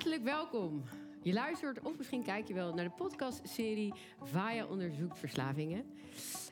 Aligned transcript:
Hartelijk 0.00 0.24
welkom. 0.24 0.82
Je 1.22 1.32
luistert 1.32 1.80
of 1.80 1.96
misschien 1.96 2.22
kijk 2.22 2.48
je 2.48 2.54
wel 2.54 2.74
naar 2.74 2.84
de 2.84 2.90
podcastserie 2.90 3.94
Vaya 4.22 4.66
onderzoekt 4.66 5.18
verslavingen. 5.18 5.84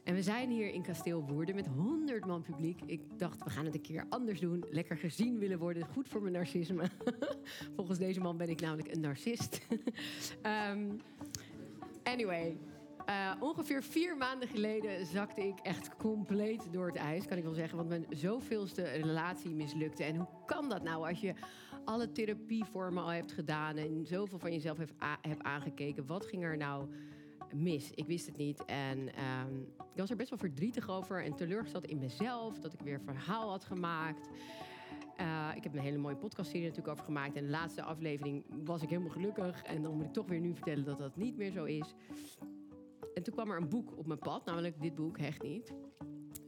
En 0.05 0.15
we 0.15 0.23
zijn 0.23 0.51
hier 0.51 0.73
in 0.73 0.83
Kasteel 0.83 1.25
Woerden 1.25 1.55
met 1.55 1.67
100 1.67 2.27
man 2.27 2.43
publiek. 2.43 2.81
Ik 2.87 3.01
dacht, 3.17 3.45
we 3.45 3.51
gaan 3.51 3.65
het 3.65 3.75
een 3.75 3.81
keer 3.81 4.07
anders 4.09 4.41
doen. 4.41 4.65
Lekker 4.71 4.97
gezien 4.97 5.39
willen 5.39 5.59
worden. 5.59 5.87
Goed 5.87 6.09
voor 6.09 6.21
mijn 6.21 6.33
narcisme. 6.33 6.91
Volgens 7.77 7.99
deze 7.99 8.21
man 8.21 8.37
ben 8.37 8.49
ik 8.49 8.61
namelijk 8.61 8.95
een 8.95 9.01
narcist. 9.01 9.61
um, 10.71 11.01
anyway, 12.15 12.57
uh, 13.09 13.33
ongeveer 13.41 13.83
vier 13.83 14.17
maanden 14.17 14.49
geleden 14.49 15.07
zakte 15.07 15.47
ik 15.47 15.59
echt 15.63 15.97
compleet 15.97 16.73
door 16.73 16.87
het 16.87 16.97
ijs, 16.97 17.27
kan 17.27 17.37
ik 17.37 17.45
wel 17.45 17.53
zeggen. 17.53 17.77
Want 17.77 17.89
mijn 17.89 18.07
zoveelste 18.11 18.83
relatie 18.83 19.51
mislukte. 19.51 20.05
En 20.05 20.17
hoe 20.17 20.29
kan 20.47 20.69
dat 20.69 20.83
nou 20.83 21.09
als 21.09 21.21
je 21.21 21.35
alle 21.89 22.13
therapievormen 22.13 23.03
al 23.03 23.09
hebt 23.09 23.33
gedaan 23.33 23.77
en 23.77 24.07
zoveel 24.07 24.39
van 24.39 24.53
jezelf 24.53 24.79
hebt, 24.79 25.43
aangekeken? 25.43 26.07
Wat 26.07 26.27
ging 26.27 26.45
er 26.45 26.57
nou 26.57 26.89
mis? 27.55 27.91
Ik 27.91 28.07
wist 28.07 28.27
het 28.27 28.37
niet. 28.37 28.65
En 28.65 28.99
um, 28.99 29.67
ik 29.79 30.01
was 30.01 30.11
er 30.11 30.17
best 30.17 30.31
wel 30.31 30.39
verdrietig 30.39 30.91
over 30.91 31.25
en 31.25 31.35
teleurgesteld 31.35 31.87
in 31.87 31.99
mezelf. 31.99 32.59
Dat 32.59 32.73
ik 32.73 32.81
weer 32.81 33.01
verhaal 33.01 33.51
had 33.51 33.65
gemaakt. 33.65 34.29
Uh, 35.21 35.49
ik 35.55 35.63
heb 35.63 35.75
een 35.75 35.81
hele 35.81 35.99
mooie 35.99 36.17
podcastserie 36.17 36.67
natuurlijk 36.67 36.93
over 36.93 37.05
gemaakt. 37.05 37.37
En 37.37 37.45
de 37.45 37.51
laatste 37.51 37.83
aflevering 37.83 38.45
was 38.65 38.83
ik 38.83 38.89
helemaal 38.89 39.11
gelukkig. 39.11 39.63
En 39.63 39.83
dan 39.83 39.95
moet 39.95 40.05
ik 40.05 40.13
toch 40.13 40.29
weer 40.29 40.41
nu 40.41 40.55
vertellen 40.55 40.85
dat 40.85 40.99
dat 40.99 41.17
niet 41.17 41.37
meer 41.37 41.51
zo 41.51 41.65
is. 41.65 41.95
En 43.15 43.23
toen 43.23 43.35
kwam 43.35 43.51
er 43.51 43.57
een 43.57 43.69
boek 43.69 43.99
op 43.99 44.07
mijn 44.07 44.19
pad, 44.19 44.45
namelijk 44.45 44.81
dit 44.81 44.95
boek, 44.95 45.19
Hecht 45.19 45.43
Niet. 45.43 45.75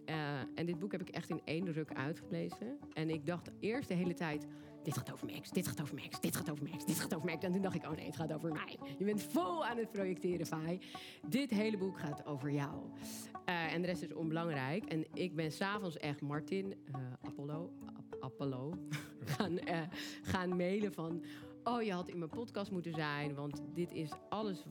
Uh, 0.06 0.38
en 0.54 0.66
dit 0.66 0.78
boek 0.78 0.92
heb 0.92 1.00
ik 1.00 1.08
echt 1.08 1.30
in 1.30 1.40
één 1.44 1.72
ruk 1.72 1.92
uitgelezen. 1.92 2.78
En 2.92 3.10
ik 3.10 3.26
dacht 3.26 3.50
eerst 3.60 3.88
de 3.88 3.94
hele 3.94 4.14
tijd: 4.14 4.46
dit 4.82 4.96
gaat 4.96 5.12
over 5.12 5.26
Max, 5.26 5.50
dit 5.50 5.66
gaat 5.66 5.80
over 5.80 5.94
Max, 5.94 6.20
dit 6.20 6.36
gaat 6.36 6.50
over 6.50 6.68
Max, 6.70 6.84
dit 6.84 7.00
gaat 7.00 7.14
over 7.14 7.28
Max. 7.28 7.44
En 7.44 7.52
toen 7.52 7.62
dacht 7.62 7.74
ik: 7.74 7.84
oh 7.84 7.90
nee, 7.90 8.06
het 8.06 8.16
gaat 8.16 8.32
over 8.32 8.52
mij. 8.52 8.78
Je 8.98 9.04
bent 9.04 9.22
vol 9.22 9.66
aan 9.66 9.76
het 9.76 9.92
projecteren, 9.92 10.46
Fai. 10.46 10.80
Dit 11.28 11.50
hele 11.50 11.76
boek 11.76 11.98
gaat 11.98 12.26
over 12.26 12.50
jou. 12.50 12.82
Uh, 13.48 13.72
en 13.72 13.80
de 13.80 13.86
rest 13.86 14.02
is 14.02 14.12
onbelangrijk. 14.12 14.84
En 14.84 15.06
ik 15.14 15.34
ben 15.34 15.52
s'avonds 15.52 15.96
echt 15.96 16.20
Martin, 16.20 16.66
uh, 16.66 16.96
Apollo, 17.22 17.72
Ap 17.86 18.20
Apollo, 18.20 18.74
gaan, 19.36 19.58
gaan 20.22 20.56
mailen 20.56 20.92
van: 20.92 21.24
oh, 21.64 21.82
je 21.82 21.92
had 21.92 22.08
in 22.08 22.18
mijn 22.18 22.30
podcast 22.30 22.70
moeten 22.70 22.92
zijn, 22.92 23.34
want 23.34 23.62
dit 23.74 23.92
is 23.92 24.10
alles 24.28 24.64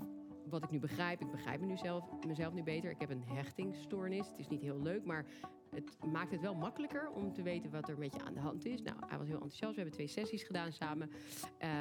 wat 0.49 0.63
ik 0.63 0.69
nu 0.69 0.79
begrijp, 0.79 1.21
ik 1.21 1.31
begrijp 1.31 1.59
me 1.59 1.65
nu 1.65 1.77
zelf, 1.77 2.03
mezelf 2.27 2.53
nu 2.53 2.63
beter. 2.63 2.91
Ik 2.91 2.99
heb 2.99 3.09
een 3.09 3.23
hechtingsstoornis. 3.23 4.27
Het 4.27 4.39
is 4.39 4.47
niet 4.47 4.61
heel 4.61 4.81
leuk, 4.81 5.05
maar 5.05 5.25
het 5.75 6.11
maakt 6.11 6.31
het 6.31 6.41
wel 6.41 6.55
makkelijker 6.55 7.09
om 7.09 7.33
te 7.33 7.41
weten 7.41 7.71
wat 7.71 7.89
er 7.89 7.97
met 7.97 8.13
je 8.13 8.23
aan 8.23 8.33
de 8.33 8.39
hand 8.39 8.65
is. 8.65 8.81
Nou, 8.81 8.97
hij 9.07 9.17
was 9.17 9.27
heel 9.27 9.35
enthousiast. 9.35 9.75
We 9.75 9.81
hebben 9.81 9.93
twee 9.93 10.07
sessies 10.07 10.43
gedaan 10.43 10.71
samen. 10.71 11.09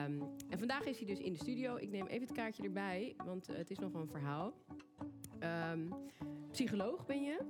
Um, 0.06 0.22
en 0.48 0.58
vandaag 0.58 0.84
is 0.84 0.98
hij 0.98 1.06
dus 1.06 1.18
in 1.18 1.32
de 1.32 1.38
studio. 1.38 1.76
Ik 1.76 1.90
neem 1.90 2.06
even 2.06 2.26
het 2.26 2.36
kaartje 2.36 2.62
erbij, 2.62 3.14
want 3.24 3.50
uh, 3.50 3.56
het 3.56 3.70
is 3.70 3.78
nog 3.78 3.92
wel 3.92 4.02
een 4.02 4.08
verhaal. 4.08 4.54
Um, 5.72 5.94
psycholoog 6.50 7.06
ben 7.06 7.22
je. 7.22 7.40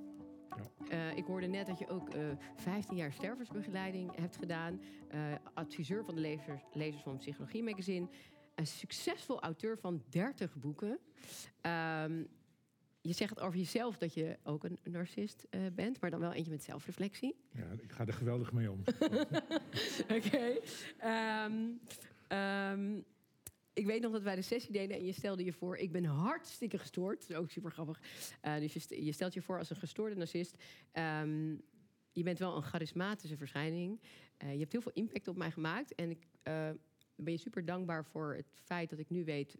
Ja. 0.90 1.10
Uh, 1.10 1.16
ik 1.16 1.24
hoorde 1.24 1.46
net 1.46 1.66
dat 1.66 1.78
je 1.78 1.88
ook 1.88 2.14
uh, 2.14 2.22
15 2.54 2.96
jaar 2.96 3.12
stervensbegeleiding 3.12 4.16
hebt 4.16 4.36
gedaan. 4.36 4.80
Uh, 5.14 5.20
adviseur 5.54 6.04
van 6.04 6.14
de 6.14 6.20
lezers, 6.20 6.62
lezers 6.72 7.02
van 7.02 7.16
Psychologie 7.16 7.62
Magazine 7.62 8.08
een 8.58 8.66
succesvol 8.66 9.40
auteur 9.40 9.78
van 9.78 10.02
30 10.08 10.56
boeken. 10.56 10.98
Um, 11.62 12.28
je 13.00 13.12
zegt 13.12 13.40
over 13.40 13.58
jezelf 13.58 13.96
dat 13.96 14.14
je 14.14 14.38
ook 14.42 14.64
een 14.64 14.78
narcist 14.82 15.46
uh, 15.50 15.60
bent, 15.72 16.00
maar 16.00 16.10
dan 16.10 16.20
wel 16.20 16.32
eentje 16.32 16.50
met 16.50 16.64
zelfreflectie. 16.64 17.34
Ja, 17.52 17.70
ik 17.82 17.92
ga 17.92 18.06
er 18.06 18.12
geweldig 18.12 18.52
mee 18.52 18.70
om. 18.70 18.82
Oké. 20.16 20.26
Okay. 20.26 20.60
Um, 21.44 21.80
um, 22.38 23.04
ik 23.72 23.86
weet 23.86 24.02
nog 24.02 24.12
dat 24.12 24.22
wij 24.22 24.34
de 24.34 24.42
sessie 24.42 24.72
deden 24.72 24.96
en 24.96 25.04
je 25.04 25.12
stelde 25.12 25.44
je 25.44 25.52
voor... 25.52 25.76
ik 25.76 25.92
ben 25.92 26.04
hartstikke 26.04 26.78
gestoord. 26.78 27.20
Dat 27.20 27.30
is 27.30 27.36
ook 27.36 27.50
super 27.50 27.70
grappig. 27.70 28.00
Uh, 28.44 28.58
dus 28.58 28.72
je, 28.72 29.04
je, 29.04 29.12
stelt 29.12 29.34
je 29.34 29.42
voor 29.42 29.58
als 29.58 29.70
een 29.70 29.76
gestoorde 29.76 30.14
narcist. 30.14 30.56
Um, 30.92 31.62
je 32.12 32.22
bent 32.22 32.38
wel 32.38 32.56
een 32.56 32.62
charismatische 32.62 33.36
verschijning. 33.36 34.00
Uh, 34.44 34.52
je 34.52 34.58
hebt 34.58 34.72
heel 34.72 34.80
veel 34.80 34.92
impact 34.94 35.28
op 35.28 35.36
mij 35.36 35.50
gemaakt. 35.50 35.94
En 35.94 36.10
ik 36.10 36.26
uh, 36.44 36.70
ben 37.14 37.32
je 37.32 37.38
super 37.38 37.64
dankbaar 37.64 38.04
voor 38.04 38.34
het 38.34 38.60
feit 38.64 38.90
dat 38.90 38.98
ik 38.98 39.10
nu 39.10 39.24
weet 39.24 39.58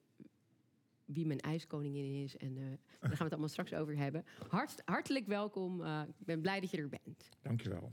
wie 1.08 1.26
mijn 1.26 1.40
ijskoningin 1.40 2.22
is. 2.22 2.36
En 2.36 2.56
uh, 2.56 2.64
daar 2.66 2.76
gaan 3.00 3.10
we 3.10 3.22
het 3.22 3.32
allemaal 3.32 3.48
straks 3.48 3.74
over 3.74 3.96
hebben. 3.96 4.24
Hart, 4.48 4.82
hartelijk 4.84 5.26
welkom. 5.26 5.80
Uh, 5.80 6.02
ik 6.18 6.26
ben 6.26 6.40
blij 6.40 6.60
dat 6.60 6.70
je 6.70 6.76
er 6.76 6.88
bent. 6.88 7.28
Dankjewel. 7.42 7.92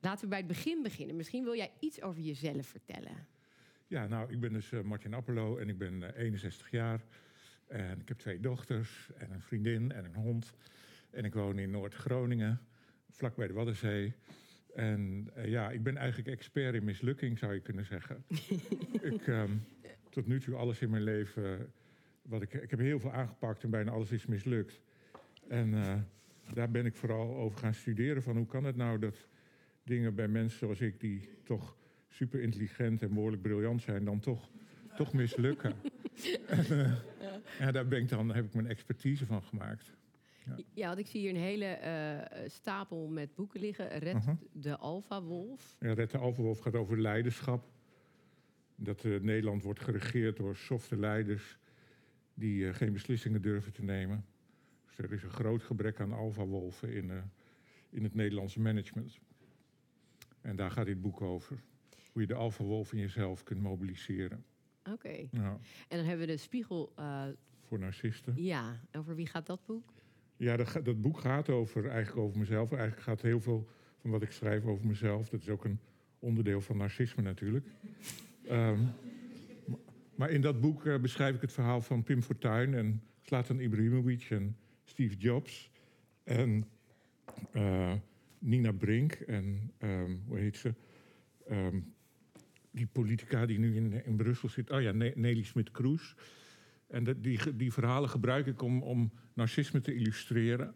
Laten 0.00 0.20
we 0.20 0.28
bij 0.28 0.38
het 0.38 0.46
begin 0.46 0.82
beginnen. 0.82 1.16
Misschien 1.16 1.44
wil 1.44 1.56
jij 1.56 1.72
iets 1.80 2.02
over 2.02 2.22
jezelf 2.22 2.66
vertellen. 2.66 3.26
Ja, 3.86 4.06
nou, 4.06 4.32
ik 4.32 4.40
ben 4.40 4.52
dus 4.52 4.70
uh, 4.70 4.80
Martin 4.80 5.14
Appelo 5.14 5.56
en 5.56 5.68
ik 5.68 5.78
ben 5.78 6.14
61 6.16 6.70
jaar. 6.70 7.04
En 7.66 8.00
ik 8.00 8.08
heb 8.08 8.18
twee 8.18 8.40
dochters 8.40 9.10
en 9.16 9.30
een 9.30 9.40
vriendin 9.40 9.92
en 9.92 10.04
een 10.04 10.14
hond. 10.14 10.52
En 11.10 11.24
ik 11.24 11.34
woon 11.34 11.58
in 11.58 11.70
Noord-Groningen, 11.70 12.60
vlak 13.10 13.36
bij 13.36 13.46
de 13.46 13.52
Waddenzee. 13.52 14.14
En 14.74 15.30
uh, 15.36 15.46
ja, 15.46 15.70
ik 15.70 15.82
ben 15.82 15.96
eigenlijk 15.96 16.28
expert 16.28 16.74
in 16.74 16.84
mislukking, 16.84 17.38
zou 17.38 17.54
je 17.54 17.60
kunnen 17.60 17.84
zeggen. 17.84 18.24
ik, 19.12 19.26
um, 19.26 19.64
tot 20.10 20.26
nu 20.26 20.40
toe 20.40 20.54
alles 20.54 20.80
in 20.80 20.90
mijn 20.90 21.02
leven, 21.02 21.72
wat 22.22 22.42
ik, 22.42 22.52
ik 22.52 22.70
heb 22.70 22.78
heel 22.78 23.00
veel 23.00 23.12
aangepakt 23.12 23.62
en 23.62 23.70
bijna 23.70 23.90
alles 23.90 24.10
is 24.10 24.26
mislukt. 24.26 24.80
En 25.48 25.72
uh, 25.72 25.94
daar 26.54 26.70
ben 26.70 26.86
ik 26.86 26.94
vooral 26.94 27.36
over 27.36 27.58
gaan 27.58 27.74
studeren 27.74 28.22
van 28.22 28.36
hoe 28.36 28.46
kan 28.46 28.64
het 28.64 28.76
nou 28.76 28.98
dat 28.98 29.28
dingen 29.84 30.14
bij 30.14 30.28
mensen 30.28 30.58
zoals 30.58 30.80
ik, 30.80 31.00
die 31.00 31.28
toch 31.44 31.76
super 32.08 32.42
intelligent 32.42 33.02
en 33.02 33.14
behoorlijk 33.14 33.42
briljant 33.42 33.82
zijn, 33.82 34.04
dan 34.04 34.20
toch, 34.20 34.50
toch 34.96 35.12
mislukken. 35.12 35.74
en, 36.46 36.64
uh, 36.70 36.92
ja. 37.20 37.40
ja, 37.58 37.72
daar 37.72 37.86
ben 37.88 38.00
ik 38.00 38.08
dan, 38.08 38.34
heb 38.34 38.44
ik 38.44 38.54
mijn 38.54 38.66
expertise 38.66 39.26
van 39.26 39.42
gemaakt. 39.42 39.92
Ja. 40.46 40.56
ja, 40.72 40.86
want 40.86 40.98
ik 40.98 41.06
zie 41.06 41.20
hier 41.20 41.30
een 41.30 41.36
hele 41.36 41.78
uh, 41.84 42.48
stapel 42.50 43.08
met 43.08 43.34
boeken 43.34 43.60
liggen. 43.60 43.88
Red 43.98 44.14
uh 44.14 44.24
-huh. 44.24 44.36
de 44.52 44.76
Alpha-wolf. 44.76 45.76
Ja, 45.80 45.92
Red 45.92 46.10
de 46.10 46.18
Alpha-wolf 46.18 46.58
gaat 46.58 46.74
over 46.74 47.00
leiderschap. 47.00 47.70
Dat 48.76 49.04
Nederland 49.04 49.62
wordt 49.62 49.80
geregeerd 49.80 50.36
door 50.36 50.56
softe 50.56 50.96
leiders... 50.96 51.58
die 52.42 52.64
uh, 52.64 52.74
geen 52.74 52.92
beslissingen 52.92 53.42
durven 53.42 53.72
te 53.72 53.82
nemen. 53.82 54.24
Dus 54.86 54.98
er 54.98 55.12
is 55.12 55.22
een 55.22 55.30
groot 55.30 55.62
gebrek 55.62 56.00
aan 56.00 56.12
alpha-wolven 56.12 56.92
in, 56.92 57.10
in 57.90 58.02
het 58.02 58.14
Nederlandse 58.14 58.60
management. 58.60 59.18
En 60.40 60.56
daar 60.56 60.70
gaat 60.70 60.86
dit 60.86 61.00
boek 61.00 61.20
over. 61.20 61.62
Hoe 62.12 62.20
je 62.22 62.28
de 62.28 62.34
alpha-wolf 62.34 62.92
in 62.92 62.98
jezelf 62.98 63.42
kunt 63.42 63.60
mobiliseren. 63.60 64.44
Oké. 64.80 64.92
Okay. 64.92 65.28
Ja. 65.32 65.58
En 65.88 65.96
dan 65.96 66.06
hebben 66.06 66.26
we 66.26 66.32
de 66.32 66.38
spiegel... 66.38 66.92
Voor 67.60 67.78
narcisten. 67.78 68.34
Ja, 68.36 68.80
over 68.92 69.14
wie 69.14 69.26
gaat 69.26 69.46
dat 69.46 69.64
boek? 69.66 69.92
Ja, 70.36 70.56
dat, 70.56 70.80
dat, 70.84 71.00
boek 71.00 71.20
gaat 71.20 71.48
over, 71.48 71.88
eigenlijk 71.88 72.26
over 72.26 72.38
mezelf. 72.38 72.72
Eigenlijk 72.72 73.02
gaat 73.02 73.22
heel 73.22 73.40
veel 73.40 73.68
van 73.96 74.10
wat 74.10 74.22
ik 74.22 74.30
schrijf 74.30 74.64
over 74.64 74.86
mezelf. 74.86 75.28
Dat 75.28 75.40
is 75.40 75.48
ook 75.48 75.64
een 75.64 75.78
onderdeel 76.18 76.60
van 76.60 76.76
narcisme 76.76 77.22
natuurlijk. 77.22 77.66
um, 78.50 78.92
maar 80.14 80.30
in 80.30 80.40
dat 80.40 80.60
boek 80.60 80.84
uh, 80.84 80.98
beschrijf 80.98 81.34
ik 81.34 81.40
het 81.40 81.52
verhaal 81.52 81.80
van 81.80 82.02
Pim 82.02 82.22
Fortuyn 82.22 82.74
en 82.74 83.02
Zlatan 83.22 83.60
Ibrahimovic 83.60 84.26
en 84.30 84.56
Steve 84.84 85.16
Jobs 85.16 85.70
en 86.24 86.68
uh, 87.52 87.92
Nina 88.38 88.72
Brink 88.72 89.12
en 89.12 89.72
um, 89.78 90.22
hoe 90.26 90.38
heet 90.38 90.56
ze? 90.56 90.74
Um, 91.50 91.94
die 92.70 92.86
politica 92.86 93.46
die 93.46 93.58
nu 93.58 93.76
in, 93.76 94.04
in 94.04 94.16
Brussel 94.16 94.48
zit. 94.48 94.70
Oh 94.70 94.80
ja, 94.80 94.92
Nelly 94.92 95.42
Smit-Kroes. 95.42 96.14
En 96.86 97.04
die, 97.20 97.56
die 97.56 97.72
verhalen 97.72 98.08
gebruik 98.08 98.46
ik 98.46 98.62
om, 98.62 98.82
om 98.82 99.12
narcisme 99.34 99.80
te 99.80 99.94
illustreren. 99.94 100.74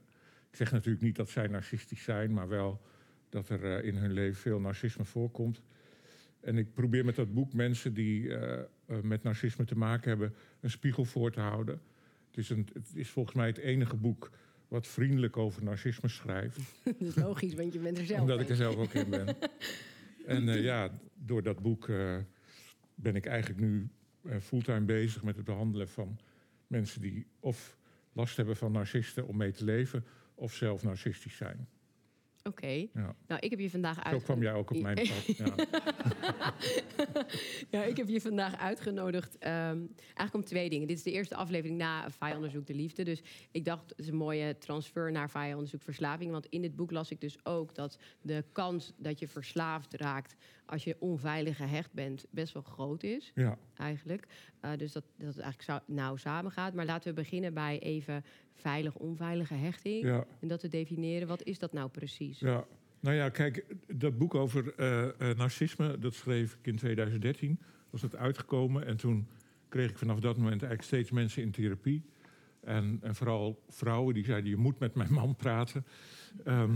Ik 0.51 0.57
zeg 0.57 0.73
natuurlijk 0.73 1.05
niet 1.05 1.17
dat 1.17 1.31
zij 1.31 1.47
narcistisch 1.47 2.03
zijn, 2.03 2.33
maar 2.33 2.49
wel 2.49 2.81
dat 3.29 3.49
er 3.49 3.65
uh, 3.65 3.85
in 3.85 3.97
hun 3.97 4.13
leven 4.13 4.41
veel 4.41 4.61
narcisme 4.61 5.05
voorkomt. 5.05 5.63
En 6.47 6.59
ik 6.59 6.75
probeer 6.75 7.05
met 7.05 7.15
dat 7.15 7.35
boek 7.35 7.53
mensen 7.53 7.95
die 7.95 8.23
uh, 8.23 8.59
uh, 8.87 9.01
met 9.03 9.23
narcisme 9.23 9.65
te 9.65 9.77
maken 9.77 10.09
hebben, 10.09 10.35
een 10.61 10.71
spiegel 10.71 11.05
voor 11.05 11.33
te 11.33 11.41
houden. 11.41 11.81
Het 12.27 12.37
is, 12.37 12.51
een, 12.51 12.69
het 12.73 12.91
is 12.95 13.11
volgens 13.11 13.35
mij 13.35 13.47
het 13.47 13.59
enige 13.59 13.97
boek 13.97 14.31
wat 14.69 14.87
vriendelijk 14.87 15.37
over 15.37 15.63
narcisme 15.63 16.09
schrijft. 16.09 16.57
dat 16.85 16.95
is 17.01 17.15
logisch, 17.15 17.55
want 17.55 17.73
je 17.73 17.79
bent 17.79 17.99
er 17.99 18.05
zelf 18.07 18.21
Omdat 18.21 18.41
ik 18.41 18.49
er 18.49 18.57
zelf 18.57 18.77
ook 18.77 18.93
in 18.93 19.11
ben. 19.11 19.37
en 20.27 20.63
ja, 20.63 20.99
door 21.15 21.43
dat 21.43 21.63
boek 21.63 21.87
ben 22.95 23.17
ik 23.17 23.27
eigenlijk 23.27 23.61
nu 23.61 23.89
fulltime 24.41 24.85
bezig 24.85 25.23
met 25.23 25.37
het 25.37 25.45
behandelen 25.45 25.89
van 25.89 26.19
mensen 26.67 27.01
die 27.01 27.27
of 27.41 27.77
last 28.13 28.37
hebben 28.37 28.57
van 28.57 28.73
narcisten 28.73 29.27
om 29.27 29.37
mee 29.37 29.53
te 29.53 29.65
leven, 29.65 30.05
of 30.35 30.55
zelf 30.55 30.83
narcistisch 30.83 31.37
zijn. 31.37 31.69
Oké. 32.47 32.87
Ja. 32.95 33.15
Nou, 33.27 33.41
ik 33.41 33.51
heb 33.51 33.59
je 33.59 33.71
vandaag 33.71 33.95
Zo 33.95 34.01
uitgenodigd. 34.01 34.25
kwam 34.25 34.43
jij 34.43 34.53
ook 34.55 34.71
op 34.71 34.81
mijn 34.83 34.95
pad. 34.95 35.37
Ja. 35.37 35.55
ja, 37.79 37.85
ik 37.85 37.97
heb 37.97 38.09
je 38.09 38.21
vandaag 38.21 38.57
uitgenodigd. 38.59 39.39
ehm, 39.39 39.79
eigenlijk 39.97 40.35
om 40.35 40.45
twee 40.45 40.71
dingen. 40.71 40.87
Dit 40.87 40.97
is 40.97 41.03
de 41.03 41.13
eerste 41.13 41.35
aflevering 41.35 41.79
na 41.79 42.11
Vaya 42.11 42.35
Onderzoek 42.35 42.67
de 42.67 42.75
Liefde. 42.75 43.03
Dus 43.05 43.23
ik 43.51 43.65
dacht, 43.65 43.91
het 43.91 43.99
is 43.99 44.09
een 44.09 44.17
mooie 44.17 44.59
transfer 44.59 45.13
naar 45.13 45.31
Vaya 45.31 45.55
Onderzoek 45.55 45.83
Verslaving. 45.83 46.31
Want 46.31 46.47
in 46.47 46.63
dit 46.63 46.77
boek 46.77 46.91
las 46.91 47.11
ik 47.11 47.21
dus 47.21 47.45
ook 47.45 47.75
dat 47.75 47.99
de 48.21 48.45
kans 48.53 48.93
dat 48.97 49.19
je 49.19 49.29
verslaafd 49.29 49.95
raakt... 49.95 50.37
als 50.67 50.85
je 50.85 50.97
onveilig 50.99 51.57
gehecht 51.57 51.93
bent, 51.93 52.27
best 52.31 52.53
wel 52.53 52.63
groot 52.63 53.03
is, 53.03 53.33
ja. 53.35 53.59
eigenlijk. 53.75 54.27
Eh, 54.61 54.71
dus 54.77 54.93
dat, 54.93 55.05
dat 55.19 55.35
het 55.35 55.39
eigenlijk 55.39 55.83
nauw 55.87 56.17
samengaat. 56.17 56.75
Maar 56.75 56.85
laten 56.87 57.09
we 57.09 57.21
beginnen 57.21 57.55
bij 57.55 57.79
even 57.79 58.25
veilig, 58.57 58.95
onveilige 58.95 59.55
hechting. 59.55 60.05
ja. 60.05 60.27
En 60.41 60.49
dat 60.49 60.61
te 60.61 60.69
definiëren. 60.69 61.29
Wat 61.29 61.43
is 61.43 61.59
dat 61.59 61.73
nou 61.73 61.91
precies? 61.91 62.39
Ja, 62.39 62.67
nou 63.01 63.17
ja, 63.17 63.29
kijk, 63.29 63.65
dat 63.87 64.19
boek 64.19 64.35
over 64.35 64.75
eh, 64.75 65.35
narcisme, 65.37 65.99
dat 65.99 66.15
schreef 66.15 66.57
ik 66.61 66.67
in 66.67 66.77
2013. 66.77 67.61
Was 67.91 68.03
het 68.03 68.17
uitgekomen 68.17 68.87
en 68.87 68.97
toen 68.97 69.27
kreeg 69.69 69.91
ik 69.91 69.99
vanaf 69.99 70.21
dat 70.21 70.37
moment 70.37 70.63
eigenlijk 70.63 70.83
steeds 70.83 71.11
mensen 71.11 71.43
in 71.43 71.51
therapie. 71.51 72.05
En, 72.61 72.99
en 73.03 73.15
vooral 73.15 73.63
vrouwen 73.69 74.15
die 74.15 74.25
zeiden, 74.25 74.51
je 74.51 74.57
moet 74.57 74.79
met 74.79 74.95
mijn 74.95 75.13
man 75.13 75.37
praten. 75.37 75.87
Ehm, 76.45 76.73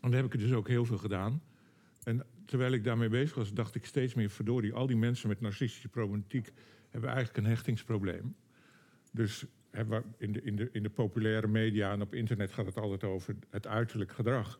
en 0.00 0.10
daar 0.10 0.12
heb 0.12 0.24
ik 0.24 0.32
er 0.32 0.38
dus 0.38 0.52
ook 0.52 0.68
heel 0.68 0.84
veel 0.84 0.98
gedaan. 0.98 1.42
En 2.02 2.26
terwijl 2.44 2.72
ik 2.72 2.84
daarmee 2.84 3.08
bezig 3.08 3.34
was, 3.34 3.52
dacht 3.52 3.74
ik 3.74 3.86
steeds 3.86 4.14
meer... 4.14 4.30
verdorie, 4.30 4.72
al 4.72 4.86
die 4.86 4.96
mensen 4.96 5.28
met 5.28 5.40
narcistische 5.40 5.88
problematiek... 5.88 6.52
hebben 6.90 7.10
eigenlijk 7.10 7.38
een 7.38 7.52
hechtingsprobleem. 7.52 8.34
Dus 9.12 9.44
in, 10.18 10.32
de, 10.32 10.42
in, 10.42 10.56
de, 10.56 10.68
in 10.72 10.82
de 10.82 10.90
populaire 10.90 11.48
media 11.48 11.92
en 11.92 12.02
op 12.02 12.14
internet 12.14 12.52
gaat 12.52 12.66
het 12.66 12.78
altijd 12.78 13.04
over 13.04 13.34
het 13.50 13.66
uiterlijk 13.66 14.12
gedrag. 14.12 14.58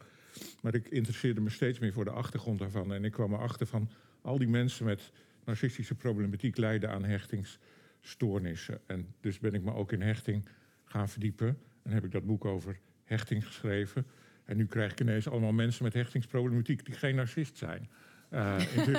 Maar 0.62 0.75
ik 0.75 0.88
interesseerde 0.88 1.40
me 1.40 1.50
steeds 1.50 1.78
meer 1.78 1.93
voor 1.93 2.05
de 2.05 2.11
achtergrond 2.11 2.58
daarvan. 2.58 2.93
En 2.93 3.05
ik 3.05 3.12
kwam 3.12 3.32
erachter 3.32 3.66
van 3.66 3.90
al 4.22 4.38
die 4.38 4.49
mensen 4.49 4.84
met 4.84 5.12
narcistische 5.44 5.94
problematiek 5.94 6.56
lijden 6.56 6.90
aan 6.90 7.05
hechtingsstoornissen. 7.05 8.81
En 8.87 9.14
dus 9.20 9.38
ben 9.38 9.55
ik 9.55 9.62
me 9.62 9.75
ook 9.75 9.93
in 9.93 10.02
hechting 10.02 10.49
gaan 10.84 11.08
verdiepen. 11.08 11.58
En 11.82 11.90
heb 11.90 12.05
ik 12.05 12.12
dat 12.12 12.26
boek 12.26 12.44
over 12.44 12.78
hechting 13.05 13.46
geschreven. 13.46 14.06
En 14.44 14.56
nu 14.56 14.67
krijg 14.67 14.93
ik 14.93 15.00
ineens 15.00 15.28
allemaal 15.28 15.52
mensen 15.52 15.84
met 15.84 15.94
hechtingsproblematiek 15.94 16.84
die 16.84 16.94
geen 16.94 17.14
narcist 17.14 17.56
zijn. 17.56 17.88
Eh, 18.28 18.60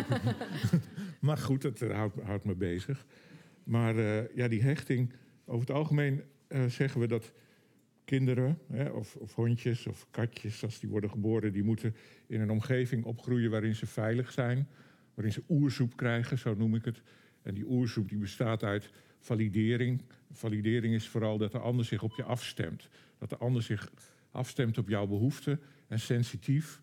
maar 1.19 1.37
goed, 1.37 1.61
dat 1.61 1.81
eh, 1.81 1.95
houdt, 1.95 2.21
houdt 2.21 2.45
me 2.45 2.55
bezig. 2.55 3.05
Maar 3.63 3.97
eh, 3.97 4.35
ja, 4.35 4.47
die 4.47 4.61
hechting, 4.61 5.13
over 5.45 5.67
het 5.67 5.75
algemeen 5.75 6.23
eh, 6.47 6.65
zeggen 6.65 6.99
we 6.99 7.07
dat 7.07 7.31
kinderen, 8.05 8.59
hè, 8.67 8.89
of, 8.89 9.15
of 9.15 9.35
hondjes 9.35 9.87
of 9.87 10.07
katjes, 10.11 10.63
als 10.63 10.79
die 10.79 10.89
worden 10.89 11.09
geboren, 11.09 11.53
die 11.53 11.63
moeten 11.63 11.95
in 12.27 12.41
een 12.41 12.49
omgeving 12.49 13.03
opgroeien 13.03 13.51
waarin 13.51 13.75
ze 13.75 13.85
veilig 13.85 14.31
zijn, 14.31 14.67
waarin 15.13 15.33
ze 15.33 15.43
oersoep 15.49 15.95
krijgen, 15.95 16.37
zo 16.37 16.55
noem 16.55 16.75
ik 16.75 16.85
het. 16.85 17.01
En 17.41 17.53
die 17.53 17.65
oersoep 17.67 18.09
die 18.09 18.17
bestaat 18.17 18.63
uit 18.63 18.89
validering. 19.19 20.01
Validering 20.31 20.93
is 20.93 21.07
vooral 21.07 21.37
dat 21.37 21.51
de 21.51 21.59
ander 21.59 21.85
zich 21.85 22.03
op 22.03 22.13
je 22.15 22.23
afstemt. 22.23 22.89
Dat 23.17 23.29
de 23.29 23.37
ander 23.37 23.61
zich 23.61 23.91
afstemt 24.31 24.77
op 24.77 24.89
jouw 24.89 25.07
behoeften 25.07 25.59
en 25.87 25.99
sensitief 25.99 26.81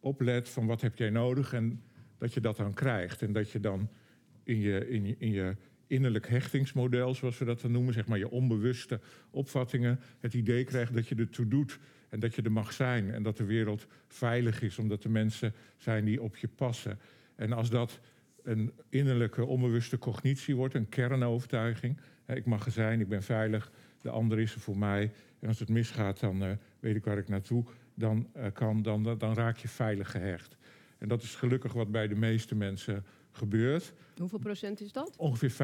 oplet 0.00 0.48
van 0.48 0.66
wat 0.66 0.80
heb 0.80 0.96
jij 0.96 1.10
nodig 1.10 1.52
en 1.52 1.82
dat 2.18 2.34
je 2.34 2.40
dat 2.40 2.56
dan 2.56 2.74
krijgt. 2.74 3.22
En 3.22 3.32
dat 3.32 3.50
je 3.50 3.60
dan 3.60 3.88
in 4.42 4.60
je, 4.60 4.88
in 4.88 5.06
je, 5.06 5.14
in 5.18 5.30
je 5.30 5.56
innerlijk 5.86 6.28
hechtingsmodel, 6.28 7.14
zoals 7.14 7.38
we 7.38 7.44
dat 7.44 7.60
dan 7.60 7.70
noemen, 7.70 7.94
zeg 7.94 8.06
maar 8.06 8.18
je 8.18 8.30
onbewuste 8.30 9.00
opvattingen, 9.30 10.00
het 10.20 10.34
idee 10.34 10.64
krijgt 10.64 10.94
dat 10.94 11.08
je 11.08 11.14
ertoe 11.14 11.48
doet 11.48 11.78
en 12.08 12.20
dat 12.20 12.34
je 12.34 12.42
er 12.42 12.52
mag 12.52 12.72
zijn 12.72 13.10
en 13.10 13.22
dat 13.22 13.36
de 13.36 13.44
wereld 13.44 13.86
veilig 14.08 14.62
is, 14.62 14.78
omdat 14.78 15.04
er 15.04 15.10
mensen 15.10 15.54
zijn 15.76 16.04
die 16.04 16.22
op 16.22 16.36
je 16.36 16.48
passen. 16.48 16.98
En 17.34 17.52
als 17.52 17.70
dat 17.70 18.00
een 18.42 18.72
innerlijke 18.88 19.44
onbewuste 19.44 19.98
cognitie 19.98 20.56
wordt, 20.56 20.74
een 20.74 20.88
kernovertuiging, 20.88 21.98
ik 22.26 22.44
mag 22.44 22.66
er 22.66 22.72
zijn, 22.72 23.00
ik 23.00 23.08
ben 23.08 23.22
veilig, 23.22 23.72
de 24.00 24.10
ander 24.10 24.38
is 24.38 24.54
er 24.54 24.60
voor 24.60 24.78
mij. 24.78 25.12
En 25.40 25.48
als 25.48 25.58
het 25.58 25.68
misgaat, 25.68 26.20
dan 26.20 26.42
eh, 26.42 26.50
weet 26.80 26.96
ik 26.96 27.04
waar 27.04 27.18
ik 27.18 27.28
naartoe, 27.28 27.64
dan, 27.94 28.28
eh, 28.32 28.44
kan, 28.52 28.82
dan, 28.82 29.02
dan 29.18 29.34
raak 29.34 29.56
je 29.56 29.68
veilig 29.68 30.10
gehecht. 30.10 30.56
En 30.98 31.08
dat 31.08 31.22
is 31.22 31.34
gelukkig 31.34 31.72
wat 31.72 31.90
bij 31.90 32.08
de 32.08 32.14
meeste 32.14 32.54
mensen 32.54 33.04
gebeurt. 33.36 33.92
Hoeveel 34.16 34.38
procent 34.38 34.80
is 34.80 34.92
dat? 34.92 35.16
Ongeveer 35.16 35.50
65% 35.50 35.54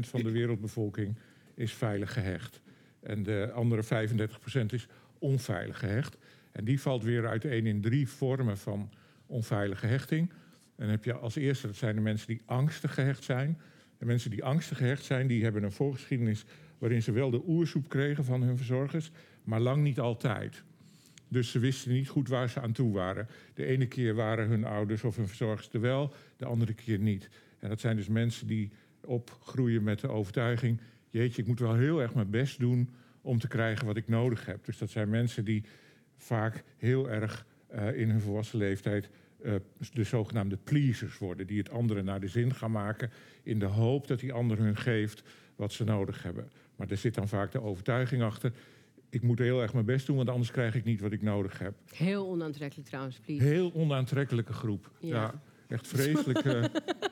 van 0.00 0.22
de 0.22 0.30
wereldbevolking 0.30 1.16
is 1.54 1.72
veilig 1.72 2.12
gehecht. 2.12 2.60
En 3.00 3.22
de 3.22 3.50
andere 3.54 3.84
35% 3.84 4.64
is 4.66 4.86
onveilig 5.18 5.78
gehecht. 5.78 6.16
En 6.52 6.64
die 6.64 6.80
valt 6.80 7.02
weer 7.02 7.28
uiteen 7.28 7.66
in 7.66 7.80
drie 7.80 8.08
vormen 8.08 8.58
van 8.58 8.90
onveilige 9.26 9.86
hechting. 9.86 10.30
En 10.30 10.84
dan 10.84 10.88
heb 10.88 11.04
je 11.04 11.12
als 11.12 11.36
eerste, 11.36 11.66
dat 11.66 11.76
zijn 11.76 11.94
de 11.94 12.00
mensen 12.00 12.26
die 12.26 12.42
angstig 12.44 12.94
gehecht 12.94 13.24
zijn. 13.24 13.60
De 13.98 14.04
mensen 14.04 14.30
die 14.30 14.44
angstig 14.44 14.78
gehecht 14.78 15.04
zijn, 15.04 15.26
die 15.26 15.42
hebben 15.42 15.62
een 15.62 15.72
voorgeschiedenis 15.72 16.44
waarin 16.78 17.02
ze 17.02 17.12
wel 17.12 17.30
de 17.30 17.42
oersoep 17.46 17.88
kregen 17.88 18.24
van 18.24 18.42
hun 18.42 18.56
verzorgers, 18.56 19.10
maar 19.44 19.60
lang 19.60 19.82
niet 19.82 20.00
altijd. 20.00 20.62
Dus 21.28 21.50
ze 21.50 21.58
wisten 21.58 21.92
niet 21.92 22.08
goed 22.08 22.28
waar 22.28 22.48
ze 22.48 22.60
aan 22.60 22.72
toe 22.72 22.92
waren. 22.92 23.28
De 23.54 23.64
ene 23.64 23.86
keer 23.86 24.14
waren 24.14 24.48
hun 24.48 24.64
ouders 24.64 25.04
of 25.04 25.16
hun 25.16 25.28
verzorgers 25.28 25.68
er 25.72 25.80
wel, 25.80 26.14
de 26.36 26.44
andere 26.44 26.74
keer 26.74 26.98
niet. 26.98 27.28
En 27.58 27.68
dat 27.68 27.80
zijn 27.80 27.96
dus 27.96 28.08
mensen 28.08 28.46
die 28.46 28.70
opgroeien 29.04 29.82
met 29.82 30.00
de 30.00 30.08
overtuiging: 30.08 30.80
jeetje, 31.08 31.42
ik 31.42 31.48
moet 31.48 31.58
wel 31.58 31.74
heel 31.74 32.00
erg 32.00 32.14
mijn 32.14 32.30
best 32.30 32.58
doen 32.58 32.88
om 33.20 33.38
te 33.38 33.48
krijgen 33.48 33.86
wat 33.86 33.96
ik 33.96 34.08
nodig 34.08 34.46
heb. 34.46 34.64
Dus 34.64 34.78
dat 34.78 34.90
zijn 34.90 35.08
mensen 35.08 35.44
die 35.44 35.64
vaak 36.16 36.64
heel 36.76 37.10
erg 37.10 37.46
eh, 37.66 38.00
in 38.00 38.10
hun 38.10 38.20
volwassen 38.20 38.58
leeftijd 38.58 39.08
eh, 39.42 39.54
de 39.92 40.04
zogenaamde 40.04 40.56
pleasers 40.56 41.18
worden, 41.18 41.46
die 41.46 41.58
het 41.58 41.70
andere 41.70 42.02
naar 42.02 42.20
de 42.20 42.28
zin 42.28 42.54
gaan 42.54 42.70
maken 42.70 43.10
in 43.42 43.58
de 43.58 43.66
hoop 43.66 44.06
dat 44.06 44.20
die 44.20 44.32
ander 44.32 44.58
hun 44.58 44.76
geeft 44.76 45.22
wat 45.56 45.72
ze 45.72 45.84
nodig 45.84 46.22
hebben. 46.22 46.50
Maar 46.76 46.90
er 46.90 46.96
zit 46.96 47.14
dan 47.14 47.28
vaak 47.28 47.52
de 47.52 47.62
overtuiging 47.62 48.22
achter: 48.22 48.52
ik 49.10 49.22
moet 49.22 49.38
heel 49.38 49.62
erg 49.62 49.72
mijn 49.72 49.84
best 49.84 50.06
doen, 50.06 50.16
want 50.16 50.28
anders 50.28 50.50
krijg 50.50 50.74
ik 50.74 50.84
niet 50.84 51.00
wat 51.00 51.12
ik 51.12 51.22
nodig 51.22 51.58
heb. 51.58 51.74
Heel 51.94 52.26
onaantrekkelijk 52.26 52.88
trouwens, 52.88 53.18
please. 53.18 53.44
Heel 53.44 53.72
onaantrekkelijke 53.74 54.52
groep. 54.52 54.90
Ja, 54.98 55.08
Ja. 55.08 55.42
Echt 55.68 55.86
vreselijk. 55.86 56.38
eh, 56.38 56.52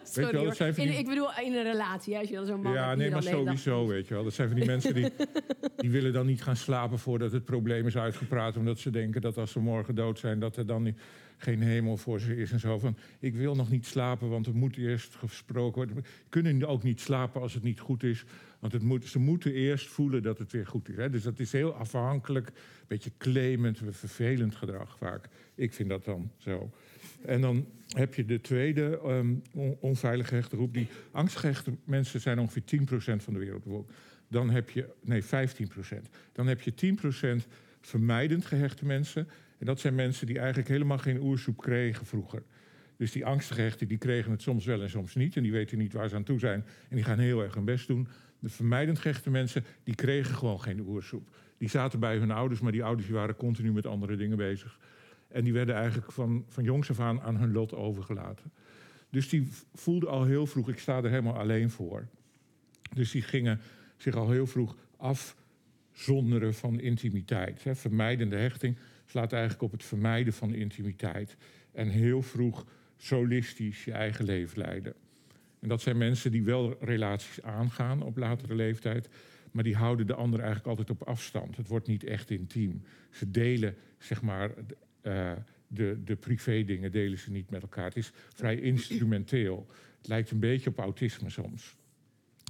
Sorry, 0.02 0.22
wel, 0.22 0.32
dat 0.32 0.42
hoor. 0.44 0.54
zijn 0.54 0.74
van 0.74 0.84
In- 0.84 0.90
die- 0.90 0.98
ik 0.98 1.06
bedoel, 1.06 1.28
in 1.44 1.52
een 1.54 1.62
relatie, 1.62 2.12
hè, 2.14 2.20
als 2.20 2.28
je 2.28 2.34
dan 2.34 2.46
zo'n 2.46 2.60
man 2.62 2.72
ja, 2.72 2.78
hebt 2.86 2.92
die 2.92 3.02
nee, 3.02 3.10
maar 3.10 3.22
sowieso, 3.22 3.86
weet 3.86 4.08
je 4.08 4.14
wel. 4.14 4.24
Dat 4.24 4.32
zijn 4.32 4.48
van 4.48 4.56
die 4.56 4.66
mensen 4.66 4.94
die, 4.94 5.10
die 5.76 5.90
willen 5.90 6.12
dan 6.12 6.26
niet 6.26 6.42
gaan 6.42 6.56
slapen 6.56 6.98
voordat 6.98 7.32
het 7.32 7.44
probleem 7.44 7.86
is 7.86 7.96
uitgepraat. 7.96 8.56
Omdat 8.56 8.78
ze 8.78 8.90
denken 8.90 9.20
dat 9.20 9.38
als 9.38 9.52
ze 9.52 9.58
morgen 9.58 9.94
dood 9.94 10.18
zijn, 10.18 10.38
dat 10.40 10.56
er 10.56 10.66
dan 10.66 10.94
geen 11.38 11.62
hemel 11.62 11.96
voor 11.96 12.20
ze 12.20 12.36
is 12.36 12.52
en 12.52 12.60
zo. 12.60 12.78
Van, 12.78 12.96
ik 13.20 13.34
wil 13.34 13.54
nog 13.54 13.70
niet 13.70 13.86
slapen, 13.86 14.28
want 14.28 14.46
er 14.46 14.54
moet 14.54 14.76
eerst 14.76 15.14
gesproken 15.14 15.76
worden. 15.86 16.04
Ze 16.04 16.10
kunnen 16.28 16.64
ook 16.68 16.82
niet 16.82 17.00
slapen 17.00 17.40
als 17.40 17.54
het 17.54 17.62
niet 17.62 17.80
goed 17.80 18.02
is. 18.02 18.24
Want 18.58 18.72
het 18.72 18.82
moet, 18.82 19.04
ze 19.04 19.18
moeten 19.18 19.52
eerst 19.52 19.86
voelen 19.88 20.22
dat 20.22 20.38
het 20.38 20.52
weer 20.52 20.66
goed 20.66 20.88
is. 20.88 20.96
Hè. 20.96 21.10
Dus 21.10 21.22
dat 21.22 21.38
is 21.38 21.52
heel 21.52 21.72
afhankelijk, 21.74 22.46
een 22.46 22.54
beetje 22.86 23.10
claimend, 23.18 23.80
vervelend 23.90 24.54
gedrag 24.54 24.96
vaak. 24.98 25.28
Ik 25.54 25.72
vind 25.74 25.88
dat 25.88 26.04
dan 26.04 26.30
zo. 26.36 26.70
En 27.26 27.40
dan 27.40 27.66
heb 27.88 28.14
je 28.14 28.24
de 28.24 28.40
tweede 28.40 29.00
ehm, 29.04 29.34
on- 29.52 29.76
onveilige 29.80 30.34
hechte 30.34 30.56
groep. 30.56 30.74
Die 30.74 30.88
angstgehechte 31.10 31.72
mensen 31.84 32.20
zijn 32.20 32.38
ongeveer 32.38 32.64
10% 32.64 33.22
van 33.22 33.32
de 33.32 33.38
wereldbevolking. 33.38 33.96
Dan 34.28 34.50
heb 34.50 34.70
je, 34.70 34.88
nee, 35.02 35.22
15%. 35.24 35.26
Dan 36.32 36.46
heb 36.46 36.60
je 36.60 36.74
10% 36.74 37.46
vermijdend 37.80 38.46
gehechte 38.46 38.84
mensen. 38.84 39.28
En 39.58 39.66
dat 39.66 39.80
zijn 39.80 39.94
mensen 39.94 40.26
die 40.26 40.38
eigenlijk 40.38 40.68
helemaal 40.68 40.98
geen 40.98 41.20
oersoep 41.20 41.56
kregen 41.56 42.06
vroeger. 42.06 42.42
Dus 42.96 43.12
die 43.12 43.24
angstgehechten 43.26 43.88
die 43.88 43.98
kregen 43.98 44.30
het 44.30 44.42
soms 44.42 44.64
wel 44.64 44.82
en 44.82 44.90
soms 44.90 45.14
niet. 45.14 45.36
En 45.36 45.42
die 45.42 45.52
weten 45.52 45.78
niet 45.78 45.92
waar 45.92 46.08
ze 46.08 46.14
aan 46.14 46.24
toe 46.24 46.38
zijn. 46.38 46.64
En 46.88 46.96
die 46.96 47.04
gaan 47.04 47.18
heel 47.18 47.42
erg 47.42 47.54
hun 47.54 47.64
best 47.64 47.86
doen. 47.86 48.08
De 48.38 48.48
vermijdend 48.48 48.98
gehechte 48.98 49.30
mensen, 49.30 49.64
die 49.84 49.94
kregen 49.94 50.34
gewoon 50.34 50.60
geen 50.60 50.80
oersoep. 50.80 51.28
Die 51.58 51.68
zaten 51.68 52.00
bij 52.00 52.16
hun 52.16 52.30
ouders, 52.30 52.60
maar 52.60 52.72
die 52.72 52.84
ouders 52.84 53.08
waren 53.08 53.36
continu 53.36 53.72
met 53.72 53.86
andere 53.86 54.16
dingen 54.16 54.36
bezig. 54.36 54.78
En 55.28 55.44
die 55.44 55.52
werden 55.52 55.74
eigenlijk 55.74 56.12
van, 56.12 56.44
van 56.48 56.64
jongs 56.64 56.90
af 56.90 57.00
aan 57.00 57.20
aan 57.20 57.36
hun 57.36 57.52
lot 57.52 57.74
overgelaten. 57.74 58.52
Dus 59.10 59.28
die 59.28 59.48
voelden 59.74 60.08
al 60.08 60.24
heel 60.24 60.46
vroeg, 60.46 60.68
ik 60.68 60.78
sta 60.78 60.96
er 60.96 61.10
helemaal 61.10 61.38
alleen 61.38 61.70
voor. 61.70 62.08
Dus 62.94 63.10
die 63.10 63.22
gingen 63.22 63.60
zich 63.96 64.14
al 64.14 64.30
heel 64.30 64.46
vroeg 64.46 64.76
afzonderen 64.96 66.54
van 66.54 66.80
intimiteit. 66.80 67.64
Hè. 67.64 67.74
Vermijdende 67.74 68.36
hechting 68.36 68.78
slaat 69.06 69.32
eigenlijk 69.32 69.62
op 69.62 69.72
het 69.72 69.84
vermijden 69.84 70.32
van 70.32 70.54
intimiteit. 70.54 71.36
En 71.72 71.88
heel 71.88 72.22
vroeg 72.22 72.66
solistisch 72.96 73.84
je 73.84 73.92
eigen 73.92 74.24
leven 74.24 74.58
leiden. 74.58 74.94
En 75.60 75.68
dat 75.68 75.80
zijn 75.80 75.98
mensen 75.98 76.30
die 76.30 76.44
wel 76.44 76.76
relaties 76.80 77.42
aangaan 77.42 78.02
op 78.02 78.16
latere 78.16 78.54
leeftijd, 78.54 79.08
maar 79.50 79.64
die 79.64 79.76
houden 79.76 80.06
de 80.06 80.14
ander 80.14 80.40
eigenlijk 80.40 80.68
altijd 80.68 80.90
op 80.90 81.08
afstand. 81.08 81.56
Het 81.56 81.68
wordt 81.68 81.86
niet 81.86 82.04
echt 82.04 82.30
intiem. 82.30 82.82
Ze 83.10 83.30
delen, 83.30 83.74
zeg 83.98 84.22
maar, 84.22 84.50
eh, 85.06 85.32
de, 85.66 86.00
de 86.04 86.16
privé 86.16 86.64
dingen 86.64 86.92
delen 86.92 87.18
ze 87.18 87.30
niet 87.30 87.50
met 87.50 87.62
elkaar. 87.62 87.84
Het 87.84 87.96
is 87.96 88.12
vrij 88.34 88.60
instrumenteel. 88.60 89.66
Het 89.98 90.08
lijkt 90.08 90.30
een 90.30 90.40
beetje 90.40 90.70
op 90.70 90.78
autisme 90.78 91.30
soms. 91.30 91.76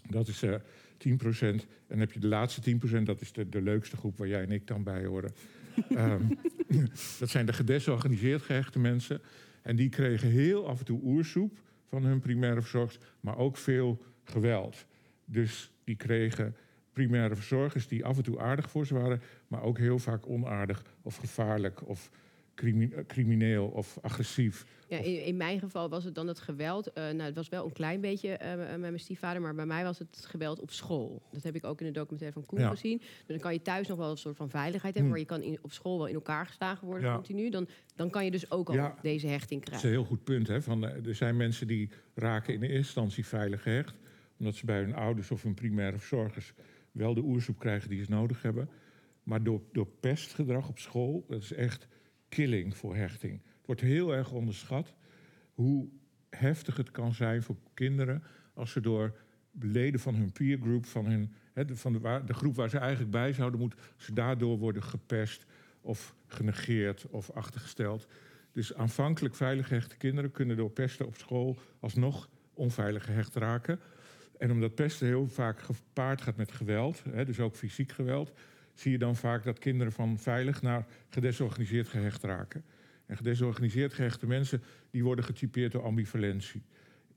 Dat 0.08 0.28
is 0.28 0.42
eh 0.42 0.54
10%. 0.98 1.00
En 1.40 1.60
dan 1.86 1.98
heb 1.98 2.12
je 2.12 2.20
de 2.20 2.26
laatste 2.26 2.78
10%, 3.00 3.02
dat 3.02 3.20
is 3.20 3.32
de, 3.32 3.48
de 3.48 3.62
leukste 3.62 3.96
groep 3.96 4.18
waar 4.18 4.28
jij 4.28 4.42
en 4.42 4.50
ik 4.50 4.66
dan 4.66 4.82
bij 4.82 5.04
horen. 5.04 5.32
Ehm, 5.88 6.22
dat 7.18 7.28
zijn 7.28 7.46
de 7.46 7.52
gedesorganiseerd 7.52 8.42
gehechte 8.42 8.78
mensen. 8.78 9.20
En 9.62 9.76
die 9.76 9.88
kregen 9.88 10.28
heel 10.28 10.68
af 10.68 10.78
en 10.78 10.84
toe 10.84 11.00
oersoep 11.02 11.58
van 11.88 12.04
hun 12.04 12.20
primaire 12.20 12.60
verzorgers, 12.60 12.98
maar 13.20 13.36
ook 13.36 13.56
veel 13.56 14.02
geweld. 14.24 14.86
Dus 15.24 15.72
die 15.84 15.96
kregen 15.96 16.56
primaire 16.92 17.34
verzorgers 17.34 17.88
die 17.88 18.04
af 18.04 18.16
en 18.16 18.22
toe 18.22 18.40
aardig 18.40 18.70
voor 18.70 18.86
ze 18.86 18.94
waren, 18.94 19.20
maar 19.48 19.62
ook 19.62 19.78
heel 19.78 19.98
vaak 19.98 20.28
onaardig 20.28 20.84
of 21.02 21.16
gevaarlijk 21.16 21.88
of 21.88 22.10
crimineel 23.06 23.66
of 23.66 23.98
agressief. 24.02 24.66
Ja, 24.88 24.98
in, 24.98 25.24
in, 25.24 25.36
mijn 25.36 25.58
geval 25.58 25.88
was 25.88 26.04
het 26.04 26.14
dan 26.14 26.26
het 26.26 26.40
geweld. 26.40 26.88
Uh, 26.88 26.94
nou, 26.94 27.20
het 27.20 27.34
was 27.34 27.48
wel 27.48 27.64
een 27.64 27.72
klein 27.72 28.00
beetje 28.00 28.40
uh, 28.42 28.56
met 28.56 28.78
mijn 28.78 29.00
stiefvader, 29.00 29.42
maar 29.42 29.54
bij 29.54 29.66
mij 29.66 29.84
was 29.84 29.98
het 29.98 30.26
geweld 30.28 30.60
op 30.60 30.70
school. 30.70 31.22
Dat 31.32 31.42
heb 31.42 31.54
ik 31.54 31.64
ook 31.64 31.80
in 31.80 31.86
de 31.86 31.92
documentaire 31.92 32.40
van 32.40 32.46
Koen 32.46 32.68
gezien. 32.68 32.98
Dus 32.98 33.26
dan 33.26 33.38
kan 33.38 33.52
je 33.52 33.62
thuis 33.62 33.88
nog 33.88 33.98
wel 33.98 34.10
een 34.10 34.16
soort 34.16 34.36
van 34.36 34.50
veiligheid 34.50 34.94
hebben, 34.94 35.02
hm. 35.02 35.08
maar 35.08 35.18
je 35.18 35.52
kan 35.54 35.58
op 35.62 35.72
school 35.72 35.98
wel 35.98 36.06
in 36.06 36.14
elkaar 36.14 36.46
geslagen 36.46 36.86
worden 36.86 37.14
continu. 37.14 37.50
Dan, 37.50 37.68
dan 37.96 38.10
kan 38.10 38.24
je 38.24 38.30
dus 38.30 38.50
ook 38.50 38.68
al 38.68 38.94
deze 39.02 39.26
hechting 39.26 39.64
krijgen. 39.64 39.70
Dat 39.70 39.92
is 39.92 39.96
een 39.96 40.04
heel 40.04 40.16
goed 40.16 40.24
punt. 40.24 40.46
Hè? 40.46 40.62
Van, 40.62 40.84
er 40.84 41.14
zijn 41.14 41.36
mensen 41.36 41.66
die 41.66 41.90
raken 42.14 42.54
in 42.54 42.62
eerste 42.62 42.76
instantie 42.76 43.26
veilig 43.26 43.62
gehecht, 43.62 43.94
omdat 44.38 44.54
ze 44.54 44.66
bij 44.66 44.80
hun 44.80 44.94
ouders 44.94 45.30
of 45.30 45.42
hun 45.42 45.54
primaire 45.54 45.98
verzorgers 45.98 46.52
wel 46.92 47.14
de 47.14 47.22
oersoep 47.22 47.58
krijgen 47.58 47.88
die 47.88 48.04
ze 48.04 48.10
nodig 48.10 48.42
hebben. 48.42 48.68
Maar 49.22 49.42
door, 49.42 49.60
door 49.72 49.86
pestgedrag 50.00 50.68
op 50.68 50.78
school, 50.78 51.24
dat 51.28 51.42
is 51.42 51.52
echt 51.52 51.86
killing 52.28 52.76
voor 52.76 52.96
hechting. 52.96 53.42
Het 53.56 53.66
wordt 53.66 53.80
heel 53.80 54.14
erg 54.14 54.32
onderschat 54.32 54.94
hoe 55.54 55.88
heftig 56.30 56.76
het 56.76 56.90
kan 56.90 57.14
zijn 57.14 57.42
voor 57.42 57.56
kinderen 57.74 58.22
als 58.54 58.70
ze 58.70 58.80
door 58.80 59.16
leden 59.60 60.00
van 60.00 60.14
hun 60.14 60.32
peergroep, 60.32 60.86
van, 60.86 61.06
hun, 61.06 61.32
he, 61.52 61.76
van 61.76 61.92
de, 61.92 62.22
de, 62.26 62.34
groep 62.34 62.56
waar 62.56 62.70
ze 62.70 62.78
eigenlijk 62.78 63.10
bij 63.10 63.32
zouden 63.32 63.60
moeten, 63.60 63.78
ze 63.96 64.12
daardoor 64.12 64.58
worden 64.58 64.82
gepest 64.82 65.46
of 65.80 66.14
genegeerd 66.26 67.06
of 67.06 67.30
achtergesteld. 67.30 68.06
Dus 68.52 68.74
aanvankelijk 68.74 69.34
veilig 69.34 69.68
gehechte 69.68 69.96
kinderen 69.96 70.30
kunnen 70.30 70.56
door 70.56 70.70
pesten 70.70 71.06
op 71.06 71.16
school 71.16 71.58
alsnog 71.80 72.28
onveilig 72.54 73.04
gehecht 73.04 73.34
raken. 73.34 73.80
En 74.38 74.50
omdat 74.50 74.74
pesten 74.74 75.06
heel 75.06 75.26
vaak 75.26 75.60
gepaard 75.60 76.22
gaat 76.22 76.36
met 76.36 76.52
geweld, 76.52 77.02
dus 77.26 77.40
ook 77.40 77.56
fysiek 77.56 77.92
geweld, 77.92 78.32
zie 78.80 78.92
je 78.92 78.98
dan 78.98 79.16
vaak 79.16 79.44
dat 79.44 79.58
kinderen 79.58 79.92
van 79.92 80.18
veilig 80.18 80.62
naar 80.62 80.86
gedesorganiseerd 81.08 81.88
gehecht 81.88 82.22
raken. 82.22 82.64
En 83.06 83.16
gedesorganiseerd 83.16 83.92
gehechte 83.92 84.26
mensen 84.26 84.62
die 84.90 85.04
worden 85.04 85.24
getypeerd 85.24 85.72
door 85.72 85.82
ambivalentie 85.82 86.62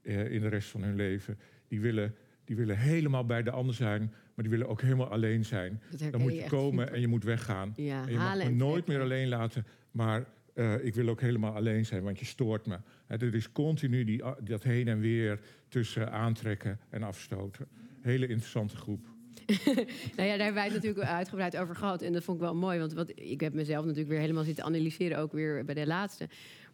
eh, 0.01 0.31
in 0.31 0.41
de 0.41 0.47
rest 0.47 0.69
van 0.69 0.83
hun 0.83 0.95
leven. 0.95 1.39
Die 1.67 1.79
willen, 1.81 2.15
die 2.45 2.55
willen 2.55 2.77
helemaal 2.77 3.25
bij 3.25 3.43
de 3.43 3.51
ander 3.51 3.75
zijn, 3.75 4.01
maar 4.33 4.43
die 4.43 4.49
willen 4.49 4.67
ook 4.67 4.81
helemaal 4.81 5.09
alleen 5.09 5.45
zijn. 5.45 5.81
Dan 6.11 6.21
moet 6.21 6.35
je, 6.35 6.45
komen 6.47 6.93
en 6.93 7.01
je 7.01 7.07
moet 7.07 7.23
weggaan. 7.23 7.73
Ja, 7.75 8.05
en 8.05 8.11
je 8.11 8.17
mag 8.17 8.35
me 8.35 8.49
nooit 8.49 8.87
meer 8.87 9.01
alleen 9.01 9.27
laten, 9.27 9.65
maar 9.91 10.25
uh, 10.55 10.85
ik 10.85 10.95
wil 10.95 11.07
ook 11.07 11.21
helemaal 11.21 11.55
alleen 11.55 11.85
zijn, 11.85 12.03
want 12.03 12.19
je 12.19 12.25
stoort 12.25 12.65
me. 12.65 12.77
er 13.07 13.35
is 13.35 13.51
continu 13.51 14.03
die, 14.03 14.23
dat 14.43 14.63
heen 14.63 14.87
en 14.87 14.99
weer 14.99 15.39
tussen 15.67 16.11
aantrekken 16.11 16.79
en 16.89 17.03
afstoten. 17.03 17.67
Hele 18.01 18.27
interessante 18.27 18.75
groep. 18.75 19.07
nou 20.15 20.27
ja, 20.27 20.37
daar 20.37 20.45
hebben 20.45 20.53
wij 20.53 20.63
het 20.63 20.73
natuurlijk 20.73 21.05
uitgebreid 21.05 21.57
over 21.57 21.75
gehad. 21.75 22.01
En 22.01 22.13
dat 22.13 22.23
vond 22.23 22.37
ik 22.37 22.43
wel 22.43 22.55
mooi, 22.55 22.79
want 22.79 22.93
wat, 22.93 23.11
ik 23.15 23.41
heb 23.41 23.53
mezelf 23.53 23.83
natuurlijk 23.83 24.09
weer 24.09 24.19
helemaal 24.19 24.43
zitten 24.43 24.63
analyseren, 24.63 25.17
ook 25.17 25.31
weer 25.31 25.65
bij 25.65 25.75
de 25.75 25.87
laatste. 25.87 26.27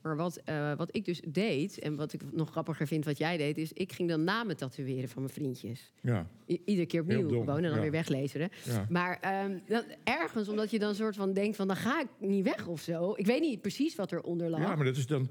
Maar 0.06 0.16
wat, 0.16 0.42
uh, 0.50 0.76
wat 0.76 0.96
ik 0.96 1.06
dus 1.06 1.22
deed, 1.28 1.80
en 1.80 1.96
wat 1.96 2.14
ik 2.14 2.22
nog 2.32 2.50
grappiger 2.50 2.88
vind 2.88 3.06
wat 3.06 3.18
jij 3.18 3.38
deed, 3.38 3.58
is 3.58 3.74
ik 3.74 3.92
ging 3.92 4.10
dan 4.10 4.24
namen 4.24 4.58
tatoeëren 4.58 5.10
van 5.10 5.22
mijn 5.22 5.34
vriendjes. 5.34 5.92
Ja. 6.02 6.28
iedere 6.46 6.86
keer 6.86 7.02
opnieuw 7.02 7.30
gewoon 7.30 7.64
en 7.64 7.70
dan 7.70 7.80
weer 7.80 7.92
weglezen. 7.92 8.50
Ja. 8.64 8.86
Maar 8.90 9.44
um, 9.46 9.62
dan, 9.68 9.84
ergens, 10.04 10.50
omdat 10.50 10.72
je 10.72 10.80
dan 10.80 10.96
soort 10.96 11.16
van 11.16 11.34
denkt 11.34 11.56
van 11.56 11.68
dan 11.68 11.76
ga 11.76 12.02
ik 12.02 12.08
niet 12.20 12.44
weg 12.44 12.68
of 12.68 12.82
zo. 12.82 13.14
Ik 13.16 13.26
weet 13.26 13.42
niet 13.42 13.62
precies 13.62 13.96
wat 13.96 14.12
eronder 14.12 14.50
lag. 14.50 14.60
Ja, 14.60 14.76
maar 14.76 14.86
dat 14.86 14.98
is 14.98 15.08
dan, 15.08 15.30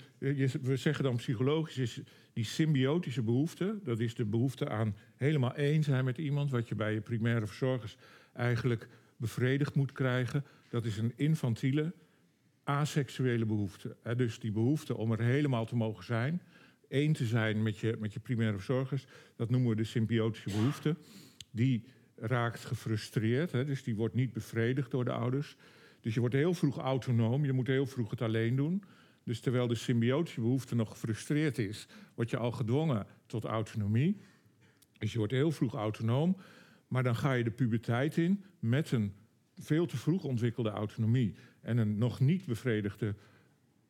we 0.63 0.77
zeggen 0.77 1.05
dan 1.05 1.17
psychologisch, 1.17 1.79
is 1.79 2.01
die 2.35 2.45
symbiotische 2.45 3.23
behoefte. 3.23 3.79
Dat 3.85 4.01
is 4.01 4.15
de 4.15 4.25
behoefte 4.25 4.69
aan 4.69 4.97
helemaal 5.17 5.55
één 5.55 5.83
zijn 5.83 6.05
met 6.05 6.19
iemand, 6.19 6.51
wat 6.51 6.69
je 6.69 6.75
bij 6.75 6.95
je 6.95 7.01
primaire 7.01 7.47
verzorgers 7.47 7.97
eigenlijk 8.33 8.89
bevredigd 9.17 9.75
moet 9.75 9.93
krijgen. 9.93 10.45
Dat 10.69 10.85
is 10.85 10.99
een 10.99 11.13
infantiele 11.17 11.93
aseksuele 12.65 13.45
behoefte. 13.45 13.97
Dus 14.17 14.39
die 14.39 14.53
behoefte 14.53 14.97
om 14.97 15.13
er 15.13 15.21
helemaal 15.21 15.67
te 15.67 15.77
mogen 15.77 16.05
zijn, 16.05 16.43
één 16.89 17.13
te 17.13 17.25
zijn 17.25 17.63
met 17.63 17.79
je, 17.79 17.97
met 17.99 18.13
je 18.13 18.21
primaire 18.21 18.57
verzorgers, 18.57 19.07
dat 19.37 19.51
noemen 19.51 19.71
we 19.71 19.77
de 19.77 19.85
symbiotische 19.85 20.51
behoefte. 20.51 20.97
Die 21.51 21.85
raakt 22.17 22.65
gefrustreerd, 22.65 23.51
dus 23.51 23.83
die 23.83 23.97
wordt 23.97 24.15
niet 24.15 24.33
bevredigd 24.33 24.91
door 24.91 25.05
de 25.05 25.13
ouders. 25.13 25.57
Dus 26.01 26.15
je 26.15 26.21
wordt 26.21 26.35
heel 26.35 26.55
vroeg 26.55 26.79
autonoom, 26.79 27.45
je 27.45 27.53
moet 27.53 27.67
heel 27.67 27.87
vroeg 27.87 28.11
het 28.11 28.23
alleen 28.23 28.57
doen. 28.57 28.83
Dus 29.25 29.41
terwijl 29.41 29.67
de 29.67 29.75
symbiotische 29.75 30.41
behoefte 30.41 30.75
nog 30.75 30.91
gefrustreerd 30.91 31.59
is, 31.59 31.87
word 32.15 32.31
je 32.31 32.37
al 32.37 32.53
gedwongen 32.53 33.07
tot 33.27 33.45
autonomie. 33.45 34.21
Dus 34.99 35.13
je 35.13 35.19
wordt 35.19 35.33
heel 35.33 35.51
vroeg 35.51 35.75
autonoom, 35.75 36.37
maar 36.89 37.03
dan 37.03 37.17
ga 37.17 37.33
je 37.33 37.45
de 37.45 37.51
puberteit 37.51 38.17
in 38.17 38.45
met 38.59 38.93
een 38.93 39.13
veel 39.57 39.87
te 39.87 39.97
vroeg 39.97 40.25
ontwikkelde 40.25 40.71
autonomie 40.71 41.35
en 41.61 41.77
een 41.77 41.99
nog 41.99 42.21
niet 42.21 42.47
bevredigde 42.47 43.15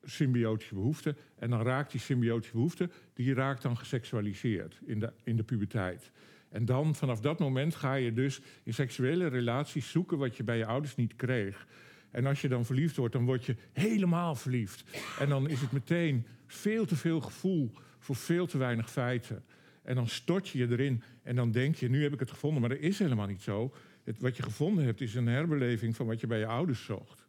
symbiotische 0.03 0.75
behoefte. 0.75 1.17
En 1.39 1.51
dan 1.51 1.63
raakt 1.63 1.91
die 1.91 2.01
symbiotische 2.01 2.55
behoefte, 2.55 2.91
die 3.15 3.35
raakt 3.35 3.63
dan 3.63 3.77
geseksualiseerd 3.77 4.81
in 4.85 4.99
de, 4.99 5.13
in 5.23 5.37
de 5.37 5.43
puberteit. 5.43 6.11
En 6.49 6.65
dan 6.65 6.95
vanaf 6.95 7.21
dat 7.21 7.39
moment 7.39 7.75
ga 7.75 7.95
je 7.95 8.13
dus 8.13 8.41
in 8.63 8.75
seksuele 8.75 9.27
relaties 9.27 9.91
zoeken 9.91 10.19
wat 10.19 10.37
je 10.37 10.45
bij 10.45 10.59
je 10.59 10.67
ouders 10.67 10.95
niet 10.97 11.17
kreeg. 11.17 11.67
En 12.15 12.27
als 12.27 12.41
je 12.41 12.49
dan 12.49 12.65
verliefd 12.65 12.97
wordt, 12.97 13.13
dan 13.13 13.25
word 13.25 13.45
je 13.45 13.57
helemaal 13.73 14.35
verliefd. 14.35 14.85
En 15.19 15.29
dan 15.29 15.49
is 15.49 15.61
het 15.61 15.73
meteen 15.73 16.27
veel 16.47 16.87
te 16.87 16.97
veel 16.97 17.21
gevoel 17.21 17.73
voor 17.99 18.17
veel 18.17 18.47
te 18.47 18.59
weinig 18.59 18.91
feiten. 18.91 19.45
En 19.83 19.95
dan 19.95 20.09
stort 20.09 20.49
je 20.49 20.59
je 20.59 20.71
erin 20.71 21.03
en 21.23 21.37
dan 21.37 21.51
denk 21.51 21.75
je, 21.75 21.89
nu 21.89 22.03
heb 22.03 22.13
ik 22.13 22.21
het 22.21 22.31
gevonden, 22.31 22.61
maar 22.61 22.71
dat 22.71 22.79
is 22.79 22.99
helemaal 22.99 23.27
niet 23.27 23.43
zo. 23.43 23.75
Het, 24.05 24.21
wat 24.21 24.37
je 24.37 24.43
gevonden 24.43 24.85
hebt 24.85 25.01
is 25.01 25.15
een 25.15 25.27
herbeleving 25.27 25.97
van 25.97 26.07
wat 26.07 26.21
je 26.21 26.27
bij 26.27 26.39
je 26.39 26.47
ouders 26.47 26.85
zocht. 26.85 27.27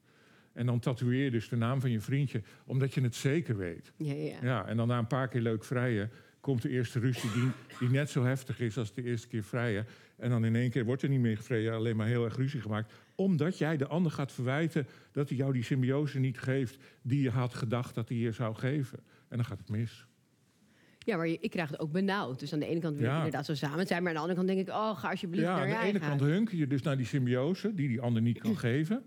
En 0.53 0.65
dan 0.65 0.79
tatoeëer 0.79 1.23
je 1.23 1.31
dus 1.31 1.49
de 1.49 1.55
naam 1.55 1.81
van 1.81 1.91
je 1.91 1.99
vriendje, 1.99 2.41
omdat 2.65 2.93
je 2.93 3.01
het 3.01 3.15
zeker 3.15 3.57
weet. 3.57 3.91
Ja, 3.97 4.13
ja. 4.13 4.37
ja 4.41 4.65
en 4.65 4.77
dan 4.77 4.87
na 4.87 4.97
een 4.97 5.07
paar 5.07 5.27
keer 5.27 5.41
leuk 5.41 5.63
vrijen 5.63 6.11
komt 6.39 6.61
de 6.61 6.69
eerste 6.69 6.99
ruzie 6.99 7.31
die, 7.31 7.49
die 7.79 7.89
net 7.89 8.09
zo 8.09 8.23
heftig 8.23 8.59
is 8.59 8.77
als 8.77 8.93
de 8.93 9.03
eerste 9.03 9.27
keer 9.27 9.43
vrijen. 9.43 9.85
En 10.17 10.29
dan 10.29 10.45
in 10.45 10.55
één 10.55 10.69
keer 10.69 10.85
wordt 10.85 11.01
er 11.01 11.09
niet 11.09 11.19
meer 11.19 11.37
gevreden, 11.37 11.73
alleen 11.73 11.95
maar 11.95 12.07
heel 12.07 12.25
erg 12.25 12.35
ruzie 12.35 12.61
gemaakt. 12.61 12.93
Omdat 13.15 13.57
jij 13.57 13.77
de 13.77 13.87
ander 13.87 14.11
gaat 14.11 14.31
verwijten 14.31 14.87
dat 15.11 15.29
hij 15.29 15.37
jou 15.37 15.53
die 15.53 15.63
symbiose 15.63 16.19
niet 16.19 16.37
geeft 16.37 16.77
die 17.01 17.21
je 17.21 17.29
had 17.29 17.53
gedacht 17.53 17.95
dat 17.95 18.09
hij 18.09 18.17
je 18.17 18.31
zou 18.31 18.55
geven. 18.55 18.99
En 19.27 19.37
dan 19.37 19.45
gaat 19.45 19.57
het 19.57 19.69
mis. 19.69 20.07
Ja, 20.99 21.17
maar 21.17 21.27
ik 21.27 21.49
krijg 21.49 21.69
het 21.69 21.79
ook 21.79 21.91
benauwd. 21.91 22.39
Dus 22.39 22.53
aan 22.53 22.59
de 22.59 22.65
ene 22.65 22.79
kant 22.79 22.97
wil 22.97 23.09
ik 23.09 23.15
inderdaad 23.15 23.45
zo 23.45 23.55
samen 23.55 23.87
zijn, 23.87 24.03
maar 24.03 24.11
aan 24.11 24.15
de 24.15 24.21
andere 24.21 24.37
kant 24.37 24.47
denk 24.47 24.67
ik, 24.67 24.73
oh, 24.73 24.97
ga 24.99 25.09
alsjeblieft 25.09 25.45
ja, 25.45 25.57
naar 25.57 25.67
je 25.67 25.75
Aan 25.75 25.81
de 25.81 25.87
ene 25.87 25.99
kant 25.99 26.19
hunker 26.19 26.57
je 26.57 26.67
dus 26.67 26.81
naar 26.81 26.97
die 26.97 27.05
symbiose 27.05 27.73
die 27.73 27.87
die 27.87 28.01
ander 28.01 28.21
niet 28.21 28.39
kan 28.39 28.57
geven. 28.67 29.03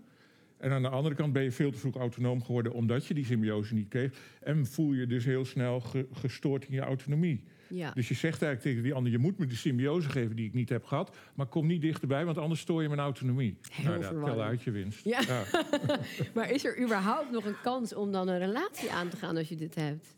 En 0.57 0.71
aan 0.71 0.81
de 0.81 0.89
andere 0.89 1.15
kant 1.15 1.33
ben 1.33 1.43
je 1.43 1.51
veel 1.51 1.71
te 1.71 1.77
vroeg 1.77 1.95
autonoom 1.95 2.43
geworden 2.43 2.73
omdat 2.73 3.05
je 3.05 3.13
die 3.13 3.25
symbiose 3.25 3.73
niet 3.73 3.87
kreeg. 3.87 4.11
En 4.41 4.65
voel 4.65 4.93
je 4.93 5.07
dus 5.07 5.25
heel 5.25 5.45
snel 5.45 5.83
gestoord 6.11 6.65
in 6.65 6.73
je 6.73 6.81
autonomie. 6.81 7.43
Ja. 7.69 7.91
Dus 7.91 8.07
je 8.07 8.13
zegt 8.13 8.41
eigenlijk 8.41 8.61
tegen 8.61 8.83
die 8.83 8.93
ander: 8.93 9.11
je 9.11 9.17
moet 9.17 9.37
me 9.37 9.45
de 9.45 9.55
symbiose 9.55 10.09
geven 10.09 10.35
die 10.35 10.45
ik 10.45 10.53
niet 10.53 10.69
heb 10.69 10.85
gehad, 10.85 11.15
maar 11.33 11.45
kom 11.45 11.67
niet 11.67 11.81
dichterbij, 11.81 12.25
want 12.25 12.37
anders 12.37 12.61
stoor 12.61 12.81
je 12.81 12.87
mijn 12.87 12.99
autonomie. 12.99 13.57
Heel 13.71 13.99
nou, 13.99 14.25
tel 14.25 14.41
uit 14.41 14.61
je 14.61 14.71
winst. 14.71 15.03
Ja. 15.03 15.21
ja. 15.21 15.43
maar 16.35 16.51
is 16.51 16.65
er 16.65 16.81
überhaupt 16.83 17.31
nog 17.31 17.45
een 17.45 17.61
kans 17.63 17.95
om 17.95 18.11
dan 18.11 18.27
een 18.27 18.39
relatie 18.39 18.91
aan 18.91 19.09
te 19.09 19.17
gaan 19.17 19.37
als 19.37 19.49
je 19.49 19.55
dit 19.55 19.75
hebt? 19.75 20.17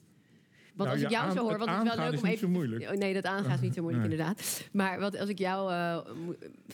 Want 0.75 0.89
nou, 0.89 0.91
als 0.91 1.01
ik 1.01 1.09
jou 1.09 1.31
zo 1.31 1.41
hoor, 1.41 1.57
want 1.57 1.69
het 1.69 1.87
is 1.87 1.95
wel 1.95 2.09
leuk 2.09 2.19
om 2.19 2.25
even. 2.25 2.39
Zo 2.39 2.49
moeilijk. 2.49 2.89
Oh, 2.91 2.97
nee, 2.97 3.13
dat 3.13 3.25
aangaan 3.25 3.53
is 3.53 3.61
niet 3.61 3.73
zo 3.73 3.81
moeilijk, 3.81 4.03
inderdaad. 4.03 4.67
Maar 4.71 4.99
wat, 4.99 5.17
als 5.17 5.29
ik 5.29 5.37
jou 5.37 5.71
uh, 5.71 5.97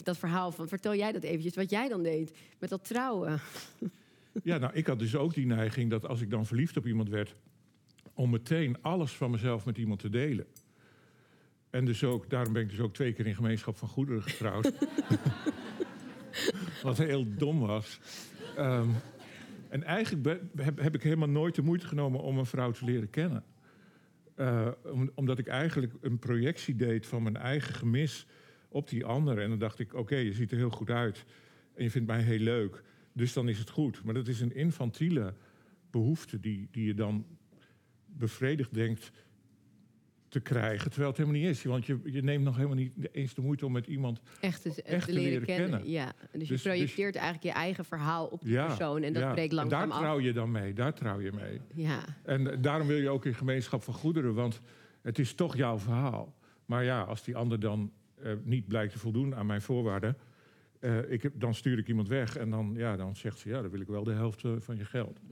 dat 0.03 0.17
verhaal 0.17 0.51
van, 0.51 0.67
vertel 0.67 0.95
jij 0.95 1.11
dat 1.11 1.23
eventjes, 1.23 1.55
wat 1.55 1.69
jij 1.69 1.87
dan 1.87 2.03
deed 2.03 2.37
met 2.59 2.69
dat 2.69 2.87
trouwen. 2.87 3.39
Ja, 4.43 4.57
nou, 4.57 4.73
ik 4.73 4.87
had 4.87 4.99
dus 4.99 5.15
ook 5.15 5.33
die 5.33 5.45
neiging 5.45 5.89
dat 5.89 6.07
als 6.07 6.21
ik 6.21 6.29
dan 6.29 6.45
verliefd 6.45 6.77
op 6.77 6.85
iemand 6.85 7.09
werd, 7.09 7.35
om 8.13 8.29
meteen 8.29 8.77
alles 8.81 9.11
van 9.11 9.31
mezelf 9.31 9.65
met 9.65 9.77
iemand 9.77 9.99
te 9.99 10.09
delen. 10.09 10.45
En 11.69 11.85
dus 11.85 12.03
ook, 12.03 12.29
daarom 12.29 12.53
ben 12.53 12.61
ik 12.61 12.69
dus 12.69 12.79
ook 12.79 12.93
twee 12.93 13.13
keer 13.13 13.27
in 13.27 13.35
gemeenschap 13.35 13.77
van 13.77 13.87
goederen 13.87 14.23
getrouwd. 14.23 14.71
Wat 16.83 16.97
heel 16.97 17.35
dom 17.37 17.59
was. 17.59 17.99
Um, 18.57 18.95
en 19.69 19.83
eigenlijk 19.83 20.41
heb, 20.55 20.95
ik 20.95 21.03
helemaal 21.03 21.29
nooit 21.29 21.55
de 21.55 21.61
moeite 21.61 21.87
genomen 21.87 22.21
om 22.21 22.37
een 22.37 22.45
vrouw 22.45 22.71
te 22.71 22.85
leren 22.85 23.09
kennen. 23.09 23.43
Uh, 24.35 24.67
omdat 25.15 25.37
ik 25.37 25.47
eigenlijk 25.47 25.93
een 26.01 26.19
projectie 26.19 26.75
deed 26.75 27.05
van 27.05 27.23
mijn 27.23 27.37
eigen 27.37 27.73
gemis 27.73 28.27
op 28.69 28.89
die 28.89 29.05
ander. 29.05 29.41
En 29.41 29.49
dan 29.49 29.59
dacht 29.59 29.79
ik, 29.79 29.93
oké, 29.93 30.15
je 30.15 30.33
ziet 30.33 30.51
er 30.51 30.57
heel 30.57 30.69
goed 30.69 30.89
uit. 30.89 31.25
En 31.75 31.83
je 31.83 31.91
vindt 31.91 32.07
mij 32.07 32.21
heel 32.21 32.39
leuk. 32.39 32.83
Dus 33.13 33.33
dan 33.33 33.49
is 33.49 33.59
het 33.59 33.69
goed. 33.69 34.03
Maar 34.03 34.13
dat 34.13 34.27
is 34.27 34.41
een 34.41 34.55
infantiele 34.55 35.33
behoefte 35.91 36.39
die, 36.39 36.67
die 36.71 36.85
je 36.85 36.93
dan 36.93 37.25
bevredigd 38.05 38.73
denkt 38.73 39.11
te 40.29 40.39
krijgen. 40.39 40.89
Terwijl 40.89 41.07
het 41.09 41.17
helemaal 41.17 41.39
niet 41.41 41.49
is. 41.49 41.63
Want 41.63 41.85
je, 41.85 41.99
je 42.03 42.23
neemt 42.23 42.43
nog 42.43 42.55
helemaal 42.55 42.75
niet 42.75 42.93
eens 43.11 43.33
de 43.33 43.41
moeite 43.41 43.65
om 43.65 43.71
met 43.71 43.87
iemand... 43.87 44.21
Echt 44.41 44.61
te, 44.61 44.81
Echt 44.83 45.05
te 45.05 45.13
leren, 45.13 45.29
leren 45.29 45.45
kennen. 45.45 45.69
kennen. 45.69 45.89
Ja. 45.89 46.13
Dus, 46.31 46.47
Dus- 46.47 46.63
je 46.63 46.69
projecteert 46.69 47.15
eigenlijk 47.15 47.43
je 47.45 47.51
eigen 47.61 47.85
verhaal 47.85 48.25
op 48.25 48.41
die 48.43 48.51
Ja, 48.53 48.65
persoon. 48.65 49.03
En 49.03 49.13
dat 49.13 49.23
ja. 49.23 49.31
breekt 49.31 49.53
langzaam 49.53 49.79
daar 49.89 49.97
af. 49.97 50.03
trouw 50.03 50.19
je 50.19 50.33
dan 50.33 50.51
mee. 50.51 50.73
Daar 50.73 50.93
trouw 50.93 51.19
je 51.19 51.31
mee. 51.31 51.61
Ja. 51.73 51.99
En 52.23 52.51
eh, 52.51 52.57
daarom 52.61 52.87
wil 52.87 52.97
je 52.97 53.09
ook 53.09 53.25
in 53.25 53.33
gemeenschap 53.35 53.83
van 53.83 53.93
goederen. 53.93 54.33
Want 54.33 54.61
het 55.01 55.19
is 55.19 55.33
toch 55.33 55.55
jouw 55.57 55.79
verhaal. 55.79 56.35
Maar 56.65 56.83
ja, 56.83 57.01
als 57.01 57.23
die 57.23 57.35
ander 57.35 57.59
dan 57.59 57.91
eh, 58.23 58.31
niet 58.43 58.67
blijkt 58.67 58.91
te 58.91 58.99
voldoen 58.99 59.35
aan 59.35 59.45
mijn 59.45 59.61
voorwaarden... 59.61 60.17
eh, 60.79 61.11
ik 61.11 61.23
heb, 61.23 61.33
dan 61.35 61.53
stuur 61.53 61.77
ik 61.77 61.87
iemand 61.87 62.07
weg 62.07 62.35
en 62.35 62.49
dan, 62.49 62.73
ja, 62.75 62.95
dan 62.95 63.15
zegt 63.15 63.39
ze... 63.39 63.49
ja, 63.49 63.61
dan 63.61 63.71
wil 63.71 63.79
ik 63.79 63.87
wel 63.87 64.03
de 64.03 64.11
helft 64.11 64.43
eh, 64.43 64.51
van 64.59 64.77
je 64.77 64.85
geld. 64.85 65.19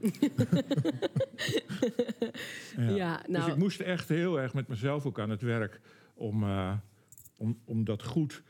Ja. 2.76 3.16
Dus 3.16 3.26
nou, 3.26 3.50
ik 3.50 3.56
moest 3.56 3.80
echt 3.80 4.08
heel 4.08 4.40
erg 4.40 4.54
met 4.54 4.68
mezelf 4.68 5.06
ook 5.06 5.20
aan 5.20 5.30
het 5.30 5.42
werk... 5.42 5.80
om, 6.14 6.42
eh, 6.42 6.76
om, 7.36 7.58
om 7.64 7.84
dat 7.84 8.02
goed 8.04 8.42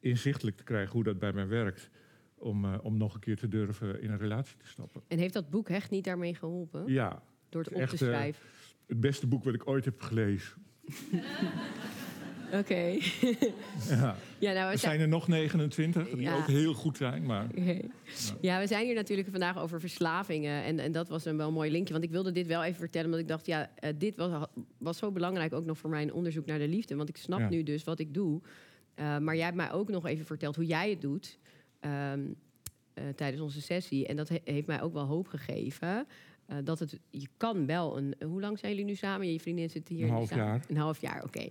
inzichtelijk 0.00 0.56
te 0.56 0.64
krijgen 0.64 0.92
hoe 0.92 1.04
dat 1.04 1.18
bij 1.18 1.32
mij 1.32 1.48
werkt. 1.48 1.90
Om, 2.34 2.74
om 2.74 2.96
nog 2.96 3.14
een 3.14 3.20
keer 3.20 3.36
te 3.36 3.48
durven 3.48 4.02
in 4.02 4.10
een 4.10 4.18
relatie 4.18 4.56
te 4.56 4.66
stappen. 4.66 5.02
en 5.08 5.18
heeft 5.18 5.34
dat 5.34 5.50
boek 5.50 5.68
echt 5.68 5.90
niet 5.90 6.04
daarmee 6.04 6.34
geholpen? 6.34 6.92
Ja, 6.92 7.22
Door 7.48 7.62
het 7.62 7.72
op 7.72 7.80
echt, 7.80 7.90
te 7.90 7.96
schrijven? 7.96 8.42
het 8.86 9.00
beste 9.00 9.26
boek 9.26 9.44
wat 9.44 9.54
ik 9.54 9.68
ooit 9.68 9.84
heb 9.84 10.00
gelezen. 10.00 10.62
Oké. 12.52 12.74
Ja. 13.88 14.16
ja, 14.38 14.52
nou, 14.52 14.66
we 14.66 14.72
Er 14.72 14.78
zijn... 14.78 15.00
er 15.00 15.08
nog 15.08 15.28
29 15.28 16.08
die 16.08 16.20
Ja. 16.20 16.36
ook 16.36 16.46
heel 16.46 16.74
goed 16.74 16.96
zijn. 16.96 17.22
Maar 17.26 17.46
Oké. 17.54 17.80
Ja, 18.40 18.58
we 18.60 18.66
zijn 18.66 18.84
hier 18.86 18.94
natuurlijk 18.94 19.28
vandaag 19.30 19.58
over 19.58 19.80
verslavingen. 19.80 20.62
En, 20.64 20.78
en 20.78 20.92
dat 20.92 21.08
was 21.08 21.24
een 21.24 21.36
wel 21.36 21.52
mooi 21.52 21.70
linkje. 21.70 21.92
Want 21.92 22.04
ik 22.04 22.10
wilde 22.10 22.32
dit 22.32 22.46
wel 22.46 22.64
even 22.64 22.78
vertellen. 22.78 23.06
Omdat 23.06 23.20
ik 23.20 23.28
dacht, 23.28 23.46
ja, 23.46 23.70
eh, 23.76 23.92
dit 23.98 24.16
was, 24.16 24.46
was 24.78 24.98
zo 24.98 25.10
belangrijk 25.12 25.52
ook 25.52 25.64
nog 25.64 25.78
voor 25.78 25.90
mijn 25.90 26.12
onderzoek 26.12 26.46
naar 26.46 26.58
de 26.58 26.68
liefde. 26.68 26.96
Want 26.96 27.08
ik 27.08 27.16
snap 27.16 27.38
Ja. 27.38 27.48
nu 27.48 27.62
dus 27.62 27.84
wat 27.84 27.98
ik 27.98 28.14
doe. 28.14 28.40
Eh, 28.94 29.18
maar 29.18 29.34
jij 29.36 29.44
hebt 29.44 29.56
mij 29.56 29.72
ook 29.72 29.88
nog 29.90 30.06
even 30.06 30.26
verteld 30.26 30.56
hoe 30.56 30.66
jij 30.66 30.90
het 30.90 31.00
doet. 31.00 31.38
ehm, 31.80 32.20
eh, 32.94 33.04
tijdens 33.16 33.42
onze 33.42 33.60
sessie. 33.62 34.06
En 34.06 34.16
dat 34.16 34.28
he- 34.28 34.40
heeft 34.44 34.66
mij 34.66 34.82
ook 34.82 34.92
wel 34.92 35.04
hoop 35.06 35.28
gegeven. 35.28 36.06
Eh, 36.50 36.56
dat 36.64 36.78
het, 36.78 36.98
je 37.10 37.26
kan 37.36 37.66
wel 37.66 37.96
een. 37.98 38.14
Hoe 38.24 38.40
lang 38.40 38.58
zijn 38.58 38.70
jullie 38.72 38.86
nu 38.86 38.94
samen? 38.94 39.32
Je 39.32 39.40
vriendin 39.40 39.70
zit 39.70 39.88
hier. 39.88 40.04
Een 40.04 40.10
half 40.10 40.34
jaar. 40.34 40.64
Een 40.68 40.76
half 40.76 41.00
jaar, 41.00 41.24
oké. 41.24 41.46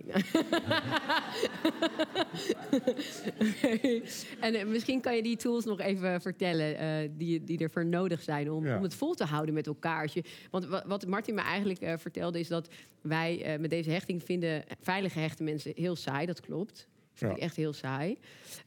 En 4.40 4.54
eh, 4.54 4.66
misschien 4.66 5.00
kan 5.00 5.16
je 5.16 5.22
die 5.22 5.36
tools 5.36 5.64
nog 5.64 5.80
even 5.80 6.20
vertellen 6.20 6.78
eh, 6.78 7.08
die, 7.16 7.44
die 7.44 7.58
er 7.58 7.70
voor 7.70 7.86
nodig 7.86 8.22
zijn 8.22 8.50
om, 8.50 8.66
Ja. 8.66 8.76
om 8.76 8.82
het 8.82 8.94
vol 8.94 9.14
te 9.14 9.24
houden 9.24 9.54
met 9.54 9.66
elkaar. 9.66 10.02
Als 10.02 10.12
je, 10.12 10.24
want 10.50 10.66
wa- 10.66 10.84
wat 10.86 11.06
Martin 11.06 11.34
me 11.34 11.40
eigenlijk 11.40 12.00
vertelde 12.00 12.38
is 12.40 12.48
dat 12.48 12.68
wij 13.00 13.56
met 13.60 13.70
deze 13.70 13.90
hechting 13.90 14.22
vinden 14.22 14.64
veilig 14.80 15.12
gehechte 15.12 15.42
mensen 15.42 15.72
heel 15.74 15.96
saai. 15.96 16.26
Dat 16.26 16.40
klopt. 16.40 16.88
Vind 17.12 17.30
Ja. 17.30 17.36
ik 17.36 17.42
echt 17.42 17.56
heel 17.56 17.72
saai. 17.72 18.18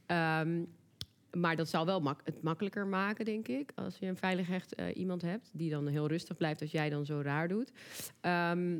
Ehm, 0.05 0.63
maar 1.37 1.55
dat 1.55 1.69
zal 1.69 1.85
wel 1.85 1.99
mak- 2.01 2.21
het 2.23 2.41
makkelijker 2.43 2.87
maken, 2.87 3.25
denk 3.25 3.47
ik. 3.47 3.71
Als 3.75 3.97
je 3.97 4.05
een 4.05 4.17
veilig 4.17 4.47
hecht 4.47 4.75
eh, 4.75 4.85
iemand 4.95 5.21
hebt. 5.21 5.49
Die 5.53 5.69
dan 5.69 5.87
heel 5.87 6.07
rustig 6.07 6.37
blijft 6.37 6.61
als 6.61 6.71
jij 6.71 6.89
dan 6.89 7.05
zo 7.05 7.19
raar 7.21 7.47
doet. 7.47 7.71
Ehm, 8.21 8.77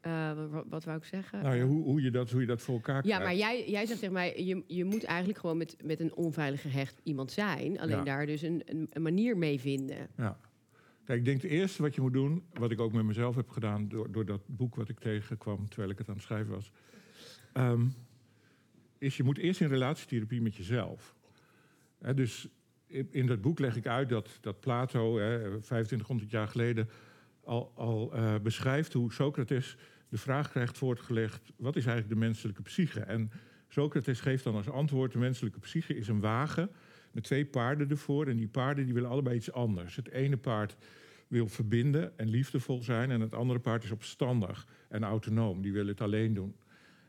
eh, 0.00 0.32
wat, 0.50 0.64
wat 0.68 0.84
wou 0.84 0.96
ik 0.98 1.04
zeggen? 1.04 1.42
nou 1.42 1.56
ja, 1.56 1.64
hoe, 1.64 1.82
hoe, 1.84 2.02
je 2.02 2.10
dat, 2.10 2.30
hoe 2.30 2.40
je 2.40 2.46
dat 2.46 2.60
voor 2.62 2.74
elkaar 2.74 2.94
Ja, 2.94 3.00
krijgt. 3.02 3.24
maar 3.24 3.34
jij, 3.34 3.70
jij 3.70 3.86
zegt 3.86 3.98
tegen 3.98 4.14
mij, 4.14 4.44
je, 4.44 4.62
je 4.66 4.84
moet 4.84 5.04
eigenlijk 5.04 5.38
gewoon 5.38 5.56
met, 5.56 5.76
met 5.84 6.00
een 6.00 6.14
onveilige 6.14 6.68
gehecht 6.68 7.00
iemand 7.02 7.32
zijn. 7.32 7.80
Alleen 7.80 7.96
Ja. 7.96 8.04
daar 8.04 8.26
dus 8.26 8.42
een, 8.42 8.62
een, 8.64 8.86
een 8.90 9.02
manier 9.02 9.36
mee 9.36 9.60
vinden. 9.60 10.08
Ja. 10.16 10.38
Kijk, 11.04 11.18
ik 11.18 11.24
denk 11.24 11.42
het 11.42 11.50
eerste 11.50 11.82
wat 11.82 11.94
je 11.94 12.00
moet 12.00 12.12
doen, 12.12 12.42
wat 12.52 12.70
ik 12.70 12.80
ook 12.80 12.92
met 12.92 13.04
mezelf 13.04 13.36
heb 13.36 13.48
gedaan 13.48 13.88
door, 13.88 14.12
door 14.12 14.24
dat 14.26 14.40
boek 14.46 14.74
wat 14.74 14.88
ik 14.88 14.98
tegenkwam 15.00 15.68
terwijl 15.68 15.90
ik 15.90 15.98
het 15.98 16.08
aan 16.08 16.14
het 16.14 16.22
schrijven 16.22 16.52
was, 16.54 16.70
ehm, 17.52 17.86
is 18.98 19.16
je 19.16 19.22
moet 19.22 19.38
eerst 19.38 19.60
in 19.60 19.68
relatietherapie 19.68 20.42
met 20.42 20.56
jezelf. 20.56 21.13
Dus 22.14 22.48
in, 22.86 23.08
in 23.10 23.26
dat 23.26 23.40
boek 23.40 23.58
leg 23.58 23.76
ik 23.76 23.86
uit 23.86 24.08
dat, 24.08 24.38
dat 24.40 24.60
Plato, 24.60 25.18
hè, 25.18 25.38
2500 25.38 26.30
jaar 26.30 26.48
geleden, 26.48 26.88
al, 27.44 27.72
al 27.74 28.14
eh, 28.14 28.34
beschrijft 28.42 28.92
hoe 28.92 29.12
Socrates 29.12 29.76
de 30.08 30.18
vraag 30.18 30.50
krijgt 30.50 30.78
voortgelegd: 30.78 31.52
wat 31.56 31.76
is 31.76 31.86
eigenlijk 31.86 32.20
de 32.20 32.26
menselijke 32.26 32.62
psyche? 32.62 33.00
En 33.00 33.30
Socrates 33.68 34.20
geeft 34.20 34.44
dan 34.44 34.54
als 34.54 34.68
antwoord: 34.68 35.12
de 35.12 35.18
menselijke 35.18 35.58
psyche 35.58 35.96
is 35.96 36.08
een 36.08 36.20
wagen 36.20 36.70
met 37.12 37.24
twee 37.24 37.44
paarden 37.44 37.90
ervoor. 37.90 38.26
En 38.26 38.36
die 38.36 38.48
paarden 38.48 38.84
die 38.84 38.94
willen 38.94 39.10
allebei 39.10 39.36
iets 39.36 39.52
anders. 39.52 39.96
Het 39.96 40.08
ene 40.08 40.36
paard 40.36 40.76
wil 41.28 41.48
verbinden 41.48 42.18
en 42.18 42.28
liefdevol 42.28 42.82
zijn. 42.82 43.10
En 43.10 43.20
het 43.20 43.34
andere 43.34 43.58
paard 43.58 43.84
is 43.84 43.90
opstandig 43.90 44.66
en 44.88 45.04
autonoom. 45.04 45.62
Die 45.62 45.72
wil 45.72 45.86
het 45.86 46.00
alleen 46.00 46.34
doen. 46.34 46.56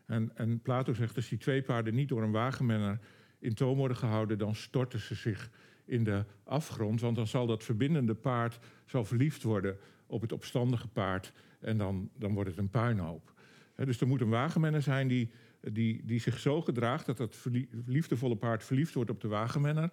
En, 0.06 0.32
en 0.36 0.60
Plato 0.60 0.94
zegt, 0.94 1.16
als 1.16 1.30
die 1.30 1.38
twee 1.38 1.62
paarden 1.62 1.96
niet 1.96 2.10
door 2.10 2.24
een 2.24 2.32
wagenmenner 2.32 3.00
in 3.46 3.54
toom 3.54 3.78
worden 3.78 3.98
gehouden... 3.98 4.38
dan 4.38 4.56
storten 4.56 5.00
ze 5.00 5.16
zich 5.16 5.50
in 5.86 6.04
de 6.04 6.26
afgrond. 6.44 7.02
Want 7.02 7.16
dan 7.16 7.28
zal 7.28 7.48
dat 7.48 7.64
verbindende 7.64 8.16
paard 8.16 8.60
zal 8.86 9.06
verliefd 9.06 9.44
worden 9.44 9.78
op 10.08 10.22
het 10.22 10.32
opstandige 10.32 10.88
paard. 10.88 11.34
En 11.60 11.78
dan, 11.78 12.10
dan 12.18 12.34
wordt 12.34 12.50
het 12.50 12.60
een 12.60 12.70
puinhoop. 12.70 13.34
Dus 13.76 14.02
er 14.02 14.08
moet 14.08 14.22
een 14.22 14.30
wagenmenner 14.30 14.82
zijn 14.82 15.08
die, 15.08 15.32
die, 15.60 16.06
die 16.06 16.20
zich 16.20 16.40
zo 16.40 16.62
gedraagt... 16.62 17.06
dat 17.06 17.18
dat 17.18 17.46
liefdevolle 17.86 18.36
paard 18.36 18.64
verliefd 18.64 18.94
wordt 18.94 19.10
op 19.10 19.22
de 19.22 19.28
wagenmenner... 19.28 19.92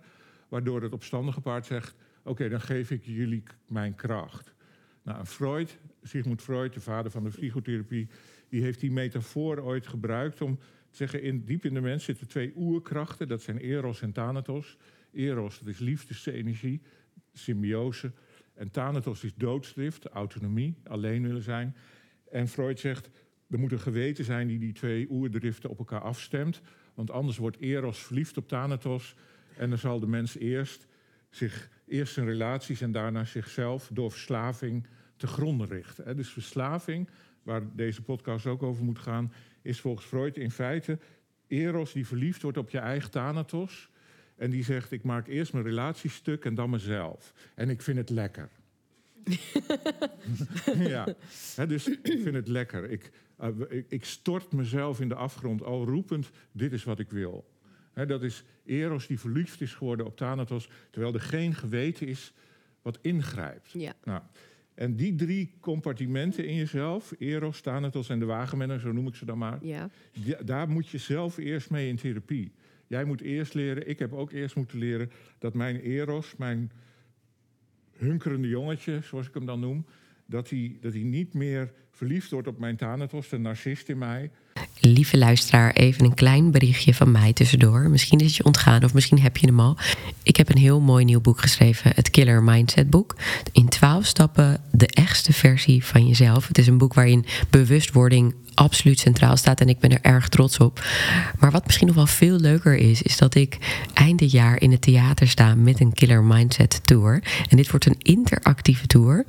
waardoor 0.48 0.82
het 0.82 0.92
opstandige 0.92 1.40
paard 1.40 1.66
zegt... 1.66 1.96
oké, 2.24 2.48
dan 2.48 2.60
geef 2.60 2.90
ik 2.90 3.04
jullie 3.04 3.42
mijn 3.68 3.94
kracht. 3.94 4.54
Nou, 5.02 5.24
Freud, 5.24 5.78
Sigmund 6.02 6.42
Freud, 6.42 6.72
de 6.72 6.80
vader 6.80 7.10
van 7.10 7.24
de 7.24 7.30
psychotherapie... 7.30 8.08
die 8.48 8.62
heeft 8.62 8.80
die 8.80 8.92
metafoor 8.92 9.60
ooit 9.60 9.86
gebruikt 9.86 10.40
om 10.40 10.58
zeggen... 10.96 11.22
In, 11.22 11.44
diep 11.44 11.64
in 11.64 11.74
de 11.74 11.80
mens 11.80 12.04
zitten 12.04 12.28
twee 12.28 12.52
oerkrachten, 12.56 13.28
dat 13.28 13.42
zijn 13.42 13.58
Eros 13.58 14.02
en 14.02 14.12
Thanatos. 14.12 14.76
Eros, 15.12 15.58
dat 15.58 15.68
is 15.68 15.78
liefdesenergie, 15.78 16.82
symbiose. 17.32 18.12
En 18.54 18.70
Thanatos 18.70 19.24
is 19.24 19.34
doodsdrift, 19.34 20.06
autonomie, 20.06 20.76
alleen 20.84 21.22
willen 21.22 21.42
zijn. 21.42 21.76
En 22.30 22.48
Freud 22.48 22.80
zegt, 22.80 23.10
er 23.50 23.58
moet 23.58 23.72
een 23.72 23.80
geweten 23.80 24.24
zijn 24.24 24.46
die 24.46 24.58
die 24.58 24.72
twee 24.72 25.10
oerdriften 25.10 25.70
op 25.70 25.78
elkaar 25.78 26.00
afstemt. 26.00 26.60
Want 26.94 27.10
anders 27.10 27.36
wordt 27.36 27.56
Eros 27.56 28.02
verliefd 28.02 28.36
op 28.36 28.48
Thanatos. 28.48 29.14
En 29.56 29.68
dan 29.68 29.78
zal 29.78 30.00
de 30.00 30.06
mens 30.06 30.38
eerst, 30.38 30.86
zich, 31.30 31.70
eerst 31.86 32.12
zijn 32.12 32.26
relaties 32.26 32.80
en 32.80 32.92
daarna 32.92 33.24
zichzelf 33.24 33.90
door 33.92 34.10
verslaving 34.10 34.86
te 35.16 35.26
gronden 35.26 35.68
richten. 35.68 36.16
Dus 36.16 36.28
verslaving, 36.28 37.08
waar 37.42 37.76
deze 37.76 38.02
podcast 38.02 38.46
ook 38.46 38.62
over 38.62 38.84
moet 38.84 38.98
gaan, 38.98 39.32
is 39.62 39.80
volgens 39.80 40.06
Freud 40.06 40.36
in 40.36 40.50
feite 40.50 40.98
Eros 41.52 41.92
die 41.92 42.06
verliefd 42.06 42.42
wordt 42.42 42.58
op 42.58 42.70
je 42.70 42.78
eigen 42.78 43.10
Thanatos. 43.10 43.90
En 44.36 44.50
die 44.50 44.64
zegt, 44.64 44.92
ik 44.92 45.02
maak 45.02 45.26
eerst 45.26 45.52
mijn 45.52 45.64
relatiestuk 45.64 46.44
en 46.44 46.54
dan 46.54 46.70
mezelf. 46.70 47.32
En 47.54 47.70
ik 47.70 47.82
vind 47.82 47.98
het 47.98 48.10
lekker. 48.10 48.48
ja, 50.94 51.06
dus 51.68 51.88
ik 51.88 52.18
vind 52.22 52.34
het 52.34 52.48
lekker. 52.48 52.90
Ik, 52.90 53.10
eh, 53.36 53.48
ik, 53.68 53.86
ik 53.88 54.04
stort 54.04 54.52
mezelf 54.52 55.00
in 55.00 55.08
de 55.08 55.14
afgrond 55.14 55.62
al 55.62 55.84
roepend, 55.84 56.30
dit 56.52 56.72
is 56.72 56.84
wat 56.84 56.98
ik 56.98 57.10
wil. 57.10 57.50
Dat 58.06 58.22
is 58.22 58.44
Eros 58.64 59.06
die 59.06 59.20
verliefd 59.20 59.60
is 59.60 59.74
geworden 59.74 60.06
op 60.06 60.16
Thanatos... 60.16 60.68
terwijl 60.90 61.14
er 61.14 61.20
geen 61.20 61.54
geweten 61.54 62.06
is 62.06 62.32
wat 62.82 62.98
ingrijpt. 63.00 63.70
Ja. 63.72 63.94
Nou, 64.04 64.22
en 64.74 64.96
die 64.96 65.14
drie 65.14 65.54
compartimenten 65.60 66.46
in 66.46 66.54
jezelf... 66.54 67.12
Eros, 67.18 67.60
Thanatos 67.60 68.08
en 68.08 68.18
de 68.18 68.24
wagenmenner, 68.24 68.80
zo 68.80 68.92
noem 68.92 69.06
ik 69.06 69.14
ze 69.14 69.24
dan 69.24 69.38
maar... 69.38 69.64
Ja. 69.64 69.90
Ja, 70.12 70.42
daar 70.42 70.68
moet 70.68 70.88
je 70.88 70.98
zelf 70.98 71.36
eerst 71.36 71.70
mee 71.70 71.88
in 71.88 71.96
therapie. 71.96 72.52
Jij 72.86 73.04
moet 73.04 73.20
eerst 73.20 73.54
leren, 73.54 73.88
ik 73.88 73.98
heb 73.98 74.12
ook 74.12 74.32
eerst 74.32 74.56
moeten 74.56 74.78
leren 74.78 75.10
dat 75.38 75.54
mijn 75.54 75.76
Eros, 75.80 76.36
mijn 76.36 76.72
hunkerende 77.92 78.48
jongetje, 78.48 79.00
zoals 79.02 79.28
ik 79.28 79.34
hem 79.34 79.46
dan 79.46 79.60
noem, 79.60 79.86
dat 80.26 80.50
hij, 80.50 80.76
dat 80.80 80.92
hij 80.92 81.02
niet 81.02 81.34
meer 81.34 81.72
verliefd 81.92 82.30
wordt 82.30 82.48
op 82.48 82.58
mijn 82.58 82.76
Thanatos, 82.76 83.28
de 83.28 83.38
narcist 83.38 83.88
in 83.88 83.98
mij. 83.98 84.30
Lieve 84.80 85.18
luisteraar, 85.18 85.72
even 85.72 86.04
een 86.04 86.14
klein 86.14 86.50
berichtje 86.50 86.94
van 86.94 87.10
mij 87.10 87.32
tussendoor. 87.32 87.90
Misschien 87.90 88.18
is 88.18 88.26
het 88.26 88.36
je 88.36 88.44
ontgaan 88.44 88.84
of 88.84 88.94
misschien 88.94 89.20
heb 89.20 89.36
je 89.36 89.46
hem 89.46 89.60
al. 89.60 89.76
Ik 90.22 90.36
heb 90.36 90.48
een 90.48 90.58
heel 90.58 90.80
mooi 90.80 91.04
nieuw 91.04 91.20
boek 91.20 91.40
geschreven, 91.40 91.92
het 91.94 92.10
Killer 92.10 92.42
Mindset 92.42 92.90
boek. 92.90 93.16
In 93.52 93.68
twaalf 93.68 94.06
stappen 94.06 94.60
de 94.70 94.86
echtste 94.86 95.32
versie 95.32 95.84
van 95.84 96.06
jezelf. 96.06 96.48
Het 96.48 96.58
is 96.58 96.66
een 96.66 96.78
boek 96.78 96.94
waarin 96.94 97.26
bewustwording 97.50 98.34
absoluut 98.54 98.98
centraal 98.98 99.36
staat 99.36 99.60
en 99.60 99.68
ik 99.68 99.78
ben 99.78 99.90
er 99.90 100.00
erg 100.02 100.28
trots 100.28 100.58
op. 100.58 100.84
Maar 101.38 101.50
wat 101.50 101.66
misschien 101.66 101.86
nog 101.86 101.96
wel 101.96 102.06
veel 102.06 102.38
leuker 102.38 102.74
is, 102.74 103.02
is 103.02 103.16
dat 103.16 103.34
ik 103.34 103.58
eind 103.94 104.18
dit 104.18 104.30
jaar 104.30 104.60
in 104.60 104.70
het 104.70 104.82
theater 104.82 105.28
sta 105.28 105.54
met 105.54 105.80
een 105.80 105.92
Killer 105.92 106.24
Mindset 106.24 106.80
Tour. 106.84 107.22
En 107.48 107.56
dit 107.56 107.70
wordt 107.70 107.86
een 107.86 107.98
interactieve 107.98 108.86
tour, 108.86 109.24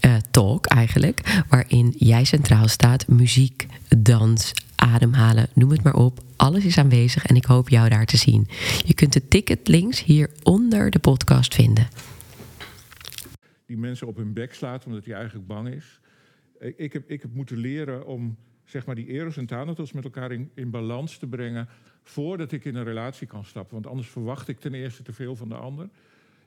eh, 0.00 0.14
talk 0.30 0.66
eigenlijk, 0.66 1.42
waarin 1.48 1.94
jij 2.08 2.24
centraal 2.24 2.68
staat, 2.68 3.08
muziek, 3.08 3.66
dans, 3.98 4.52
ademhalen, 4.76 5.48
noem 5.54 5.70
het 5.70 5.82
maar 5.82 5.94
op. 5.94 6.20
Alles 6.36 6.64
is 6.64 6.78
aanwezig 6.78 7.26
en 7.26 7.36
ik 7.36 7.44
hoop 7.44 7.68
jou 7.68 7.88
daar 7.88 8.06
te 8.06 8.16
zien. 8.16 8.46
Je 8.84 8.94
kunt 8.94 9.12
de 9.12 9.28
ticketlinks 9.28 10.04
hier 10.04 10.30
onder 10.42 10.90
de 10.90 10.98
podcast 10.98 11.54
vinden. 11.54 11.88
Die 13.66 13.76
mensen 13.76 14.06
op 14.06 14.16
hun 14.16 14.32
bek 14.32 14.54
slaat 14.54 14.86
omdat 14.86 15.04
hij 15.04 15.14
eigenlijk 15.14 15.46
bang 15.46 15.68
is. 15.68 16.00
Ik, 16.58 16.78
ik, 16.78 16.92
heb, 16.92 17.10
ik 17.10 17.22
heb 17.22 17.34
moeten 17.34 17.56
leren 17.56 18.06
om 18.06 18.36
zeg 18.64 18.86
maar 18.86 18.94
die 18.94 19.06
eros 19.06 19.36
en 19.36 19.46
thanatos 19.46 19.92
met 19.92 20.04
elkaar 20.04 20.32
in, 20.32 20.50
in 20.54 20.70
balans 20.70 21.18
te 21.18 21.26
brengen 21.26 21.68
voordat 22.02 22.52
ik 22.52 22.64
in 22.64 22.74
een 22.74 22.84
relatie 22.84 23.26
kan 23.26 23.44
stappen. 23.44 23.74
Want 23.74 23.86
anders 23.86 24.08
verwacht 24.08 24.48
ik 24.48 24.60
ten 24.60 24.74
eerste 24.74 25.02
te 25.02 25.12
veel 25.12 25.36
van 25.36 25.48
de 25.48 25.54
ander. 25.54 25.88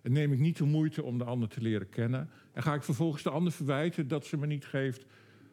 En 0.01 0.11
neem 0.11 0.33
ik 0.33 0.39
niet 0.39 0.57
de 0.57 0.63
moeite 0.63 1.03
om 1.03 1.17
de 1.17 1.23
ander 1.23 1.49
te 1.49 1.61
leren 1.61 1.89
kennen. 1.89 2.29
En 2.53 2.63
ga 2.63 2.73
ik 2.73 2.83
vervolgens 2.83 3.23
de 3.23 3.29
ander 3.29 3.53
verwijten 3.53 4.07
dat 4.07 4.25
ze 4.25 4.37
me 4.37 4.47
niet 4.47 4.65
geeft 4.65 5.05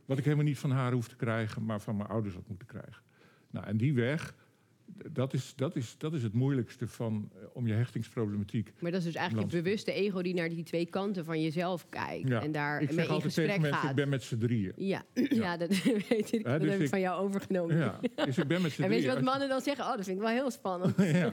wat 0.09 0.19
ik 0.19 0.25
helemaal 0.25 0.45
niet 0.45 0.59
van 0.59 0.71
haar 0.71 0.93
hoef 0.93 1.09
te 1.09 1.17
krijgen, 1.17 1.65
maar 1.65 1.81
van 1.81 1.97
mijn 1.97 2.09
ouders 2.09 2.35
had 2.35 2.49
moeten 2.49 2.67
krijgen. 2.67 3.03
Nou, 3.51 3.67
en 3.67 3.77
die 3.77 3.95
weg, 3.95 4.35
dat 5.13 5.35
is, 5.35 5.53
dat 5.57 5.77
is, 5.77 5.95
dat 5.99 6.13
is 6.13 6.23
het 6.23 6.33
moeilijkste 6.33 6.89
van, 6.89 7.31
eh, 7.35 7.47
om 7.53 7.67
je 7.67 7.73
hechtingsproblematiek. 7.73 8.73
Maar 8.79 8.91
dat 8.91 9.01
is 9.01 9.07
dus 9.07 9.15
eigenlijk 9.15 9.53
het 9.53 9.63
bewuste 9.63 9.93
ego 9.93 10.23
die 10.23 10.35
naar 10.35 10.49
die 10.49 10.63
twee 10.63 10.87
kanten 10.87 11.25
van 11.25 11.43
jezelf 11.43 11.87
kijkt. 11.89 12.29
Ja. 12.29 12.43
En 12.43 12.53
daar 12.53 12.81
ik 12.81 12.91
zeg 12.93 13.05
in 13.05 13.11
altijd 13.11 13.35
tegen 13.35 13.61
mensen, 13.61 13.81
gaat. 13.81 13.91
ik 13.91 13.97
ben 13.97 14.09
met 14.09 14.23
z'n 14.23 14.39
drieën. 14.39 14.73
Ja. 14.77 15.03
ja, 15.15 15.57
dat 15.67 15.69
weet 16.09 16.33
ik. 16.33 16.45
dat 16.45 16.61
dus 16.61 16.71
heb 16.71 16.81
ik 16.81 16.89
van 16.89 17.01
jou 17.01 17.21
overgenomen. 17.21 17.77
Ja, 17.77 18.01
dus 18.25 18.39
ik 18.39 18.47
ben 18.47 18.63
met 18.63 18.73
z'n 18.73 18.83
En 18.83 18.89
weet 18.89 18.99
je 18.99 19.05
drieën. 19.05 19.25
wat 19.25 19.33
mannen 19.33 19.49
dan 19.49 19.61
zeggen? 19.61 19.85
Oh, 19.85 19.97
dat 19.97 20.05
vind 20.05 20.17
ik 20.17 20.23
wel 20.23 20.33
heel 20.33 20.51
spannend. 20.51 20.97
ja. 21.03 21.33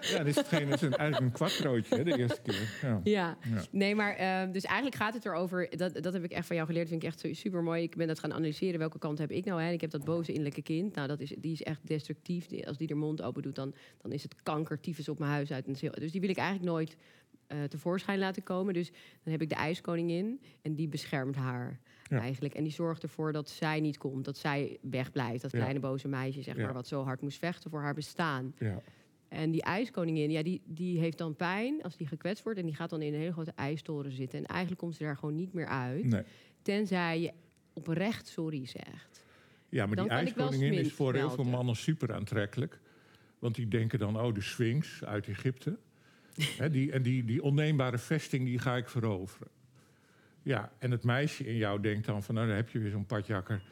ja, 0.00 0.18
dit 0.18 0.26
is, 0.26 0.36
hetgeen, 0.36 0.68
dat 0.68 0.82
is 0.82 0.82
een, 0.82 0.96
eigenlijk 0.96 1.30
een 1.30 1.36
kwartrootje 1.36 1.96
hè, 1.96 2.04
de 2.04 2.18
eerste 2.18 2.40
keer. 2.42 3.00
Ja. 3.04 3.38
Nee, 3.70 3.94
maar 3.94 4.14
eh, 4.14 4.52
dus 4.52 4.64
eigenlijk 4.64 4.96
gaat 4.96 5.14
het 5.14 5.24
erover. 5.24 5.68
Dat, 5.76 6.02
dat 6.02 6.12
heb 6.12 6.24
ik 6.24 6.30
echt 6.30 6.46
van 6.46 6.56
jou 6.56 6.68
geleerd. 6.68 6.88
vind 6.88 7.02
ik 7.02 7.08
echt 7.08 7.24
super 7.30 7.62
mooi. 7.62 7.82
Ik 7.82 7.96
ben 7.96 8.06
dat 8.06 8.18
gaan 8.18 8.32
analyseren. 8.32 8.78
Welke 8.78 8.98
kant 8.98 9.18
heb 9.18 9.30
ik 9.30 9.44
nou? 9.44 9.60
Hè? 9.60 9.66
En 9.66 9.72
ik 9.72 9.80
heb 9.80 9.90
dat 9.90 10.04
boze 10.04 10.28
innerlijke 10.28 10.62
kind. 10.62 10.94
Nou, 10.94 11.08
dat 11.08 11.20
is, 11.20 11.34
die 11.38 11.52
is 11.52 11.62
echt 11.62 11.80
destructief. 11.82 12.46
Als 12.64 12.76
die 12.76 12.88
er 12.88 12.95
mond 12.96 13.22
open 13.22 13.42
doet, 13.42 13.54
dan, 13.54 13.74
dan 14.02 14.12
is 14.12 14.22
het 14.22 14.42
kanker, 14.42 14.80
tyfus 14.80 15.08
op 15.08 15.18
mijn 15.18 15.30
huis 15.30 15.52
uit. 15.52 15.66
En 15.66 15.74
heel- 15.80 15.90
Dus 15.90 16.12
die 16.12 16.20
wil 16.20 16.30
ik 16.30 16.36
eigenlijk 16.36 16.70
nooit 16.70 16.96
eh, 17.46 17.62
tevoorschijn 17.64 18.18
laten 18.18 18.42
komen. 18.42 18.74
Dus 18.74 18.90
dan 19.22 19.32
heb 19.32 19.42
ik 19.42 19.48
de 19.48 19.54
ijskoningin. 19.54 20.40
En 20.62 20.74
die 20.74 20.88
beschermt 20.88 21.36
haar 21.36 21.80
Ja. 22.08 22.18
eigenlijk. 22.20 22.54
En 22.54 22.62
die 22.62 22.72
zorgt 22.72 23.02
ervoor 23.02 23.32
dat 23.32 23.48
zij 23.50 23.80
niet 23.80 23.98
komt. 23.98 24.24
Dat 24.24 24.36
zij 24.38 24.78
wegblijft. 24.82 25.42
Dat 25.42 25.52
Ja. 25.52 25.58
kleine 25.58 25.80
boze 25.80 26.08
meisje, 26.08 26.42
zeg 26.42 26.56
Ja. 26.56 26.62
maar. 26.64 26.72
Wat 26.72 26.86
zo 26.86 27.02
hard 27.02 27.20
moest 27.20 27.38
vechten 27.38 27.70
voor 27.70 27.80
haar 27.80 27.94
bestaan. 27.94 28.54
Ja. 28.58 28.82
En 29.28 29.50
die 29.50 29.62
ijskoningin, 29.62 30.30
ja, 30.30 30.42
die, 30.42 30.62
die 30.64 30.98
heeft 30.98 31.18
dan 31.18 31.36
pijn 31.36 31.82
als 31.82 31.96
die 31.96 32.06
gekwetst 32.06 32.44
wordt. 32.44 32.58
En 32.58 32.64
die 32.66 32.74
gaat 32.74 32.90
dan 32.90 33.02
in 33.02 33.12
een 33.14 33.20
hele 33.20 33.32
grote 33.32 33.52
ijstoren 33.56 34.12
zitten. 34.12 34.38
En 34.38 34.44
eigenlijk 34.44 34.80
komt 34.80 34.94
ze 34.96 35.02
daar 35.02 35.16
gewoon 35.16 35.34
niet 35.34 35.52
meer 35.52 35.66
uit. 35.66 36.04
Nee. 36.04 36.22
Tenzij 36.62 37.20
je 37.20 37.32
oprecht 37.72 38.26
sorry 38.28 38.66
zegt. 38.66 39.24
Ja, 39.68 39.86
maar 39.86 39.96
Dan 39.96 40.04
die 40.08 40.14
ijskoningin 40.16 40.72
is 40.72 40.92
voor 40.92 41.14
heel 41.14 41.30
veel 41.30 41.44
mannen 41.44 41.76
super 41.76 42.14
aantrekkelijk. 42.14 42.80
Want 43.38 43.54
die 43.54 43.68
denken 43.68 43.98
dan, 43.98 44.20
oh, 44.20 44.34
de 44.34 44.40
Sphinx 44.40 45.04
uit 45.04 45.28
Egypte. 45.28 45.78
Die, 46.70 46.92
en 46.92 47.02
die, 47.02 47.24
die 47.24 47.42
onneembare 47.42 47.98
vesting, 47.98 48.44
die 48.44 48.58
ga 48.58 48.76
ik 48.76 48.88
veroveren. 48.88 49.48
Ja, 50.42 50.72
en 50.78 50.90
het 50.90 51.04
meisje 51.04 51.46
in 51.46 51.56
jou 51.56 51.80
denkt 51.80 52.06
dan 52.06 52.22
van, 52.22 52.34
nou, 52.34 52.46
dan 52.46 52.56
heb 52.56 52.68
je 52.68 52.78
weer 52.78 52.90
zo'n 52.90 53.06
padjakker. 53.06 53.62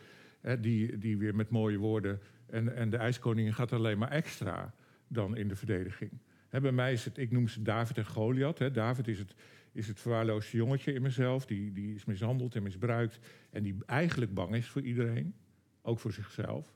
Hè, 0.40 0.60
die, 0.60 0.98
die 0.98 1.18
weer 1.18 1.34
met 1.34 1.50
mooie 1.50 1.78
woorden... 1.78 2.20
En, 2.46 2.76
en 2.76 2.90
de 2.90 2.96
ijskoningin 2.96 3.54
gaat 3.54 3.72
alleen 3.72 3.98
maar 3.98 4.10
extra 4.10 4.74
dan 5.08 5.36
in 5.36 5.48
de 5.48 5.56
verdediging. 5.56 6.10
Bij 6.50 6.72
mij 6.72 6.92
is 6.92 7.04
het, 7.04 7.18
ik 7.18 7.30
noem 7.30 7.48
ze 7.48 7.62
David 7.62 7.98
en 7.98 8.06
Goliath. 8.06 8.74
David 8.74 9.08
is 9.08 9.18
het, 9.18 9.34
is 9.72 9.88
het 9.88 10.00
verwaarloosde 10.00 10.56
jongetje 10.56 10.92
in 10.92 11.02
mezelf. 11.02 11.46
Die, 11.46 11.72
die 11.72 11.94
is 11.94 12.04
mishandeld 12.04 12.54
en 12.54 12.62
misbruikt. 12.62 13.18
En 13.50 13.62
die 13.62 13.76
eigenlijk 13.86 14.34
bang 14.34 14.54
is 14.54 14.68
voor 14.68 14.82
iedereen. 14.82 15.34
Ook 15.82 15.98
voor 15.98 16.12
zichzelf. 16.12 16.74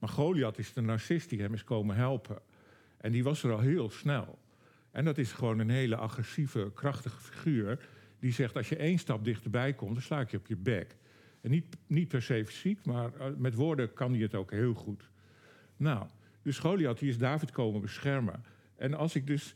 Maar 0.00 0.08
Goliath 0.08 0.58
is 0.58 0.72
de 0.72 0.80
narcist 0.80 1.28
die 1.28 1.40
hem 1.40 1.54
is 1.54 1.64
komen 1.64 1.96
helpen. 1.96 2.38
En 2.96 3.12
die 3.12 3.24
was 3.24 3.42
er 3.42 3.52
al 3.52 3.60
heel 3.60 3.90
snel. 3.90 4.38
En 4.90 5.04
dat 5.04 5.18
is 5.18 5.32
gewoon 5.32 5.58
een 5.58 5.70
hele 5.70 5.96
agressieve, 5.96 6.70
krachtige 6.74 7.20
figuur. 7.20 7.88
Die 8.18 8.32
zegt, 8.32 8.56
als 8.56 8.68
je 8.68 8.76
één 8.76 8.98
stap 8.98 9.24
dichterbij 9.24 9.72
komt, 9.72 9.94
dan 9.94 10.02
sla 10.02 10.20
ik 10.20 10.30
je 10.30 10.36
op 10.36 10.46
je 10.46 10.56
bek. 10.56 10.96
En 11.40 11.50
niet, 11.50 11.76
niet 11.86 12.08
per 12.08 12.22
se 12.22 12.46
fysiek, 12.46 12.84
maar 12.84 13.14
eh, 13.14 13.26
met 13.36 13.54
woorden 13.54 13.92
kan 13.92 14.12
hij 14.12 14.20
het 14.20 14.34
ook 14.34 14.50
heel 14.50 14.74
goed. 14.74 15.10
Nou, 15.76 16.06
dus 16.42 16.58
Goliath 16.58 16.98
die 16.98 17.08
is 17.08 17.18
David 17.18 17.50
komen 17.50 17.80
beschermen. 17.80 18.44
En 18.76 18.94
als 18.94 19.14
ik 19.14 19.26
dus 19.26 19.54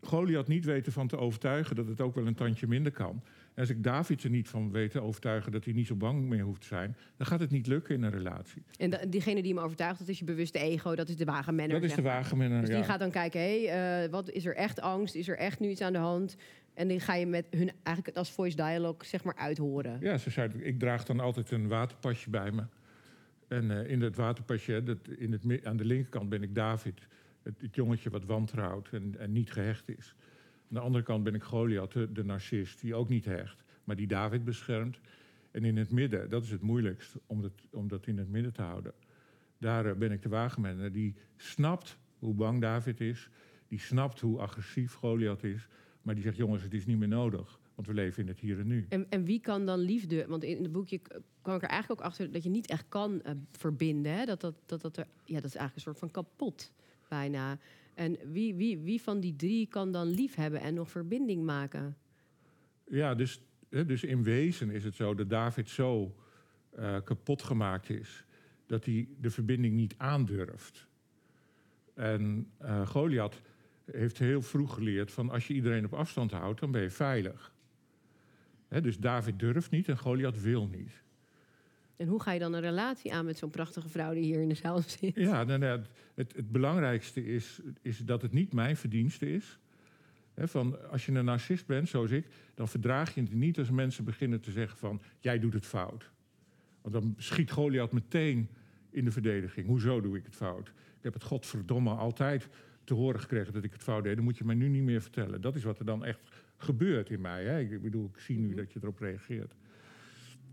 Goliath 0.00 0.48
niet 0.48 0.64
weet 0.64 0.86
ervan 0.86 1.08
te 1.08 1.18
overtuigen 1.18 1.76
dat 1.76 1.86
het 1.86 2.00
ook 2.00 2.14
wel 2.14 2.26
een 2.26 2.34
tandje 2.34 2.66
minder 2.66 2.92
kan. 2.92 3.22
En 3.54 3.60
als 3.60 3.70
ik 3.70 3.82
David 3.82 4.24
er 4.24 4.30
niet 4.30 4.48
van 4.48 4.70
weet 4.70 4.90
te 4.90 5.00
overtuigen 5.00 5.52
dat 5.52 5.64
hij 5.64 5.74
niet 5.74 5.86
zo 5.86 5.94
bang 5.94 6.28
meer 6.28 6.42
hoeft 6.42 6.60
te 6.60 6.66
zijn, 6.66 6.96
dan 7.16 7.26
gaat 7.26 7.40
het 7.40 7.50
niet 7.50 7.66
lukken 7.66 7.94
in 7.94 8.02
een 8.02 8.10
relatie. 8.10 8.62
En 8.76 8.90
da- 8.90 9.04
diegene 9.08 9.42
die 9.42 9.54
hem 9.54 9.62
overtuigt, 9.62 9.98
dat 9.98 10.08
is 10.08 10.18
je 10.18 10.24
bewuste 10.24 10.58
ego. 10.58 10.94
Dat 10.94 11.08
is 11.08 11.16
de 11.16 11.24
wagenmenner. 11.24 11.80
Dat 11.80 11.90
is 11.90 11.96
de 11.96 12.02
wagenmenner. 12.02 12.60
Dus 12.60 12.68
ja. 12.68 12.76
die 12.76 12.84
gaat 12.84 12.98
dan 12.98 13.10
kijken, 13.10 13.40
hé, 13.40 13.64
hey, 13.64 14.04
eh, 14.04 14.10
wat 14.10 14.30
is 14.30 14.46
er 14.46 14.56
echt 14.56 14.80
angst? 14.80 15.14
Is 15.14 15.28
er 15.28 15.38
echt 15.38 15.60
nu 15.60 15.68
iets 15.68 15.80
aan 15.80 15.92
de 15.92 15.98
hand? 15.98 16.36
En 16.74 16.88
die 16.88 17.00
ga 17.00 17.14
je 17.14 17.26
met 17.26 17.46
hun 17.50 17.70
eigenlijk 17.82 18.16
als 18.16 18.30
voice 18.30 18.56
dialogue 18.56 19.06
zeg 19.06 19.24
maar 19.24 19.36
uithoren. 19.36 19.98
Ja, 20.00 20.18
ze 20.18 20.30
zei, 20.30 20.50
ik 20.62 20.78
draag 20.78 21.04
dan 21.04 21.20
altijd 21.20 21.50
een 21.50 21.68
waterpasje 21.68 22.30
bij 22.30 22.50
me. 22.50 22.62
En 23.48 23.70
eh, 23.70 23.90
in 23.90 24.00
dat 24.00 24.16
waterpasje, 24.16 24.82
dat, 24.82 24.98
in 25.18 25.32
het, 25.32 25.64
aan 25.64 25.76
de 25.76 25.84
linkerkant 25.84 26.28
ben 26.28 26.42
ik 26.42 26.54
David. 26.54 27.06
Het, 27.42 27.60
het 27.60 27.74
jongetje 27.74 28.10
wat 28.10 28.24
wantrouwt 28.24 28.88
en, 28.92 29.14
en 29.18 29.32
niet 29.32 29.52
gehecht 29.52 29.88
is. 29.88 30.14
Aan 30.68 30.74
de 30.76 30.80
andere 30.80 31.04
kant 31.04 31.24
ben 31.24 31.34
ik 31.34 31.42
Goliath, 31.42 31.92
de, 31.92 32.24
narcist, 32.24 32.80
die 32.80 32.94
ook 32.94 33.08
niet 33.08 33.24
hecht. 33.24 33.64
Maar 33.84 33.96
die 33.96 34.06
David 34.06 34.44
beschermt. 34.44 35.00
En 35.50 35.64
in 35.64 35.76
het 35.76 35.90
midden, 35.90 36.30
dat 36.30 36.42
is 36.42 36.50
het 36.50 36.60
moeilijkst, 36.60 37.16
om 37.26 37.42
dat, 37.42 37.52
om 37.70 37.88
dat 37.88 38.06
in 38.06 38.18
het 38.18 38.28
midden 38.28 38.52
te 38.52 38.62
houden. 38.62 38.92
Daar 39.58 39.86
eh, 39.86 39.96
ben 39.96 40.12
ik 40.12 40.22
de 40.22 40.28
wagenmenner. 40.28 40.92
Die 40.92 41.14
snapt 41.36 41.98
hoe 42.18 42.34
bang 42.34 42.60
David 42.60 43.00
is. 43.00 43.28
Die 43.68 43.78
snapt 43.78 44.20
hoe 44.20 44.38
agressief 44.38 44.94
Goliath 44.94 45.44
is. 45.44 45.68
Maar 46.02 46.14
die 46.14 46.22
zegt, 46.22 46.36
jongens, 46.36 46.62
het 46.62 46.74
is 46.74 46.86
niet 46.86 46.98
meer 46.98 47.08
nodig. 47.08 47.58
Want 47.74 47.86
we 47.88 47.94
leven 47.94 48.22
in 48.22 48.28
het 48.28 48.40
hier 48.40 48.58
en 48.58 48.66
nu. 48.66 48.86
En, 48.88 49.10
en 49.10 49.24
wie 49.24 49.40
kan 49.40 49.66
dan 49.66 49.78
liefde? 49.78 50.26
Want 50.26 50.44
in 50.44 50.62
het 50.62 50.72
boekje 50.72 51.00
kwam 51.42 51.56
ik 51.56 51.62
er 51.62 51.68
eigenlijk 51.68 52.00
ook 52.00 52.06
achter 52.06 52.30
dat 52.30 52.42
je 52.42 52.50
niet 52.50 52.66
echt 52.66 52.84
kan 52.88 53.22
eh, 53.22 53.32
verbinden. 53.50 54.12
Hè? 54.12 54.24
Dat, 54.24 54.40
dat, 54.40 54.54
dat, 54.66 54.80
dat, 54.80 54.96
er, 54.96 55.06
ja, 55.24 55.34
dat 55.34 55.44
is 55.44 55.56
eigenlijk 55.56 55.74
een 55.74 55.80
soort 55.80 55.98
van 55.98 56.10
kapot 56.10 56.72
bijna. 57.08 57.58
En 57.94 58.18
wie, 58.32 58.54
wie, 58.54 58.78
wie 58.78 59.02
van 59.02 59.20
die 59.20 59.36
drie 59.36 59.66
kan 59.66 59.92
dan 59.92 60.06
lief 60.06 60.34
hebben 60.34 60.60
en 60.60 60.74
nog 60.74 60.90
verbinding 60.90 61.44
maken? 61.44 61.96
Ja, 62.86 63.14
dus, 63.14 63.40
dus 63.68 64.04
in 64.04 64.22
wezen 64.22 64.70
is 64.70 64.84
het 64.84 64.94
zo 64.94 65.14
dat 65.14 65.30
David 65.30 65.68
zo 65.68 66.14
eh, 66.70 66.96
kapot 67.04 67.42
gemaakt 67.42 67.90
is 67.90 68.24
dat 68.66 68.84
hij 68.84 69.08
de 69.20 69.30
verbinding 69.30 69.74
niet 69.74 69.94
aandurft. 69.96 70.86
En 71.94 72.50
eh 72.58 72.86
Goliath 72.86 73.40
heeft 73.84 74.18
heel 74.18 74.42
vroeg 74.42 74.74
geleerd 74.74 75.12
van 75.12 75.30
als 75.30 75.46
je 75.46 75.54
iedereen 75.54 75.84
op 75.84 75.92
afstand 75.92 76.30
houdt, 76.30 76.60
dan 76.60 76.70
ben 76.70 76.82
je 76.82 76.90
veilig. 76.90 77.54
Dus 78.68 78.98
David 78.98 79.38
durft 79.38 79.70
niet 79.70 79.88
en 79.88 79.98
Goliath 79.98 80.40
wil 80.40 80.68
niet. 80.68 81.03
En 81.96 82.06
hoe 82.06 82.22
ga 82.22 82.32
je 82.32 82.38
dan 82.38 82.52
een 82.52 82.60
relatie 82.60 83.14
aan 83.14 83.24
met 83.24 83.38
zo'n 83.38 83.50
prachtige 83.50 83.88
vrouw 83.88 84.12
die 84.12 84.22
hier 84.22 84.40
in 84.40 84.48
de 84.48 84.54
zaal 84.54 84.82
zit? 84.86 85.14
Ja, 85.14 85.44
nou, 85.44 85.58
nou, 85.58 85.80
het, 86.14 86.34
het 86.36 86.52
belangrijkste 86.52 87.26
is, 87.26 87.60
is 87.82 87.98
dat 87.98 88.22
het 88.22 88.32
niet 88.32 88.52
mijn 88.52 88.76
verdienste 88.76 89.30
is. 89.30 89.58
Van, 90.36 90.90
als 90.90 91.06
je 91.06 91.12
een 91.12 91.24
narcist 91.24 91.66
bent, 91.66 91.88
zoals 91.88 92.10
ik, 92.10 92.26
dan 92.54 92.68
verdraag 92.68 93.14
je 93.14 93.20
het 93.20 93.34
niet 93.34 93.58
als 93.58 93.70
mensen 93.70 94.04
beginnen 94.04 94.40
te 94.40 94.50
zeggen 94.50 94.78
van... 94.78 95.00
jij 95.20 95.38
doet 95.38 95.52
het 95.52 95.66
fout. 95.66 96.10
Want 96.80 96.94
dan 96.94 97.14
schiet 97.18 97.50
Goliath 97.50 97.92
meteen 97.92 98.48
in 98.90 99.04
de 99.04 99.10
verdediging. 99.10 99.66
Hoezo 99.66 100.00
doe 100.00 100.16
ik 100.16 100.24
het 100.24 100.34
fout? 100.34 100.68
Ik 100.68 101.02
heb 101.02 101.12
het 101.12 101.22
godverdomme 101.22 101.90
altijd 101.90 102.48
te 102.84 102.94
horen 102.94 103.20
gekregen 103.20 103.52
dat 103.52 103.64
ik 103.64 103.72
het 103.72 103.82
fout 103.82 104.04
deed. 104.04 104.14
Dan 104.14 104.24
moet 104.24 104.38
je 104.38 104.44
mij 104.44 104.54
nu 104.54 104.68
niet 104.68 104.82
meer 104.82 105.00
vertellen. 105.00 105.40
Dat 105.40 105.54
is 105.54 105.64
wat 105.64 105.78
er 105.78 105.84
dan 105.84 106.04
echt 106.04 106.20
gebeurt 106.56 107.10
in 107.10 107.20
mij. 107.20 107.44
Hè? 107.44 107.60
Ik 107.60 107.82
bedoel, 107.82 108.10
ik 108.14 108.20
zie 108.20 108.38
nu 108.38 108.54
dat 108.54 108.72
je 108.72 108.78
erop 108.82 108.98
reageert. 108.98 109.54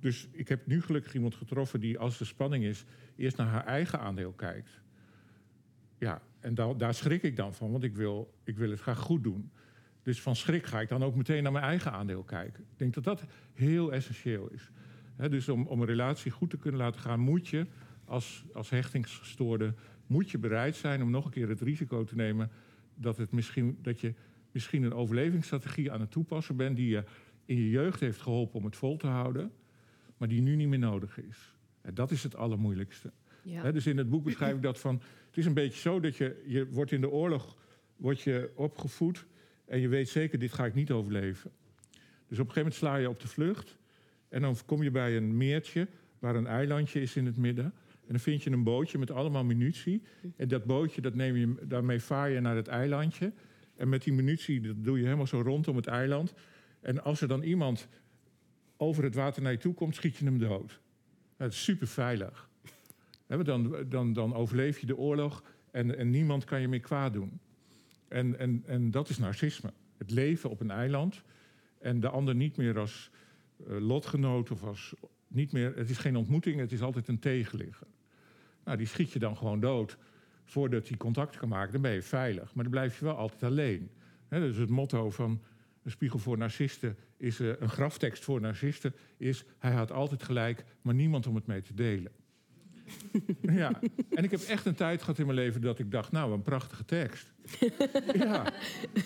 Dus 0.02 0.28
ik 0.32 0.48
heb 0.48 0.68
nu 0.68 0.82
gelukkig 0.82 1.14
iemand 1.14 1.36
getroffen 1.36 1.80
die, 1.80 2.00
als 2.00 2.20
er 2.20 2.26
spanning 2.26 2.64
is, 2.64 2.86
eerst 3.16 3.38
naar 3.38 3.48
haar 3.48 3.66
eigen 3.66 4.00
aandeel 4.00 4.32
kijkt. 4.32 4.82
Ja, 5.98 6.22
en 6.40 6.56
da- 6.56 6.74
daar 6.74 6.94
schrik 6.94 7.24
ik 7.24 7.36
dan 7.36 7.54
van, 7.54 7.72
want 7.72 7.84
ik 7.84 7.96
wil, 7.96 8.34
ik 8.44 8.58
wil 8.58 8.70
het 8.70 8.80
graag 8.80 9.00
goed 9.00 9.24
doen. 9.24 9.52
Dus 10.04 10.22
van 10.22 10.36
schrik 10.36 10.66
ga 10.66 10.82
ik 10.82 10.90
dan 10.90 11.04
ook 11.04 11.16
meteen 11.16 11.44
naar 11.44 11.52
mijn 11.52 11.64
eigen 11.66 11.92
aandeel 11.92 12.24
kijken. 12.24 12.64
Ik 12.64 12.78
denk 12.78 12.94
dat 12.94 13.04
dat 13.04 13.26
heel 13.54 13.94
essentieel 13.94 14.50
is. 14.50 14.72
Dus 15.30 15.50
om, 15.50 15.68
om 15.68 15.82
een 15.82 15.88
relatie 15.88 16.32
goed 16.32 16.50
te 16.50 16.58
kunnen 16.58 16.80
laten 16.80 17.02
gaan, 17.02 17.20
moet 17.20 17.48
je 17.48 17.68
als, 18.06 18.46
als 18.54 18.70
hechtingsgestoorde 18.70 19.74
moet 20.08 20.30
je 20.30 20.38
bereid 20.38 20.76
zijn 20.76 21.02
om 21.02 21.12
nog 21.12 21.26
een 21.26 21.32
keer 21.32 21.50
het 21.50 21.62
risico 21.62 22.04
te 22.04 22.16
nemen 22.16 22.52
dat, 22.96 23.18
het 23.18 23.32
misschien, 23.32 23.78
dat 23.82 24.00
je 24.00 24.14
misschien 24.52 24.84
een 24.84 24.94
overlevingsstrategie 24.94 25.92
aan 25.92 26.00
het 26.00 26.12
toepassen 26.12 26.56
bent 26.56 26.76
die 26.76 26.90
je 26.90 27.04
in 27.46 27.56
je 27.56 27.70
jeugd 27.70 28.00
heeft 28.00 28.22
geholpen 28.22 28.60
om 28.60 28.66
het 28.66 28.76
vol 28.76 28.98
te 28.98 29.08
houden, 29.08 29.52
maar 30.22 30.30
die 30.30 30.42
nu 30.42 30.56
niet 30.56 30.68
meer 30.68 30.80
nodig 30.80 31.20
is. 31.20 31.56
En 31.82 31.94
dat 31.94 32.12
is 32.12 32.24
het 32.24 32.36
allermoeilijkste. 32.36 33.12
Ja. 33.44 33.72
Dus 33.72 33.88
in 33.88 33.98
het 33.98 34.10
boek 34.10 34.24
beschrijf 34.24 34.56
ik 34.56 34.62
dat 34.62 34.80
van. 34.80 35.02
Het 35.28 35.38
is 35.38 35.46
een 35.46 35.54
beetje 35.54 35.80
zo 35.80 36.00
dat 36.00 36.16
je, 36.16 36.44
je 36.46 36.70
wordt 36.70 36.92
in 36.92 37.02
de 37.02 37.10
oorlog 37.10 37.58
wordt 37.96 38.22
je 38.22 38.52
opgevoed 38.56 39.26
en 39.66 39.80
je 39.80 39.88
weet 39.88 40.10
zeker, 40.10 40.40
dit 40.40 40.54
ga 40.54 40.66
ik 40.66 40.74
niet 40.74 40.92
overleven. 40.92 41.52
Dus 42.28 42.40
op 42.40 42.48
een 42.48 42.54
gegeven 42.54 42.56
moment 42.56 42.74
sla 42.74 42.96
je 42.96 43.10
op 43.10 43.20
de 43.20 43.28
vlucht 43.28 43.78
en 44.30 44.42
dan 44.42 44.56
kom 44.66 44.84
je 44.84 44.92
bij 44.92 45.18
een 45.18 45.38
meertje 45.38 45.88
waar 46.20 46.36
een 46.36 46.48
eilandje 46.48 47.02
is 47.02 47.16
in 47.16 47.26
het 47.26 47.38
midden. 47.38 47.66
En 47.66 48.08
dan 48.08 48.20
vind 48.20 48.44
je 48.44 48.52
een 48.52 48.64
bootje 48.64 48.98
met 48.98 49.12
allemaal 49.12 49.44
munitie. 49.44 50.04
En 50.36 50.48
dat 50.48 50.66
bootje, 50.66 51.02
dat 51.02 51.16
neem 51.16 51.36
je, 51.36 51.56
daarmee 51.68 52.00
vaar 52.00 52.30
je 52.30 52.40
naar 52.40 52.56
het 52.56 52.68
eilandje. 52.68 53.34
En 53.76 53.90
met 53.90 54.04
die 54.04 54.14
munitie, 54.14 54.62
dat 54.62 54.84
doe 54.84 54.98
je 54.98 55.04
helemaal 55.04 55.28
zo 55.28 55.42
rondom 55.42 55.76
het 55.76 55.88
eiland. 55.88 56.34
En 56.82 57.04
als 57.04 57.22
er 57.22 57.28
dan 57.28 57.44
iemand 57.44 57.88
over 58.82 59.04
het 59.04 59.16
water 59.16 59.42
naar 59.42 59.52
je 59.52 59.58
toe 59.58 59.74
komt, 59.74 59.96
schiet 59.96 60.16
je 60.16 60.26
hem 60.26 60.38
dood. 60.38 60.80
Dat 61.38 61.52
is 61.52 61.64
super 61.64 61.88
veilig. 61.88 62.50
Dan, 63.28 63.86
dan, 63.90 64.14
dan 64.14 64.36
overleef 64.36 64.80
je 64.80 64.86
de 64.86 64.98
oorlog 64.98 65.44
en, 65.72 65.98
en 65.98 66.10
niemand 66.10 66.44
kan 66.44 66.62
je 66.62 66.68
meer 66.68 66.80
kwaad 66.80 67.14
doen. 67.14 67.40
En, 68.08 68.40
en, 68.40 68.64
en 68.66 68.92
dat 68.92 69.10
is 69.10 69.18
narcisme. 69.18 69.74
Het 69.98 70.12
leven 70.12 70.50
op 70.50 70.60
een 70.60 70.72
eiland 70.72 71.24
en 71.80 72.00
de 72.00 72.10
ander 72.10 72.36
niet 72.36 72.58
meer 72.58 72.80
als 72.80 73.12
eh, 73.68 73.80
lotgenoot 73.80 74.52
of 74.52 74.64
als 74.64 74.94
niet 75.28 75.52
meer. 75.52 75.76
Het 75.76 75.90
is 75.90 75.98
geen 75.98 76.16
ontmoeting, 76.16 76.60
het 76.60 76.72
is 76.72 76.82
altijd 76.82 77.08
een 77.08 77.20
tegenligger. 77.20 77.88
Nou, 78.64 78.78
die 78.78 78.88
schiet 78.88 79.12
je 79.12 79.20
dan 79.20 79.38
gewoon 79.38 79.60
dood 79.60 79.98
voordat 80.44 80.88
hij 80.88 80.98
contact 80.98 81.38
kan 81.38 81.50
maken. 81.50 81.72
Dan 81.74 81.82
ben 81.82 81.92
je 81.92 82.02
veilig, 82.02 82.54
maar 82.54 82.64
dan 82.64 82.74
blijf 82.74 83.00
je 83.00 83.06
wel 83.06 83.16
altijd 83.16 83.44
alleen. 83.44 83.90
Hè, 84.28 84.40
dus 84.40 84.58
het 84.58 84.70
motto 84.70 85.10
van 85.10 85.42
een 85.84 85.92
spiegel 85.92 86.20
voor 86.20 86.38
narcisten 86.38 86.98
is 87.18 87.40
eh, 87.40 87.48
een 87.60 87.70
graftekst 87.70 88.24
voor 88.24 88.42
narcisten 88.42 88.94
is 89.18 89.44
hij 89.58 89.72
had 89.72 89.92
altijd 89.92 90.24
gelijk, 90.24 90.64
maar 90.82 90.94
niemand 90.94 91.28
om 91.28 91.36
het 91.36 91.46
mee 91.48 91.62
te 91.62 91.74
delen. 91.74 92.12
ja, 93.42 93.80
en 94.10 94.24
ik 94.24 94.32
heb 94.32 94.40
echt 94.40 94.66
een 94.66 94.76
tijd 94.76 95.02
gehad 95.02 95.20
in 95.20 95.26
mijn 95.26 95.38
leven 95.38 95.62
dat 95.62 95.80
ik 95.80 95.92
dacht, 95.92 96.12
nou, 96.12 96.34
een 96.34 96.42
prachtige 96.42 96.86
tekst. 96.86 97.34
ja. 98.14 98.54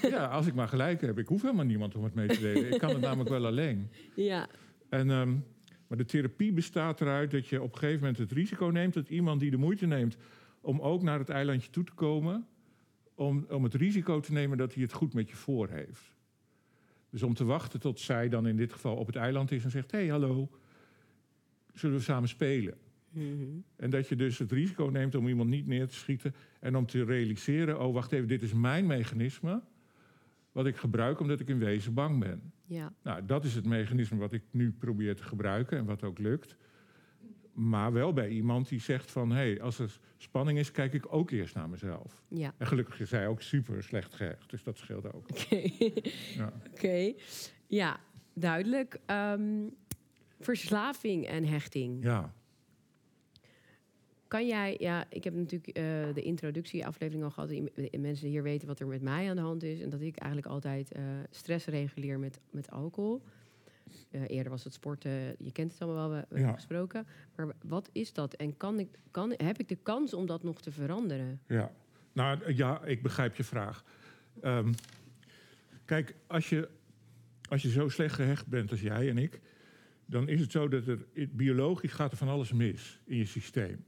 ja, 0.01 0.25
als 0.25 0.47
ik 0.47 0.53
maar 0.53 0.67
gelijk 0.67 1.01
heb. 1.01 1.17
Ik 1.17 1.27
hoef 1.27 1.41
helemaal 1.41 1.65
niemand 1.65 1.95
om 1.95 2.03
het 2.03 2.13
mee 2.13 2.27
te 2.27 2.39
delen. 2.39 2.73
Ik 2.73 2.79
kan 2.79 2.89
het 2.89 3.01
namelijk 3.01 3.29
wel 3.29 3.45
alleen. 3.45 3.89
Ja. 4.15 4.47
En, 4.89 5.11
ehm, 5.11 5.33
maar 5.87 5.97
de 5.97 6.05
therapie 6.05 6.53
bestaat 6.53 7.01
eruit 7.01 7.31
dat 7.31 7.47
je 7.47 7.61
op 7.61 7.71
een 7.71 7.79
gegeven 7.79 7.99
moment 7.99 8.17
het 8.17 8.31
risico 8.31 8.65
neemt... 8.65 8.93
dat 8.93 9.09
iemand 9.09 9.39
die 9.39 9.51
de 9.51 9.57
moeite 9.57 9.85
neemt 9.85 10.17
om 10.61 10.79
ook 10.79 11.03
naar 11.03 11.19
het 11.19 11.29
eilandje 11.29 11.69
toe 11.69 11.83
te 11.83 11.93
komen... 11.93 12.47
om, 13.15 13.45
om 13.49 13.63
het 13.63 13.73
risico 13.73 14.19
te 14.19 14.31
nemen 14.31 14.57
dat 14.57 14.73
hij 14.73 14.83
het 14.83 14.93
goed 14.93 15.13
met 15.13 15.29
je 15.29 15.35
voor 15.35 15.69
heeft. 15.69 16.14
Dus 17.15 17.23
om 17.23 17.33
te 17.33 17.45
wachten 17.45 17.79
tot 17.79 17.99
zij 17.99 18.29
dan 18.29 18.47
in 18.47 18.55
dit 18.55 18.73
geval 18.73 18.95
op 18.95 19.07
het 19.07 19.15
eiland 19.15 19.51
is 19.51 19.63
en 19.63 19.71
zegt... 19.71 19.91
hé, 19.91 19.97
hey, 19.97 20.07
hallo, 20.07 20.49
zullen 21.73 21.95
we 21.95 22.01
samen 22.01 22.29
spelen? 22.29 22.77
Mhm. 23.09 23.43
En 23.75 23.89
dat 23.89 24.07
je 24.07 24.15
dus 24.15 24.37
het 24.37 24.51
risico 24.51 24.85
neemt 24.85 25.15
om 25.15 25.27
iemand 25.27 25.49
niet 25.49 25.67
neer 25.67 25.87
te 25.87 25.93
schieten 25.93 26.35
en 26.59 26.75
om 26.75 26.85
te 26.85 27.03
realiseren: 27.03 27.81
oh, 27.81 27.93
wacht 27.93 28.11
even, 28.11 28.27
dit 28.27 28.41
is 28.41 28.53
mijn 28.53 28.87
mechanisme. 28.87 29.61
Wat 30.51 30.65
ik 30.65 30.75
gebruik 30.75 31.19
omdat 31.19 31.39
ik 31.39 31.49
in 31.49 31.59
wezen 31.59 31.93
bang 31.93 32.19
ben. 32.19 32.51
Ja. 32.65 32.93
Nou, 33.03 33.25
dat 33.25 33.43
is 33.43 33.55
het 33.55 33.65
mechanisme 33.65 34.17
wat 34.17 34.33
ik 34.33 34.43
nu 34.51 34.71
probeer 34.71 35.15
te 35.15 35.23
gebruiken 35.23 35.77
en 35.77 35.85
wat 35.85 36.03
ook 36.03 36.19
lukt. 36.19 36.55
Maar 37.55 37.93
wel 37.93 38.13
bij 38.13 38.29
iemand 38.29 38.69
die 38.69 38.79
zegt 38.81 39.11
van... 39.11 39.29
hé, 39.29 39.35
hey, 39.35 39.61
als 39.61 39.79
er 39.79 39.99
spanning 40.17 40.57
is, 40.57 40.71
kijk 40.71 40.93
ik 40.93 41.13
ook 41.13 41.31
eerst 41.31 41.55
naar 41.55 41.69
mezelf. 41.69 42.23
Ja. 42.27 42.53
En 42.57 42.67
gelukkig 42.67 42.99
is 42.99 43.09
zij 43.09 43.27
ook 43.27 43.41
super 43.41 43.83
slecht 43.83 44.13
gehecht, 44.13 44.49
dus 44.49 44.63
dat 44.63 44.77
scheelt 44.77 45.13
ook. 45.13 45.29
Oké. 45.29 45.69
Ja. 46.35 46.53
Oké. 46.71 47.13
Ja, 47.67 47.99
duidelijk. 48.33 48.99
Ehm, 49.05 49.67
verslaving 50.39 51.25
en 51.25 51.45
hechting. 51.45 52.03
ja. 52.03 52.33
Kan 54.27 54.47
jij, 54.47 54.75
ja, 54.79 55.05
ik 55.09 55.23
heb 55.23 55.33
natuurlijk 55.33 55.77
eh, 55.77 55.83
de 56.13 56.21
introductieaflevering 56.21 57.23
al 57.23 57.31
gehad. 57.31 57.51
Mensen 57.99 58.27
hier 58.27 58.43
weten 58.43 58.67
wat 58.67 58.79
er 58.79 58.87
met 58.87 59.01
mij 59.01 59.29
aan 59.29 59.35
de 59.35 59.41
hand 59.41 59.63
is. 59.63 59.81
En 59.81 59.89
dat 59.89 60.01
ik 60.01 60.17
eigenlijk 60.17 60.51
altijd 60.53 60.91
eh, 60.91 61.03
stress 61.29 61.65
reguleer 61.65 62.19
met, 62.19 62.39
met 62.51 62.71
alcohol. 62.71 63.21
Eh, 64.11 64.21
eerder 64.27 64.51
was 64.51 64.63
het 64.63 64.73
sporten, 64.73 65.11
je 65.39 65.51
kent 65.51 65.71
het 65.71 65.81
allemaal 65.81 66.09
wel, 66.09 66.19
we, 66.19 66.25
we 66.29 66.35
Ja. 66.35 66.37
hebben 66.37 66.55
gesproken. 66.55 67.07
Maar 67.35 67.47
wat 67.63 67.89
is 67.91 68.13
dat? 68.13 68.33
En 68.33 68.57
kan 68.57 68.79
ik, 68.79 68.87
kan, 69.11 69.33
heb 69.37 69.59
ik 69.59 69.67
de 69.67 69.77
kans 69.83 70.13
om 70.13 70.25
dat 70.25 70.43
nog 70.43 70.61
te 70.61 70.71
veranderen? 70.71 71.39
Ja, 71.47 71.71
nou 72.13 72.53
ja, 72.55 72.83
ik 72.83 73.01
begrijp 73.01 73.35
je 73.35 73.43
vraag. 73.43 73.83
Ehm, 74.41 74.73
kijk, 75.85 76.15
als 76.27 76.49
je, 76.49 76.69
als 77.49 77.61
je 77.61 77.69
zo 77.69 77.89
slecht 77.89 78.15
gehecht 78.15 78.47
bent 78.47 78.71
als 78.71 78.81
jij 78.81 79.09
en 79.09 79.17
ik, 79.17 79.39
dan 80.05 80.27
is 80.29 80.39
het 80.39 80.51
zo 80.51 80.67
dat 80.67 80.87
er 80.87 81.05
biologisch 81.29 81.91
gaat 81.91 82.11
er 82.11 82.17
van 82.17 82.27
alles 82.27 82.51
mis 82.53 82.99
in 83.05 83.17
je 83.17 83.25
systeem. 83.25 83.85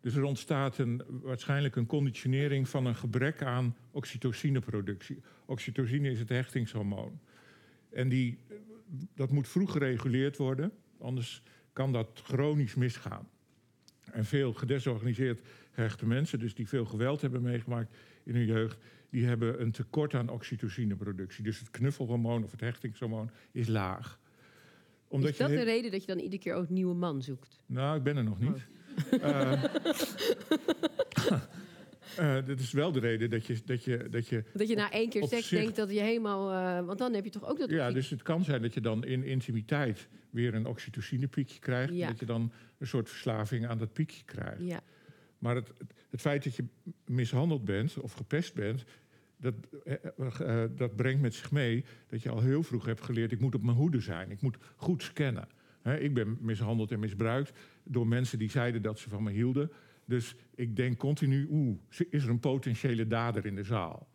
Dus 0.00 0.14
er 0.14 0.22
ontstaat 0.22 0.78
een, 0.78 1.02
waarschijnlijk 1.08 1.76
een 1.76 1.86
conditionering 1.86 2.68
van 2.68 2.86
een 2.86 2.94
gebrek 2.94 3.42
aan 3.42 3.76
oxytocineproductie. 3.90 5.20
Oxytocine 5.46 6.10
is 6.10 6.18
het 6.18 6.28
hechtingshormoon. 6.28 7.20
En 7.90 8.08
die, 8.08 8.38
dat 9.14 9.30
moet 9.30 9.48
vroeg 9.48 9.72
gereguleerd 9.72 10.36
worden, 10.36 10.72
anders 10.98 11.42
kan 11.72 11.92
dat 11.92 12.20
chronisch 12.24 12.74
misgaan. 12.74 13.28
En 14.12 14.24
veel 14.24 14.52
gedesorganiseerd 14.52 15.40
gehechte 15.70 16.06
mensen, 16.06 16.38
dus 16.38 16.54
die 16.54 16.68
veel 16.68 16.84
geweld 16.84 17.20
hebben 17.20 17.42
meegemaakt 17.42 17.96
in 18.24 18.34
hun 18.34 18.46
jeugd, 18.46 18.78
die 19.10 19.26
hebben 19.26 19.60
een 19.60 19.72
tekort 19.72 20.14
aan 20.14 20.28
oxytocineproductie. 20.28 21.44
Dus 21.44 21.58
het 21.58 21.70
knuffelhormoon 21.70 22.44
of 22.44 22.50
het 22.50 22.60
hechtingshormoon 22.60 23.30
is 23.52 23.68
laag. 23.68 24.20
Omdat 25.08 25.30
is 25.30 25.36
dat 25.36 25.50
je 25.50 25.56
de 25.56 25.62
reden 25.62 25.90
dat 25.90 26.00
je 26.00 26.06
dan 26.06 26.18
iedere 26.18 26.42
keer 26.42 26.54
ook 26.54 26.68
een 26.68 26.74
nieuwe 26.74 26.94
man 26.94 27.22
zoekt? 27.22 27.62
Nou, 27.66 27.96
ik 27.96 28.02
ben 28.02 28.16
er 28.16 28.24
nog 28.24 28.40
niet. 28.40 28.66
Oh. 29.10 29.22
Eh, 29.22 29.64
eh, 32.18 32.46
dat 32.46 32.60
is 32.60 32.72
wel 32.72 32.92
de 32.92 33.00
reden 33.00 33.30
dat 33.30 33.46
je, 33.46 33.58
dat 33.64 33.84
je, 33.84 34.08
dat 34.10 34.28
je 34.28 34.44
Dat 34.52 34.68
je 34.68 34.76
na 34.76 34.90
één 34.90 35.08
keer 35.08 35.26
seks 35.26 35.48
denkt 35.48 35.76
dat 35.76 35.90
je 35.90 36.00
helemaal... 36.00 36.50
eh, 36.50 36.86
want 36.86 36.98
dan 36.98 37.14
heb 37.14 37.24
je 37.24 37.30
toch 37.30 37.48
ook 37.48 37.58
dat... 37.58 37.70
Ja, 37.70 37.90
dus 37.90 38.10
het 38.10 38.22
kan 38.22 38.44
zijn 38.44 38.62
dat 38.62 38.74
je 38.74 38.80
dan 38.80 39.04
in 39.04 39.24
intimiteit 39.24 40.08
weer 40.30 40.54
een 40.54 40.66
oxytocinepiekje 40.66 41.58
krijgt. 41.58 41.94
Ja. 41.94 42.08
Dat 42.08 42.18
je 42.18 42.26
dan 42.26 42.52
een 42.78 42.86
soort 42.86 43.08
verslaving 43.08 43.66
aan 43.66 43.78
dat 43.78 43.92
piekje 43.92 44.24
krijgt. 44.24 44.64
Ja, 44.64 44.80
Maar 45.38 45.54
het, 45.54 45.72
het, 46.10 46.20
feit 46.20 46.44
dat 46.44 46.56
je 46.56 46.64
mishandeld 47.06 47.64
bent 47.64 47.98
of 48.00 48.12
gepest 48.12 48.54
bent, 48.54 48.84
dat, 49.36 49.54
eh, 49.84 50.64
dat 50.76 50.96
brengt 50.96 51.22
met 51.22 51.34
zich 51.34 51.50
mee 51.50 51.84
dat 52.08 52.22
je 52.22 52.30
al 52.30 52.40
heel 52.40 52.62
vroeg 52.62 52.84
hebt 52.84 53.00
geleerd: 53.00 53.32
ik 53.32 53.40
moet 53.40 53.54
op 53.54 53.62
mijn 53.62 53.76
hoede 53.76 54.00
zijn, 54.00 54.30
ik 54.30 54.40
moet 54.40 54.56
goed 54.76 55.02
scannen. 55.02 55.48
Ik 55.98 56.14
ben 56.14 56.38
mishandeld 56.40 56.92
en 56.92 56.98
misbruikt 56.98 57.52
door 57.84 58.06
mensen 58.06 58.38
die 58.38 58.50
zeiden 58.50 58.82
dat 58.82 58.98
ze 58.98 59.08
van 59.08 59.22
me 59.22 59.30
hielden. 59.30 59.70
Dus 60.08 60.34
ik 60.54 60.76
denk 60.76 60.98
continu: 60.98 61.46
oeh, 61.50 61.78
is 62.10 62.24
er 62.24 62.30
een 62.30 62.40
potentiële 62.40 63.06
dader 63.06 63.46
in 63.46 63.54
de 63.54 63.62
zaal? 63.64 64.08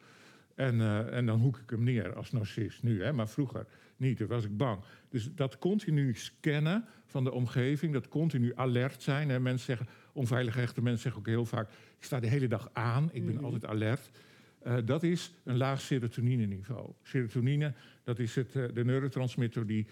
En, 0.56 0.82
eh, 0.82 1.17
en 1.17 1.25
dan 1.25 1.39
hoek 1.39 1.58
ik 1.58 1.69
hem 1.69 1.84
neer 1.84 2.15
als 2.15 2.32
narcist 2.32 2.84
nu, 2.84 3.03
hè, 3.03 3.13
maar 3.13 3.27
vroeger 3.27 3.65
niet, 3.97 4.17
toen 4.17 4.27
was 4.27 4.45
ik 4.45 4.58
bang. 4.58 4.79
Dus 5.10 5.29
dat 5.36 5.58
continu 5.58 6.15
scannen 6.15 6.86
van 7.06 7.23
de 7.23 7.32
omgeving, 7.32 7.93
dat 7.93 8.08
continu 8.08 8.51
alert 8.56 9.01
zijn. 9.01 9.29
Hè. 9.29 9.39
Mensen 9.39 9.65
zeggen, 9.65 9.88
onveilig 10.13 10.58
echte 10.58 10.82
mensen 10.82 11.01
zeggen 11.01 11.21
ook 11.21 11.27
heel 11.27 11.45
vaak... 11.45 11.69
ik 11.97 12.03
sta 12.03 12.19
de 12.19 12.27
hele 12.27 12.47
dag 12.47 12.69
aan, 12.73 13.10
ik 13.12 13.25
ben 13.25 13.36
Mhm. 13.36 13.43
altijd 13.43 13.65
alert. 13.65 14.10
Eh, 14.60 14.77
dat 14.86 15.03
is 15.03 15.34
een 15.43 15.58
laag 15.58 15.82
serotonine-niveau. 15.82 16.91
Serotonine, 17.01 17.73
dat 18.03 18.19
is 18.19 18.36
het, 18.36 18.56
eh, 18.56 18.63
de 18.73 18.86
neurotransmitter 18.86 19.67
die 19.67 19.86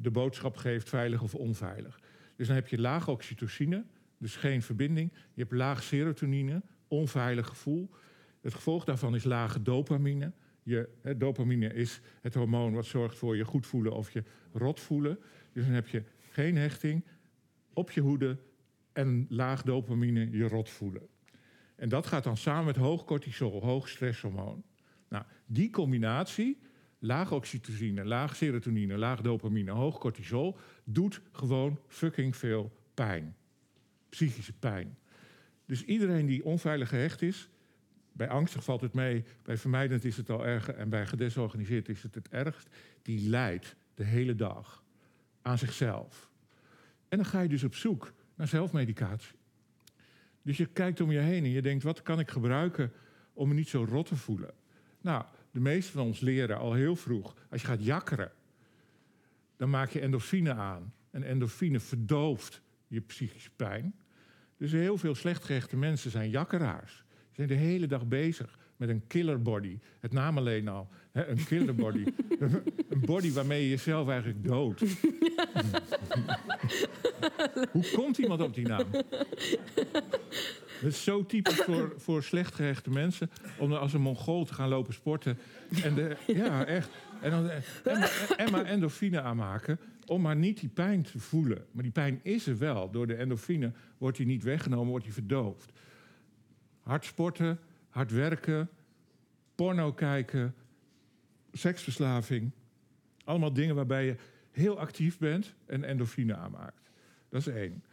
de 0.00 0.10
boodschap 0.10 0.56
geeft... 0.56 0.88
veilig 0.88 1.22
of 1.22 1.34
onveilig. 1.34 2.00
Dus 2.36 2.46
dan 2.46 2.56
heb 2.56 2.68
je 2.68 2.78
laag 2.80 3.08
oxytocine, 3.08 3.84
dus 4.18 4.36
geen 4.36 4.62
verbinding. 4.62 5.12
Je 5.12 5.40
hebt 5.40 5.52
laag 5.52 5.82
serotonine, 5.82 6.62
onveilig 6.88 7.46
gevoel... 7.46 7.90
Het 8.46 8.54
gevolg 8.54 8.84
daarvan 8.84 9.14
is 9.14 9.24
lage 9.24 9.62
dopamine. 9.62 10.32
Je, 10.62 10.88
dopamine 11.16 11.74
is 11.74 12.00
het 12.20 12.34
hormoon 12.34 12.72
wat 12.72 12.84
zorgt 12.84 13.18
voor 13.18 13.36
je 13.36 13.44
goed 13.44 13.66
voelen 13.66 13.92
of 13.92 14.10
je 14.10 14.24
rot 14.52 14.80
voelen. 14.80 15.18
Dus 15.52 15.64
dan 15.64 15.74
heb 15.74 15.88
je 15.88 16.02
geen 16.30 16.56
hechting, 16.56 17.04
op 17.72 17.90
je 17.90 18.00
hoede 18.00 18.38
en 18.92 19.26
laag 19.28 19.62
dopamine 19.62 20.30
je 20.30 20.48
rot 20.48 20.70
voelen. 20.70 21.02
En 21.76 21.88
dat 21.88 22.06
gaat 22.06 22.24
dan 22.24 22.36
samen 22.36 22.64
met 22.64 22.76
hoog 22.76 23.04
cortisol, 23.04 23.62
hoog 23.62 23.88
stresshormoon. 23.88 24.62
Nou, 25.08 25.24
die 25.46 25.70
combinatie, 25.70 26.58
laag 26.98 27.32
oxytocine, 27.32 28.04
laag 28.04 28.36
serotonine, 28.36 28.98
laag 28.98 29.20
dopamine, 29.20 29.70
hoog 29.70 29.98
cortisol, 29.98 30.58
doet 30.84 31.20
gewoon 31.32 31.78
fucking 31.86 32.36
veel 32.36 32.72
pijn. 32.94 33.36
Psychische 34.16 34.52
pijn. 34.52 34.98
Dus 35.66 35.84
iedereen 35.84 36.26
die 36.26 36.44
onveilig 36.44 36.88
gehecht 36.88 37.22
is, 37.22 37.48
bij 38.12 38.28
angstig 38.28 38.64
valt 38.64 38.80
het 38.80 38.94
mee, 38.94 39.24
bij 39.42 39.56
vermijdend 39.56 40.04
is 40.04 40.16
het 40.16 40.30
al 40.30 40.46
erger 40.46 40.74
en 40.74 40.88
bij 40.88 41.06
gedesorganiseerd 41.06 41.88
is 41.88 42.02
het 42.02 42.14
het 42.14 42.28
ergst. 42.28 42.68
Die 43.02 43.28
lijdt 43.28 43.76
de 43.94 44.04
hele 44.04 44.34
dag 44.34 44.84
aan 45.42 45.58
zichzelf. 45.58 46.30
En 47.08 47.16
dan 47.16 47.26
ga 47.26 47.40
je 47.40 47.48
dus 47.48 47.64
op 47.64 47.74
zoek 47.74 48.12
naar 48.34 48.48
zelfmedicatie. 48.48 49.38
Dus 50.42 50.56
je 50.56 50.66
kijkt 50.66 51.00
om 51.00 51.10
je 51.10 51.18
heen 51.18 51.44
en 51.44 51.50
je 51.50 51.62
denkt, 51.62 51.84
wat 51.84 52.02
kan 52.02 52.18
ik 52.18 52.30
gebruiken 52.30 52.92
om 53.32 53.48
me 53.48 53.54
niet 53.54 53.68
zo 53.68 53.86
rot 53.88 54.06
te 54.06 54.16
voelen? 54.16 54.54
Nou, 55.00 55.24
de 55.50 55.60
meesten 55.60 55.92
van 55.94 56.06
ons 56.06 56.20
leren 56.20 56.58
al 56.58 56.72
heel 56.72 56.96
vroeg, 56.96 57.36
als 57.50 57.60
je 57.60 57.66
gaat 57.66 57.84
jakkeren, 57.84 58.32
dan 59.56 59.70
maak 59.70 59.90
je 59.90 60.00
endorfine 60.00 60.54
aan. 60.54 60.94
En 61.10 61.22
endorfine 61.22 61.80
verdooft 61.80 62.62
je 62.86 63.00
psychische 63.00 63.50
pijn. 63.50 63.94
Dus 64.56 64.72
heel 64.72 64.98
veel 64.98 65.14
slecht 65.14 65.44
gehechte 65.44 65.76
mensen 65.76 66.10
zijn 66.10 66.30
jakkeraars. 66.30 66.92
Ze 67.06 67.32
zijn 67.34 67.48
de 67.48 67.54
hele 67.54 67.86
dag 67.86 68.06
bezig 68.06 68.58
met 68.76 68.88
een 68.88 69.06
killer 69.06 69.42
body. 69.42 69.78
Het 70.00 70.12
naam 70.12 70.38
alleen 70.38 70.68
al. 70.68 70.88
Hè, 71.12 71.26
een 71.26 71.44
killer 71.44 71.74
body. 71.74 72.04
een 72.88 73.00
body 73.04 73.32
waarmee 73.32 73.62
je 73.62 73.68
jezelf 73.68 74.08
eigenlijk 74.08 74.44
doodt. 74.44 74.80
Hoe 77.72 77.90
komt 77.94 78.18
iemand 78.18 78.40
op 78.40 78.54
die 78.54 78.66
naam? 78.68 78.84
Dat 80.80 80.90
is 80.92 81.04
zo 81.04 81.26
typisch 81.26 81.60
voor, 81.60 81.94
voor 81.96 82.22
slecht 82.22 82.54
gehechte 82.54 82.90
mensen. 82.90 83.30
Om 83.58 83.70
dan 83.70 83.80
als 83.80 83.92
een 83.92 84.00
mongool 84.00 84.44
te 84.44 84.54
gaan 84.54 84.68
lopen 84.68 84.94
sporten. 84.94 85.38
En 85.82 85.94
de, 85.94 86.16
ja, 86.26 86.64
echt. 86.64 86.88
En, 87.20 87.30
dan, 87.30 87.50
en, 87.50 87.98
maar- 87.98 88.34
en 88.36 88.50
maar 88.50 88.64
endorfine 88.64 89.20
aanmaken. 89.20 89.78
Om 90.06 90.22
maar 90.22 90.36
niet 90.36 90.60
die 90.60 90.68
pijn 90.68 91.02
te 91.02 91.18
voelen. 91.18 91.66
Maar 91.70 91.82
die 91.82 91.92
pijn 91.92 92.20
is 92.22 92.46
er 92.46 92.58
wel. 92.58 92.90
Door 92.90 93.06
de 93.06 93.14
endorfine 93.14 93.72
wordt 93.98 94.16
die 94.16 94.26
niet 94.26 94.42
weggenomen, 94.42 94.88
wordt 94.88 95.04
die 95.04 95.14
verdoofd. 95.14 95.72
Hard 96.80 97.04
sporten, 97.04 97.58
hard 97.88 98.10
werken, 98.10 98.68
porno 99.54 99.92
kijken, 99.92 100.54
seksverslaving. 101.52 102.50
Allemaal 103.24 103.52
dingen 103.52 103.74
waarbij 103.74 104.06
je 104.06 104.16
heel 104.50 104.78
actief 104.78 105.18
bent 105.18 105.54
en 105.66 105.84
endorfine 105.84 106.36
aanmaakt. 106.36 106.90
Dat 107.28 107.40
is 107.40 107.46
één. 107.46 107.84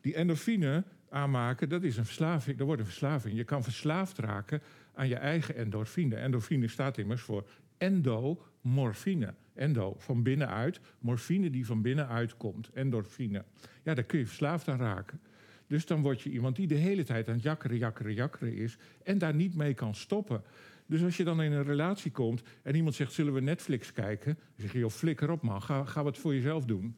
Die 0.00 0.14
endorfine 0.14 0.84
aanmaken, 1.08 1.68
dat 1.68 1.82
is 1.82 1.96
een 1.96 2.04
verslaving. 2.04 2.56
Dat 2.58 2.66
wordt 2.66 2.80
een 2.80 2.88
verslaving. 2.88 3.36
Je 3.36 3.44
kan 3.44 3.62
verslaafd 3.62 4.18
raken 4.18 4.62
aan 4.94 5.08
je 5.08 5.16
eigen 5.16 5.56
endorfine. 5.56 6.16
Endorfine 6.16 6.68
staat 6.68 6.98
immers 6.98 7.22
voor 7.22 7.48
endomorfine. 7.78 9.34
Endo, 9.56 9.94
van 9.98 10.22
binnenuit. 10.22 10.80
Morfine 10.98 11.50
die 11.50 11.66
van 11.66 11.82
binnenuit 11.82 12.36
komt. 12.36 12.70
Endorfine. 12.74 13.44
Ja, 13.82 13.94
daar 13.94 14.04
kun 14.04 14.18
je 14.18 14.26
verslaafd 14.26 14.68
aan 14.68 14.78
raken. 14.78 15.20
Dus 15.66 15.86
dan 15.86 16.02
word 16.02 16.20
je 16.20 16.30
iemand 16.30 16.56
die 16.56 16.66
de 16.66 16.74
hele 16.74 17.04
tijd 17.04 17.28
aan 17.28 17.34
het 17.34 17.42
jakkeren, 17.42 17.78
jakkeren, 17.78 18.14
jakkeren 18.14 18.54
is... 18.54 18.76
en 19.02 19.18
daar 19.18 19.34
niet 19.34 19.54
mee 19.54 19.74
kan 19.74 19.94
stoppen. 19.94 20.42
Dus 20.86 21.02
als 21.02 21.16
je 21.16 21.24
dan 21.24 21.42
in 21.42 21.52
een 21.52 21.64
relatie 21.64 22.10
komt 22.10 22.42
en 22.62 22.74
iemand 22.74 22.94
zegt... 22.94 23.12
zullen 23.12 23.32
we 23.32 23.40
Netflix 23.40 23.92
kijken? 23.92 24.34
Dan 24.34 24.54
zeg 24.56 24.72
je, 24.72 24.78
joh, 24.78 24.90
flikker 24.90 25.30
op 25.30 25.42
man, 25.42 25.62
ga, 25.62 25.84
ga 25.84 26.02
wat 26.02 26.18
voor 26.18 26.34
jezelf 26.34 26.64
doen. 26.64 26.96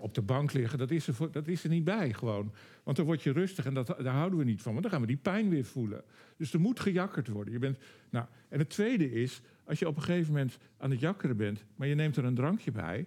Op 0.00 0.14
de 0.14 0.22
bank 0.22 0.52
liggen, 0.52 0.78
dat 0.78 0.90
is, 0.90 1.06
er 1.06 1.14
voor- 1.14 1.32
dat 1.32 1.48
is 1.48 1.64
er 1.64 1.70
niet 1.70 1.84
bij 1.84 2.12
gewoon. 2.12 2.52
Want 2.82 2.96
dan 2.96 3.06
word 3.06 3.22
je 3.22 3.32
rustig 3.32 3.64
en 3.64 3.74
dat, 3.74 3.86
daar 3.86 4.14
houden 4.14 4.38
we 4.38 4.44
niet 4.44 4.62
van. 4.62 4.70
Want 4.72 4.82
dan 4.82 4.92
gaan 4.92 5.00
we 5.00 5.06
die 5.06 5.16
pijn 5.16 5.48
weer 5.48 5.64
voelen. 5.64 6.02
Dus 6.36 6.52
er 6.52 6.60
moet 6.60 6.80
gejakkerd 6.80 7.28
worden. 7.28 7.52
Je 7.52 7.58
bent, 7.58 7.78
nou, 8.10 8.26
en 8.48 8.58
het 8.58 8.70
tweede 8.70 9.12
is, 9.12 9.40
als 9.66 9.78
je 9.78 9.88
op 9.88 9.96
een 9.96 10.02
gegeven 10.02 10.32
moment 10.32 10.58
aan 10.76 10.90
het 10.90 11.00
jakkeren 11.00 11.36
bent... 11.36 11.64
maar 11.76 11.88
je 11.88 11.94
neemt 11.94 12.16
er 12.16 12.24
een 12.24 12.34
drankje 12.34 12.70
bij, 12.70 13.06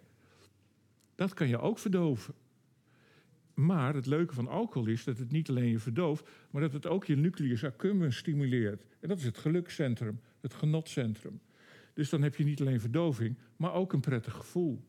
dat 1.15 1.34
kan 1.34 1.48
je 1.48 1.60
ook 1.60 1.80
verdoven. 1.80 2.34
Maar 3.54 3.93
het 3.93 4.06
leuke 4.06 4.34
van 4.34 4.48
alcohol 4.48 4.88
is 4.88 5.04
dat 5.04 5.17
het 5.17 5.32
niet 5.32 5.50
alleen 5.50 5.69
je 5.69 5.80
verdooft... 5.80 6.30
maar 6.52 6.62
dat 6.62 6.74
het 6.74 6.88
ook 6.88 7.06
je 7.06 7.15
nucleus 7.15 7.63
accumbens 7.63 8.17
stimuleert. 8.17 8.86
En 9.00 9.08
dat 9.08 9.17
is 9.17 9.24
het 9.24 9.38
gelukscentrum, 9.38 10.19
het 10.41 10.54
genotcentrum. 10.54 11.41
Dus 11.93 12.10
dan 12.10 12.22
heb 12.22 12.36
je 12.36 12.43
niet 12.43 12.62
alleen 12.62 12.80
verdoving, 12.80 13.38
maar 13.56 13.74
ook 13.74 13.93
een 13.93 14.00
prettig 14.00 14.34
gevoel. 14.34 14.84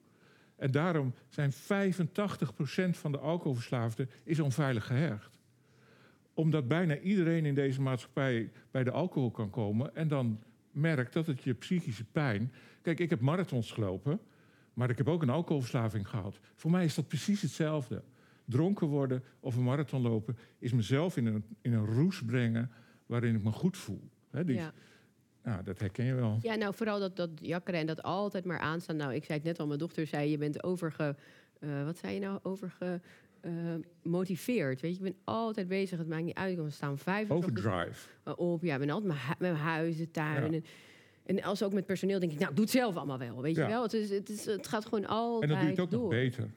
En 0.56 0.70
daarom 0.70 1.14
zijn 1.28 1.52
85% 1.52 1.56
van 2.90 3.12
de 3.12 3.18
alcoholverslaafden 3.18 4.10
is 4.24 4.40
onveilig 4.40 4.86
gehecht. 4.86 5.38
Omdat 6.34 6.68
bijna 6.68 6.98
iedereen 6.98 7.44
in 7.44 7.54
deze 7.54 7.80
maatschappij 7.80 8.52
bij 8.70 8.84
de 8.84 8.90
alcohol 8.90 9.30
kan 9.30 9.50
komen... 9.50 9.94
en 9.94 10.08
dan 10.08 10.42
merkt 10.72 11.12
dat 11.12 11.26
het 11.26 11.42
je 11.42 11.54
psychische 11.54 12.04
pijn... 12.04 12.52
Kijk, 12.82 12.98
ik 13.00 13.10
heb 13.10 13.20
marathons 13.20 13.72
gelopen, 13.72 14.20
maar 14.74 14.90
ik 14.90 14.98
heb 14.98 15.08
ook 15.08 15.22
een 15.22 15.30
alcoholverslaving 15.30 16.08
gehad. 16.08 16.38
Voor 16.54 16.70
mij 16.70 16.84
is 16.84 16.94
dat 16.94 17.08
precies 17.08 17.42
hetzelfde. 17.42 18.02
Dronken 18.44 18.86
worden 18.86 19.22
of 19.40 19.56
een 19.56 19.62
marathon 19.62 20.02
lopen... 20.02 20.36
is 20.58 20.72
mezelf 20.72 21.16
in 21.16 21.26
een, 21.26 21.44
in 21.60 21.72
een 21.72 21.86
roes 21.86 22.22
brengen 22.24 22.70
waarin 23.06 23.34
ik 23.34 23.42
me 23.42 23.52
goed 23.52 23.76
voel. 23.76 24.10
Die, 24.30 24.54
Ja. 24.54 24.72
nou, 25.42 25.62
dat 25.62 25.78
herken 25.78 26.04
je 26.04 26.14
wel. 26.14 26.38
Ja, 26.40 26.54
nou 26.54 26.74
vooral 26.74 26.98
dat, 27.00 27.16
dat 27.16 27.30
jakkeren 27.34 27.80
en 27.80 27.86
dat 27.86 28.02
altijd 28.02 28.44
maar 28.44 28.58
aanstaan. 28.58 28.96
Nou, 28.96 29.14
ik 29.14 29.24
zei 29.24 29.38
het 29.38 29.46
net 29.46 29.60
al, 29.60 29.66
mijn 29.66 29.78
dochter 29.78 30.06
zei, 30.06 30.30
je 30.30 30.38
bent 30.38 30.62
overge... 30.64 31.16
eh, 31.58 31.84
wat 31.84 31.98
zei 31.98 32.14
je 32.14 32.20
nou? 32.20 32.38
Overge... 32.42 33.00
eh, 33.40 33.52
motiveerd. 34.02 34.80
Weet 34.80 34.96
je, 34.96 35.04
ik 35.04 35.12
ben 35.12 35.22
altijd 35.24 35.68
bezig. 35.68 35.98
Het 35.98 36.08
maakt 36.08 36.24
niet 36.24 36.34
uit. 36.34 36.58
Ik 36.58 36.64
staan 36.68 36.98
vijf 36.98 37.30
Overdrive. 37.30 38.08
op. 38.36 38.62
Ja, 38.62 38.74
ik 38.74 38.80
ben 38.80 38.90
altijd 38.90 39.12
met, 39.12 39.38
mijn 39.38 39.54
huizen, 39.54 40.10
tuin. 40.10 40.52
Ja. 40.52 40.58
En, 40.58 40.64
en 41.36 41.42
als 41.42 41.62
ook 41.62 41.72
met 41.72 41.86
personeel 41.86 42.18
denk 42.20 42.32
ik, 42.32 42.38
nou, 42.38 42.54
doe 42.54 42.64
het 42.64 42.72
zelf 42.72 42.96
allemaal 42.96 43.18
wel. 43.18 43.42
Weet 43.42 43.56
Ja. 43.56 43.62
je 43.66 43.68
wel? 43.72 43.82
Het, 43.82 43.92
is, 43.92 44.10
het, 44.10 44.28
is, 44.28 44.44
het 44.44 44.66
gaat 44.66 44.84
gewoon 44.84 45.02
En 45.02 45.08
altijd 45.08 45.50
dan 45.50 45.58
doe 45.60 45.68
je 45.68 45.74
het 45.74 45.80
ook 45.84 45.90
door. 45.90 46.00
nog 46.00 46.10
beter. 46.10 46.48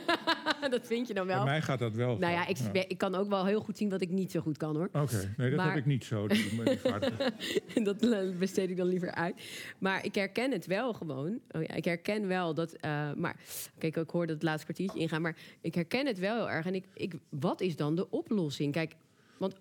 dat 0.70 0.86
vind 0.86 1.06
je 1.08 1.14
dan 1.14 1.26
Bij 1.26 1.36
wel. 1.36 1.44
mij 1.44 1.62
gaat 1.62 1.78
dat 1.78 1.92
wel. 1.94 2.16
Nou 2.18 2.32
ja 2.32 2.46
ik, 2.46 2.58
ik 2.88 2.98
kan 2.98 3.14
ook 3.14 3.28
wel 3.28 3.44
heel 3.46 3.60
goed 3.60 3.76
zien 3.78 3.90
wat 3.90 4.00
ik 4.00 4.10
niet 4.10 4.30
zo 4.30 4.40
goed 4.40 4.56
kan, 4.56 4.76
hoor. 4.76 4.88
Oké, 4.92 5.34
nee, 5.36 5.48
dat 5.50 5.58
Maar- 5.58 5.68
heb 5.68 5.76
ik 5.78 5.86
niet 5.86 6.04
zo. 6.04 6.26
Dat 7.82 8.38
besteed 8.38 8.70
ik 8.70 8.76
dan 8.76 8.86
liever 8.86 9.10
uit. 9.10 9.34
Maar 9.78 10.04
ik 10.04 10.14
herken 10.14 10.50
het 10.52 10.66
wel 10.66 10.92
gewoon. 10.92 11.40
Oh 11.50 11.62
ja, 11.62 11.74
ik 11.74 11.84
herken 11.84 12.26
wel 12.26 12.54
dat. 12.54 12.72
eh, 12.72 13.12
maar 13.16 13.36
kijk, 13.78 13.96
ik 13.96 14.10
hoorde 14.10 14.32
het 14.32 14.42
laatste 14.42 14.64
kwartiertje 14.64 14.98
ingaan. 15.00 15.22
Maar 15.22 15.36
ik 15.60 15.74
herken 15.74 16.06
het 16.06 16.18
wel 16.18 16.36
heel 16.36 16.50
erg. 16.50 16.66
En 16.66 16.74
ik, 16.74 16.84
ik, 16.94 17.14
wat 17.28 17.60
is 17.60 17.76
dan 17.76 17.94
de 17.94 18.10
oplossing? 18.10 18.72
Kijk, 18.72 18.94
want 19.38 19.54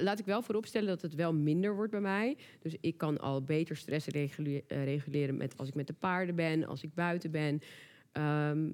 laat 0.00 0.18
ik 0.18 0.24
wel 0.24 0.42
vooropstellen 0.42 0.88
dat 0.88 1.02
het 1.02 1.14
wel 1.14 1.34
minder 1.34 1.74
wordt 1.74 1.90
bij 1.90 2.00
mij. 2.00 2.36
Dus 2.60 2.76
ik 2.80 2.98
kan 2.98 3.18
al 3.18 3.42
beter 3.42 3.76
stress 3.76 4.06
eh, 4.06 4.84
reguleren 4.84 5.36
met 5.36 5.58
als 5.58 5.68
ik 5.68 5.74
met 5.74 5.86
de 5.86 5.92
paarden 5.92 6.34
ben, 6.34 6.66
als 6.66 6.82
ik 6.82 6.94
buiten 6.94 7.30
ben. 7.30 7.60
Ehm, 8.12 8.70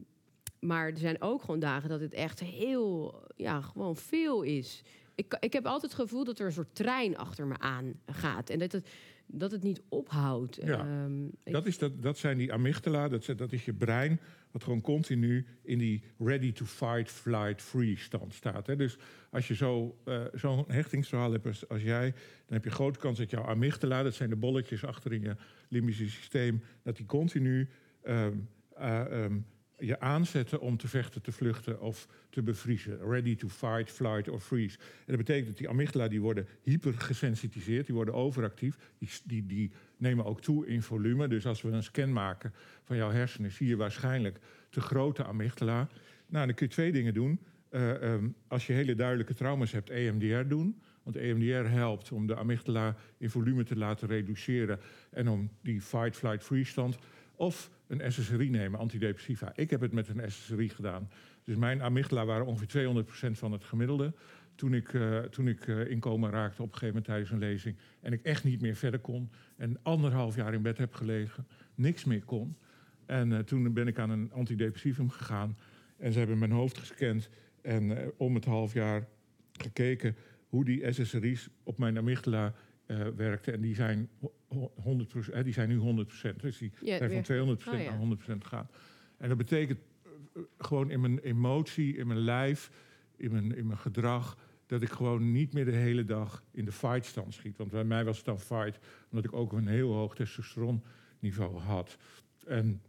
maar 0.61 0.88
er 0.88 0.99
zijn 0.99 1.23
ook 1.23 1.40
gewoon 1.40 1.61
dagen 1.61 1.88
dat 1.88 2.01
het 2.01 2.12
echt 2.12 2.40
heel, 2.40 3.23
ja, 3.37 3.61
gewoon 3.61 3.97
veel 3.97 4.42
is. 4.42 4.83
Ik, 5.14 5.37
ik 5.40 5.53
heb 5.53 5.66
altijd 5.66 5.92
het 5.92 6.01
gevoel 6.01 6.25
dat 6.25 6.38
er 6.38 6.47
een 6.47 6.53
soort 6.53 6.75
trein 6.75 7.16
achter 7.16 7.47
me 7.47 7.59
aan 7.59 8.01
gaat. 8.07 8.51
En 8.51 8.59
dat 8.59 8.73
het, 8.73 8.88
dat 9.31 9.51
het 9.51 9.62
niet 9.62 9.83
ophoudt. 9.88 10.59
Ja. 10.64 10.79
Ehm, 10.87 11.29
Dat, 11.45 11.67
is 11.67 11.79
dat, 11.79 12.03
dat 12.03 12.19
zijn 12.19 12.38
die 12.38 12.53
amygdala, 12.53 13.09
dat, 13.09 13.29
is- 13.29 13.37
dat 13.37 13.53
is 13.53 13.64
je 13.64 13.73
brein... 13.73 14.21
wat 14.51 14.62
gewoon 14.64 14.81
continu 14.81 15.47
in 15.62 15.79
die 15.79 16.03
ready 16.19 16.53
to 16.53 16.64
fight, 16.64 17.11
flight, 17.11 17.62
free 17.62 17.97
stand 17.97 18.35
staat. 18.35 18.67
Hè. 18.67 18.77
Dus 18.77 18.97
als 19.31 19.49
je 19.49 19.55
zo, 19.55 19.99
eh, 20.05 20.25
zo'n 20.35 20.64
hechtingsverhaal 20.69 21.33
hebt 21.33 21.47
als, 21.47 21.69
als 21.69 21.83
jij... 21.83 22.11
dan 22.11 22.55
heb 22.57 22.64
je 22.64 22.71
grote 22.71 22.99
kans 22.99 23.19
dat 23.19 23.31
jouw 23.31 23.45
amygdala... 23.45 24.03
dat 24.03 24.14
zijn 24.14 24.29
de 24.31 24.37
bolletjes 24.37 24.85
achter 24.85 25.12
in 25.12 25.21
je 25.23 25.37
limbische 25.69 26.09
systeem... 26.11 26.62
dat 26.83 26.97
die 26.97 27.07
continu 27.07 27.69
ehm, 28.03 28.37
eh, 28.77 29.25
ehm, 29.25 29.38
je 29.79 30.01
aanzetten 30.01 30.61
om 30.61 30.77
te 30.77 30.88
vechten, 30.88 31.23
te 31.23 31.33
vluchten 31.33 31.81
of 31.81 32.09
te 32.31 32.43
bevriezen. 32.43 32.99
Ready 32.99 33.37
to 33.37 33.49
fight, 33.49 33.91
flight 33.91 34.29
or 34.29 34.41
freeze. 34.41 34.79
En 34.79 35.05
dat 35.07 35.17
betekent 35.17 35.47
dat 35.47 35.57
die 35.57 35.69
amygdala 35.69 36.09
die 36.09 36.21
worden 36.21 36.47
hypergesensitiseerd, 36.62 37.87
die 37.87 37.95
worden 37.95 38.14
overactief. 38.14 38.77
Die, 38.99 39.09
die, 39.25 39.47
die 39.47 39.71
nemen 39.97 40.25
ook 40.25 40.41
toe 40.41 40.67
in 40.67 40.83
volume. 40.83 41.29
Dus 41.29 41.47
als 41.47 41.62
we 41.62 41.71
een 41.71 41.83
scan 41.83 42.12
maken 42.12 42.53
van 42.83 42.97
jouw 42.97 43.11
hersenen, 43.11 43.53
zie 43.53 43.69
je 43.69 43.77
waarschijnlijk 43.77 44.38
te 44.71 44.81
grote 44.81 45.25
amygdala. 45.25 45.88
Nou, 46.27 46.47
dan 46.47 46.55
kun 46.55 46.67
je 46.67 46.73
twee 46.73 46.93
dingen 46.93 47.14
doen. 47.14 47.41
Eh, 47.69 48.03
ehm, 48.03 48.29
als 48.49 48.67
je 48.67 48.73
hele 48.73 48.95
duidelijke 48.95 49.35
trauma's 49.35 49.73
hebt, 49.73 49.91
EMDR 49.91 50.49
doen. 50.49 50.81
Want 51.03 51.17
EMDR 51.17 51.71
helpt 51.71 52.12
om 52.12 52.27
de 52.27 52.37
amygdala 52.37 52.97
in 53.19 53.31
volume 53.31 53.64
te 53.64 53.77
laten 53.77 54.09
reduceren 54.09 54.81
en 55.11 55.29
om 55.29 55.51
die 55.61 55.81
fight, 55.81 56.17
flight, 56.17 56.45
freeze 56.45 56.71
stand. 56.71 56.99
Of 57.37 57.71
een 57.88 58.12
SSRI 58.12 58.51
nemen, 58.51 58.81
antidepressiva. 58.81 59.53
Ik 59.55 59.70
heb 59.70 59.81
het 59.81 59.92
met 59.92 60.09
een 60.09 60.31
SSRI 60.31 60.68
gedaan. 60.68 61.09
Dus 61.44 61.57
mijn 61.57 61.83
amygdala 61.83 62.24
waren 62.24 62.46
ongeveer 62.46 62.68
200% 62.68 63.38
van 63.38 63.53
het 63.53 63.64
gemiddelde. 63.64 64.14
Toen 64.55 64.74
ik, 64.74 64.94
eh, 64.94 65.18
toen 65.18 65.48
ik 65.48 65.96
coma 66.01 66.31
raakte 66.31 66.62
op 66.62 66.72
een 66.72 66.79
gegeven 66.79 66.87
moment 66.87 67.05
tijdens 67.05 67.31
een 67.31 67.38
lezing. 67.38 67.77
En 68.01 68.12
ik 68.12 68.22
echt 68.22 68.44
niet 68.44 68.61
meer 68.61 68.77
verder 68.77 69.01
kon. 69.01 69.31
En 69.57 69.79
anderhalf 69.83 70.37
jaar 70.37 70.55
in 70.55 70.62
bed 70.62 70.79
heb 70.79 70.94
gelegen. 70.94 71.46
Niks 71.74 72.05
meer 72.05 72.24
kon. 72.24 72.57
En 73.07 73.33
eh, 73.33 73.38
toen 73.38 73.72
ben 73.72 73.87
ik 73.87 73.98
aan 73.98 74.11
een 74.11 74.33
antidepressivum 74.33 75.11
gegaan. 75.11 75.57
En 75.96 76.12
ze 76.12 76.18
hebben 76.18 76.38
mijn 76.38 76.51
hoofd 76.51 76.79
gescand. 76.79 77.29
En 77.62 78.12
om 78.16 78.35
het 78.35 78.44
half 78.44 78.72
jaar 78.72 79.07
gekeken 79.53 80.16
hoe 80.48 80.64
die 80.64 80.92
SSRI's 80.92 81.48
op 81.62 81.79
mijn 81.79 81.98
amygdala 81.98 82.55
eh 82.88 83.07
werkten. 83.16 83.53
En 83.53 83.61
die 83.61 83.74
zijn, 83.74 84.09
ho- 84.20 84.35
ho- 84.48 84.72
100%, 84.77 85.33
hè, 85.33 85.42
die 85.44 85.53
zijn 85.53 85.68
nu 85.68 85.77
100%. 85.79 86.40
Dus 86.40 86.59
die 86.59 86.72
Ja, 86.81 86.96
zijn 86.96 87.11
weer. 87.11 87.24
van 87.24 87.57
200% 87.57 87.68
Oh, 87.74 87.81
ja. 87.83 87.90
naar 87.90 87.98
100% 87.98 88.42
gegaan. 88.42 88.68
En 89.16 89.29
dat 89.29 89.38
betekent 89.38 89.79
eh, 90.05 90.11
eh, 90.35 90.42
gewoon 90.59 90.90
in 90.90 91.01
mijn 91.01 91.18
emotie, 91.18 91.96
in 91.96 92.07
mijn 92.07 92.18
lijf, 92.20 92.70
in 93.16 93.33
mijn, 93.33 93.57
in 93.57 93.66
mijn 93.66 93.79
gedrag... 93.79 94.37
dat 94.66 94.83
ik 94.83 94.90
gewoon 94.90 95.33
niet 95.33 95.53
meer 95.53 95.64
de 95.64 95.70
hele 95.77 96.05
dag 96.05 96.42
in 96.51 96.64
de 96.64 96.72
fight 96.72 97.05
stand 97.05 97.35
schiet. 97.35 97.57
Want 97.57 97.70
bij 97.70 97.85
mij 97.85 98.05
was 98.05 98.16
het 98.16 98.27
dan 98.27 98.40
fight, 98.40 98.79
omdat 99.11 99.24
ik 99.24 99.33
ook 99.33 99.53
een 99.53 99.66
heel 99.68 99.92
hoog 99.92 100.14
testosteronniveau 100.14 101.59
had. 101.59 101.96
En 102.46 102.83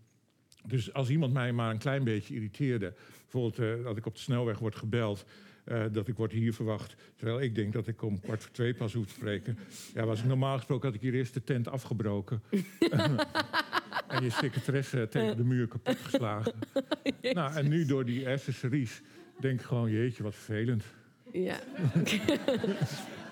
dus 0.66 0.94
als 0.94 1.10
iemand 1.10 1.34
mij 1.34 1.54
maar 1.54 1.72
een 1.72 1.78
klein 1.78 2.04
beetje 2.04 2.34
irriteerde... 2.36 2.94
bijvoorbeeld 3.22 3.60
eh, 3.80 3.84
dat 3.84 3.98
ik 3.98 4.06
op 4.06 4.14
de 4.14 4.20
snelweg 4.20 4.60
word 4.60 4.76
gebeld... 4.76 5.26
eh, 5.70 5.84
dat 5.92 6.08
ik 6.08 6.16
word 6.16 6.32
hier 6.32 6.54
verwacht, 6.54 6.96
terwijl 7.16 7.42
ik 7.42 7.56
denk 7.56 7.74
dat 7.74 7.88
ik 7.88 8.02
om 8.02 8.20
kwart 8.20 8.42
voor 8.42 8.52
twee 8.52 8.74
pas 8.74 8.94
hoef 8.94 9.06
te 9.06 9.14
spreken. 9.14 9.58
Ja, 9.94 10.06
was 10.06 10.20
ik 10.20 10.26
normaal 10.26 10.56
gesproken 10.56 10.88
had 10.88 10.96
ik 10.96 11.02
hier 11.02 11.14
eerst 11.14 11.34
de 11.34 11.44
tent 11.44 11.68
afgebroken. 11.68 12.42
en 14.08 14.24
je 14.24 14.30
secretaresse 14.30 15.08
tegen 15.10 15.38
de 15.38 15.44
muur 15.44 15.68
kapot 15.68 15.98
geslagen. 15.98 16.54
nou, 17.22 17.56
en 17.56 17.68
nu 17.68 17.86
door 17.86 18.06
die 18.06 18.38
SSRI's 18.38 19.02
denk 19.40 19.60
ik 19.60 19.66
gewoon, 19.66 19.92
jeetje, 19.92 20.24
wat 20.24 20.36
vervelend. 20.36 20.84
Ja. 21.32 21.60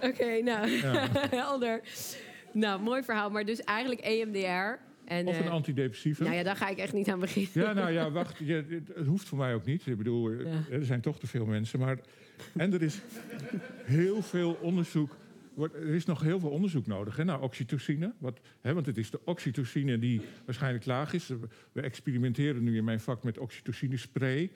Oké, 0.02 0.42
nou, 0.42 0.70
helder. 1.30 1.82
Nou, 2.52 2.82
mooi 2.82 3.04
verhaal. 3.04 3.30
Maar 3.30 3.46
dus 3.46 3.62
eigenlijk 3.62 4.02
EMDR 4.02 4.80
En, 5.08 5.28
Of 5.28 5.40
een 5.40 5.46
eh, 5.46 5.52
antidepressieve. 5.52 6.24
nou 6.24 6.36
ja, 6.36 6.44
daar 6.44 6.56
ga 6.56 6.70
ik 6.70 6.78
echt 6.78 6.94
niet 6.94 7.10
aan 7.10 7.20
beginnen. 7.20 7.52
Ja, 7.54 7.74
nou 7.74 7.92
ja, 7.92 8.12
wacht. 8.12 8.38
je- 8.38 8.82
het, 8.96 9.06
hoeft 9.08 9.28
voor 9.28 9.38
mij 9.38 9.54
ook 9.54 9.66
niet. 9.66 9.86
Ik 9.88 9.98
bedoel, 9.98 10.32
Ja. 10.32 10.64
er 10.72 10.86
zijn 10.86 11.02
toch 11.02 11.20
te 11.20 11.28
veel 11.28 11.46
mensen. 11.46 11.80
Maar, 11.80 11.98
en 12.58 12.74
er 12.74 12.82
is 12.82 13.00
heel 13.84 14.22
veel 14.22 14.54
onderzoek. 14.62 15.18
Er 15.74 15.88
is 15.94 16.06
nog 16.06 16.22
heel 16.22 16.40
veel 16.40 16.50
onderzoek 16.50 16.88
nodig 16.88 17.16
hè, 17.16 17.24
naar 17.24 17.42
oxytocine. 17.42 18.14
Wat, 18.18 18.40
hè, 18.62 18.74
want 18.74 18.86
het 18.86 18.98
is 18.98 19.10
de 19.12 19.20
oxytocine 19.26 20.00
die 20.00 20.22
waarschijnlijk 20.46 20.86
laag 20.86 21.14
is. 21.14 21.32
We 21.72 21.82
experimenteren 21.82 22.64
nu 22.64 22.78
in 22.78 22.84
mijn 22.84 23.00
vak 23.00 23.24
met 23.24 23.38
oxytocine 23.38 23.98
spray. 23.98 24.52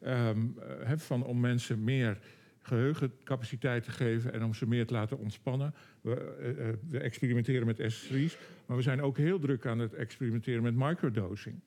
ehm, 0.00 0.38
eh, 0.58 0.86
hè, 0.88 0.98
van 0.98 1.24
om 1.24 1.40
mensen 1.40 1.84
meer 1.84 2.18
geheugencapaciteit 2.66 3.84
te 3.84 3.90
geven 3.90 4.32
en 4.32 4.44
om 4.44 4.54
ze 4.54 4.66
meer 4.66 4.86
te 4.86 4.92
laten 4.92 5.18
ontspannen. 5.18 5.74
We, 6.00 6.14
eh, 6.40 6.68
eh, 6.68 6.74
we 6.88 6.98
experimenteren 6.98 7.66
met 7.66 7.78
S3's, 7.78 8.38
maar 8.66 8.76
we 8.76 8.82
zijn 8.82 9.02
ook 9.02 9.16
heel 9.16 9.38
druk 9.38 9.66
aan 9.66 9.78
het 9.78 9.94
experimenteren 9.94 10.62
met 10.62 10.74
microdosing. 10.76 11.60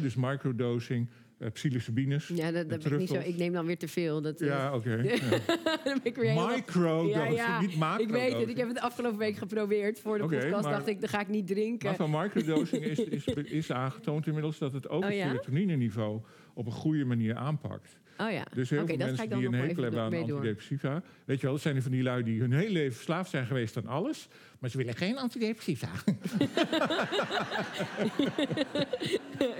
Dus 0.00 0.14
microdosing, 0.14 1.08
psilocybines. 1.52 2.28
Ja, 2.28 2.50
dat, 2.50 2.68
dat 2.70 2.82
ben 2.82 2.92
ik 2.92 2.98
niet 2.98 3.08
zo. 3.08 3.14
Ik 3.14 3.36
neem 3.36 3.52
dan 3.52 3.66
weer 3.66 3.78
te 3.78 3.88
veel. 3.88 4.22
Dat, 4.22 4.38
Ja, 4.38 4.74
oké. 4.74 4.96
ja. 5.02 5.12
ik 6.02 6.16
Microdosing, 6.16 7.14
Ja, 7.14 7.24
ja. 7.24 7.60
niet 7.60 7.70
Ik 7.72 7.76
macrodosing. 7.78 8.10
weet 8.22 8.38
het, 8.40 8.48
ik 8.48 8.56
heb 8.56 8.68
het 8.68 8.80
afgelopen 8.80 9.18
week 9.18 9.36
geprobeerd 9.36 10.00
voor 10.00 10.18
de 10.18 10.24
Oké, 10.24 10.38
podcast. 10.38 10.62
maar- 10.62 10.72
dacht 10.72 10.86
ik, 10.86 11.00
dan 11.00 11.08
ga 11.08 11.20
ik 11.20 11.28
niet 11.28 11.46
drinken. 11.46 11.86
Maar 11.88 11.96
van 11.96 12.10
microdosing 12.10 12.82
is, 12.84 12.98
is, 13.18 13.24
is 13.26 13.72
aangetoond 13.72 14.26
inmiddels 14.26 14.58
dat 14.58 14.72
het 14.72 14.88
ook 14.88 15.02
Oh 15.02 15.08
het 15.08 15.16
ja? 15.16 15.26
serotonineniveau 15.28 16.20
op 16.54 16.66
een 16.66 16.72
goede 16.72 17.04
manier 17.04 17.34
aanpakt. 17.34 17.98
Oh 18.18 18.30
ja, 18.30 18.44
Dus 18.54 18.70
heel 18.70 18.82
Oké, 18.82 18.88
veel 18.88 18.98
dat 18.98 19.06
ga 19.08 19.14
mensen 19.14 19.24
ik 19.24 19.30
dan 19.30 19.38
die 19.38 19.48
een 19.48 19.54
hekel 19.54 19.82
hebben 19.82 20.00
aan 20.00 20.14
antidepressiva. 20.14 21.02
Weet 21.24 21.36
je 21.36 21.42
wel, 21.42 21.54
dat 21.54 21.62
zijn 21.62 21.76
er 21.76 21.82
van 21.82 21.90
die 21.90 22.02
lui 22.02 22.22
die 22.22 22.40
hun 22.40 22.52
hele 22.52 22.72
leven 22.72 22.94
verslaafd 22.94 23.30
zijn 23.30 23.46
geweest 23.46 23.76
aan 23.76 23.86
alles. 23.86 24.28
Maar 24.58 24.70
ze 24.70 24.76
willen 24.76 24.94
geen 24.94 25.18
antidepressiva. 25.18 25.88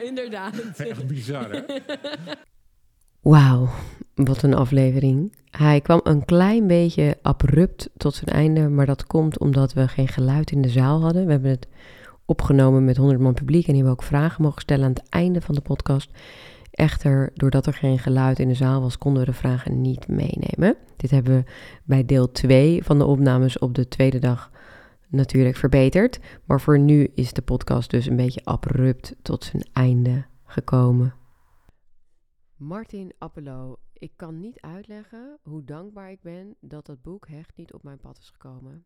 Inderdaad. 0.08 0.54
Echt 0.76 1.06
bizar, 1.06 1.50
hè? 1.50 1.60
Wauw, 3.20 3.68
wat 4.14 4.42
een 4.42 4.54
aflevering. 4.54 5.32
Hij 5.50 5.80
kwam 5.80 6.00
een 6.02 6.24
klein 6.24 6.66
beetje 6.66 7.18
abrupt 7.22 7.90
tot 7.96 8.14
zijn 8.14 8.30
einde, 8.30 8.68
maar 8.68 8.86
dat 8.86 9.06
komt 9.06 9.38
omdat 9.38 9.72
we 9.72 9.88
geen 9.88 10.08
geluid 10.08 10.50
in 10.50 10.62
de 10.62 10.68
zaal 10.68 11.00
hadden. 11.00 11.24
We 11.26 11.32
hebben 11.32 11.50
het 11.50 11.68
opgenomen 12.24 12.84
met 12.84 12.96
100 12.96 13.20
man 13.20 13.34
publiek 13.34 13.66
en 13.66 13.72
die 13.72 13.82
hebben 13.82 13.92
ook 13.92 14.08
vragen 14.08 14.42
mogen 14.42 14.60
stellen 14.60 14.84
aan 14.84 14.90
het 14.90 15.08
einde 15.08 15.40
van 15.40 15.54
de 15.54 15.60
podcast. 15.60 16.10
Echter, 16.76 17.30
doordat 17.34 17.66
er 17.66 17.74
geen 17.74 17.98
geluid 17.98 18.38
in 18.38 18.48
de 18.48 18.54
zaal 18.54 18.80
was, 18.80 18.98
konden 18.98 19.24
we 19.24 19.30
de 19.30 19.36
vragen 19.36 19.80
niet 19.80 20.08
meenemen. 20.08 20.76
Dit 20.96 21.10
hebben 21.10 21.34
we 21.34 21.52
bij 21.84 22.04
deel 22.04 22.32
2 22.32 22.84
van 22.84 22.98
de 22.98 23.04
opnames 23.04 23.58
op 23.58 23.74
de 23.74 23.88
tweede 23.88 24.18
dag 24.18 24.50
natuurlijk 25.08 25.56
verbeterd. 25.56 26.20
Maar 26.44 26.60
voor 26.60 26.78
nu 26.78 27.10
is 27.14 27.32
de 27.32 27.42
podcast 27.42 27.90
dus 27.90 28.06
een 28.06 28.16
beetje 28.16 28.44
abrupt 28.44 29.14
tot 29.22 29.44
zijn 29.44 29.68
einde 29.72 30.26
gekomen. 30.44 31.14
Martin 32.56 33.12
Appelo, 33.18 33.76
ik 33.92 34.12
kan 34.16 34.40
niet 34.40 34.60
uitleggen 34.60 35.38
hoe 35.42 35.64
dankbaar 35.64 36.10
ik 36.10 36.20
ben 36.20 36.56
dat 36.60 36.86
dat 36.86 37.02
boek 37.02 37.28
Hecht 37.28 37.56
niet 37.56 37.72
op 37.72 37.82
mijn 37.82 37.98
pad 37.98 38.18
is 38.18 38.30
gekomen. 38.30 38.84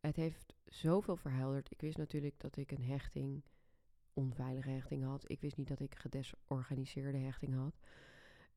Het 0.00 0.16
heeft 0.16 0.54
zoveel 0.64 1.16
verhelderd. 1.16 1.70
Ik 1.70 1.80
wist 1.80 1.96
natuurlijk 1.96 2.34
dat 2.40 2.56
ik 2.56 2.70
een 2.70 2.84
hechting, 2.84 3.42
onveilige 4.16 4.70
hechting 4.70 5.04
had. 5.04 5.30
Ik 5.30 5.40
wist 5.40 5.56
niet 5.56 5.68
dat 5.68 5.80
ik 5.80 5.94
gedesorganiseerde 5.94 7.18
hechting 7.18 7.54
had. 7.54 7.78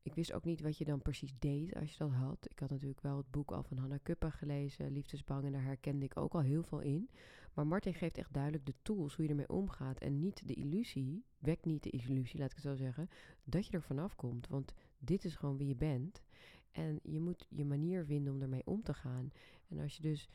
Ik 0.02 0.14
wist 0.14 0.32
ook 0.32 0.44
niet 0.44 0.60
wat 0.60 0.78
je 0.78 0.84
dan 0.84 1.02
precies 1.02 1.32
deed 1.38 1.74
als 1.74 1.90
je 1.90 1.98
dat 1.98 2.10
had. 2.10 2.46
Ik 2.50 2.58
had 2.58 2.70
natuurlijk 2.70 3.00
wel 3.00 3.16
het 3.16 3.30
boek 3.30 3.52
al 3.52 3.62
van 3.62 3.76
Hannah 3.76 3.98
Kuppa 4.02 4.30
gelezen, 4.30 4.92
Liefdesbang, 4.92 5.44
en 5.44 5.52
daar 5.52 5.62
herkende 5.62 6.04
ik 6.04 6.16
ook 6.16 6.34
al 6.34 6.40
heel 6.40 6.62
veel 6.62 6.80
in. 6.80 7.10
Maar 7.54 7.66
Martin 7.66 7.94
geeft 7.94 8.18
echt 8.18 8.32
duidelijk 8.32 8.66
de 8.66 8.74
tools 8.82 9.14
hoe 9.14 9.24
je 9.24 9.30
ermee 9.30 9.48
omgaat. 9.48 9.98
En 9.98 10.18
niet 10.18 10.48
de 10.48 10.54
illusie, 10.54 11.24
wek 11.38 11.64
niet 11.64 11.82
de 11.82 11.90
illusie, 11.90 12.38
laat 12.38 12.50
ik 12.50 12.56
het 12.56 12.64
zo 12.64 12.74
zeggen, 12.74 13.08
dat 13.44 13.66
je 13.66 13.72
er 13.72 13.82
vanaf 13.82 14.16
komt. 14.16 14.48
Want 14.48 14.74
dit 14.98 15.24
is 15.24 15.36
gewoon 15.36 15.56
wie 15.56 15.68
je 15.68 15.76
bent. 15.76 16.22
En 16.70 17.00
je 17.02 17.20
moet 17.20 17.46
je 17.48 17.64
manier 17.64 18.04
vinden 18.04 18.32
om 18.32 18.42
ermee 18.42 18.66
om 18.66 18.82
te 18.82 18.94
gaan. 18.94 19.32
En 19.68 19.78
als 19.78 19.96
je 19.96 20.02
dus, 20.02 20.28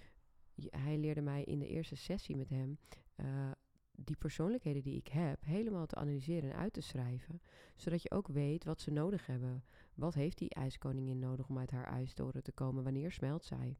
hij 0.69 0.97
leerde 0.97 1.21
mij 1.21 1.43
in 1.43 1.59
de 1.59 1.67
eerste 1.67 1.95
sessie 1.95 2.35
met 2.35 2.49
hem 2.49 2.77
eh, 3.15 3.51
die 3.97 4.15
persoonlijkheden 4.17 4.81
die 4.81 4.97
ik 4.97 5.07
heb 5.07 5.43
helemaal 5.43 5.85
te 5.85 5.95
analyseren 5.95 6.51
en 6.51 6.57
uit 6.57 6.73
te 6.73 6.81
schrijven. 6.81 7.41
Zodat 7.75 8.01
je 8.01 8.11
ook 8.11 8.27
weet 8.27 8.63
wat 8.63 8.81
ze 8.81 8.91
nodig 8.91 9.25
hebben. 9.25 9.63
Wat 9.93 10.13
heeft 10.13 10.37
die 10.37 10.49
ijskoningin 10.49 11.19
nodig 11.19 11.49
om 11.49 11.57
uit 11.57 11.71
haar 11.71 11.85
ijstoren 11.85 12.43
te 12.43 12.51
komen? 12.51 12.83
Wanneer 12.83 13.11
smelt 13.11 13.45
zij? 13.45 13.77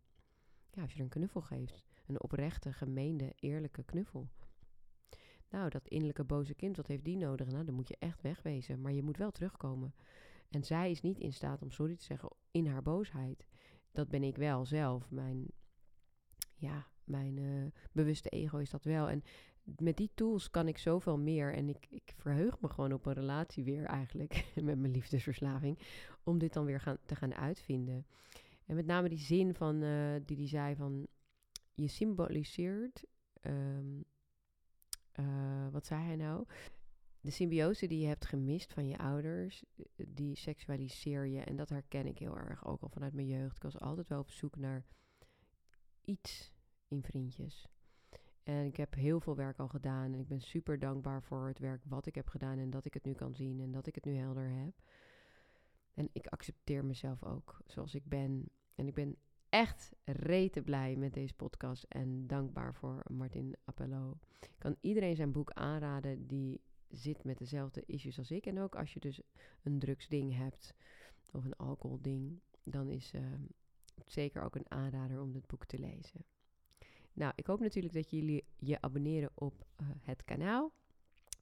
Ja, 0.72 0.82
als 0.82 0.92
je 0.92 0.98
er 0.98 1.04
een 1.04 1.10
knuffel 1.10 1.42
geeft. 1.42 1.84
Een 2.06 2.22
oprechte, 2.22 2.74
gemeende, 2.74 3.34
eerlijke 3.36 3.84
knuffel. 3.84 4.30
Nou, 5.50 5.70
dat 5.70 5.88
innerlijke 5.88 6.24
boze 6.24 6.54
kind, 6.54 6.78
wat 6.78 6.88
heeft 6.88 7.04
die 7.04 7.18
nodig? 7.18 7.48
Nou, 7.48 7.66
dan 7.66 7.76
moet 7.76 7.88
je 7.88 7.96
echt 8.00 8.22
wegwezen. 8.22 8.82
Maar 8.82 8.92
je 8.92 9.04
moet 9.04 9.18
wel 9.18 9.32
terugkomen. 9.32 9.96
En 10.50 10.64
zij 10.64 10.92
is 10.92 11.02
niet 11.02 11.20
in 11.20 11.34
staat 11.34 11.62
om 11.62 11.72
sorry 11.72 11.96
te 11.96 12.04
zeggen 12.04 12.30
in 12.52 12.68
haar 12.68 12.82
boosheid. 12.82 13.48
Dat 13.92 14.08
ben 14.08 14.24
ik 14.24 14.38
wel 14.38 14.66
zelf. 14.66 15.12
Mijn, 15.12 15.48
ja, 16.56 16.88
mijn 17.04 17.38
eh, 17.38 17.82
bewuste 17.92 18.30
ego 18.30 18.58
is 18.58 18.70
dat 18.70 18.84
wel. 18.84 19.10
En 19.10 19.24
met 19.66 19.98
die 19.98 20.12
tools 20.14 20.50
kan 20.50 20.68
ik 20.68 20.78
zoveel 20.78 21.18
meer. 21.18 21.54
En 21.54 21.70
ik, 21.70 21.88
ik 21.90 22.14
verheug 22.18 22.60
me 22.60 22.70
gewoon 22.70 22.94
op 22.94 23.06
een 23.06 23.14
relatie 23.14 23.64
weer 23.64 23.86
eigenlijk. 23.86 24.46
met 24.64 24.80
mijn 24.80 24.92
liefdesverslaving. 24.92 25.80
Om 26.24 26.38
dit 26.38 26.54
dan 26.54 26.66
weer 26.66 26.82
gaan, 26.82 26.98
te 27.06 27.16
gaan 27.16 27.34
uitvinden. 27.34 28.06
En 28.66 28.76
met 28.76 28.86
name 28.86 29.10
die 29.10 29.20
zin 29.20 29.56
van, 29.56 29.82
eh, 29.82 30.16
die 30.26 30.38
die 30.38 30.48
zei 30.48 30.76
van... 30.76 31.08
Je 31.74 31.88
symboliseert... 31.88 33.06
ehm, 33.42 34.02
eh, 35.12 35.68
wat 35.72 35.86
zei 35.86 36.04
hij 36.04 36.16
nou? 36.16 36.46
De 37.22 37.32
symbiose 37.32 37.88
die 37.88 38.00
je 38.00 38.08
hebt 38.08 38.26
gemist 38.26 38.74
van 38.74 38.88
je 38.88 38.98
ouders, 38.98 39.64
die 39.96 40.36
seksualiseer 40.36 41.26
je. 41.26 41.42
En 41.42 41.56
dat 41.56 41.70
herken 41.70 42.06
ik 42.06 42.18
heel 42.18 42.38
erg, 42.38 42.66
ook 42.66 42.82
al 42.82 42.90
vanuit 42.90 43.14
mijn 43.14 43.28
jeugd. 43.28 43.56
Ik 43.56 43.64
was 43.64 43.80
altijd 43.80 44.08
wel 44.08 44.20
op 44.20 44.32
zoek 44.32 44.56
naar 44.56 44.86
iets 46.02 46.54
in 46.88 47.04
vriendjes. 47.04 47.68
En 48.46 48.66
ik 48.66 48.78
heb 48.78 48.94
heel 48.94 49.20
veel 49.20 49.36
werk 49.36 49.60
al 49.60 49.68
gedaan. 49.68 50.14
En 50.14 50.20
ik 50.20 50.28
ben 50.28 50.42
super 50.42 50.80
dankbaar 50.80 51.24
voor 51.24 51.48
het 51.48 51.60
werk 51.60 51.82
wat 51.86 52.06
ik 52.06 52.16
heb 52.16 52.28
gedaan. 52.28 52.58
En 52.58 52.70
dat 52.70 52.86
ik 52.86 52.94
het 52.94 53.04
nu 53.04 53.14
kan 53.14 53.36
zien 53.36 53.60
en 53.60 53.72
dat 53.72 53.88
ik 53.88 53.96
het 53.96 54.06
nu 54.06 54.16
helder 54.16 54.50
heb. 54.50 54.74
En 55.94 56.10
ik 56.14 56.28
accepteer 56.28 56.86
mezelf 56.86 57.24
ook 57.24 57.62
zoals 57.66 57.96
ik 57.96 58.06
ben. 58.06 58.50
En 58.76 58.88
ik 58.88 58.94
ben 58.94 59.16
echt 59.50 59.96
rete 60.04 60.62
blij 60.62 60.96
met 60.96 61.14
deze 61.14 61.34
podcast. 61.34 61.84
En 61.84 62.28
dankbaar 62.28 62.74
voor 62.74 63.04
Martin 63.12 63.56
Appello. 63.64 64.18
Ik 64.40 64.56
kan 64.58 64.76
iedereen 64.82 65.16
zijn 65.16 65.32
boek 65.32 65.52
aanraden 65.52 66.28
die 66.28 66.62
zit 66.90 67.24
met 67.24 67.38
dezelfde 67.38 67.84
issues 67.86 68.18
als 68.18 68.32
ik. 68.32 68.46
En 68.46 68.60
ook 68.60 68.76
als 68.76 68.94
je 68.94 69.00
dus 69.00 69.22
een 69.64 69.80
drugsding 69.80 70.36
hebt 70.36 70.74
of 71.32 71.46
een 71.46 71.56
alcoholding, 71.56 72.40
dan 72.64 72.90
is 72.90 73.12
het 73.96 74.12
zeker 74.12 74.42
ook 74.42 74.56
een 74.56 74.72
aanrader 74.72 75.22
om 75.22 75.32
dit 75.32 75.48
boek 75.48 75.66
te 75.66 75.80
lezen. 75.80 76.26
Nou, 77.16 77.34
ik 77.36 77.46
hoop 77.46 77.60
natuurlijk 77.60 77.94
dat 77.94 78.10
jullie 78.10 78.46
je 78.58 78.82
abonneren 78.82 79.30
op 79.34 79.66
eh, 79.76 79.86
het 80.02 80.24
kanaal, 80.24 80.72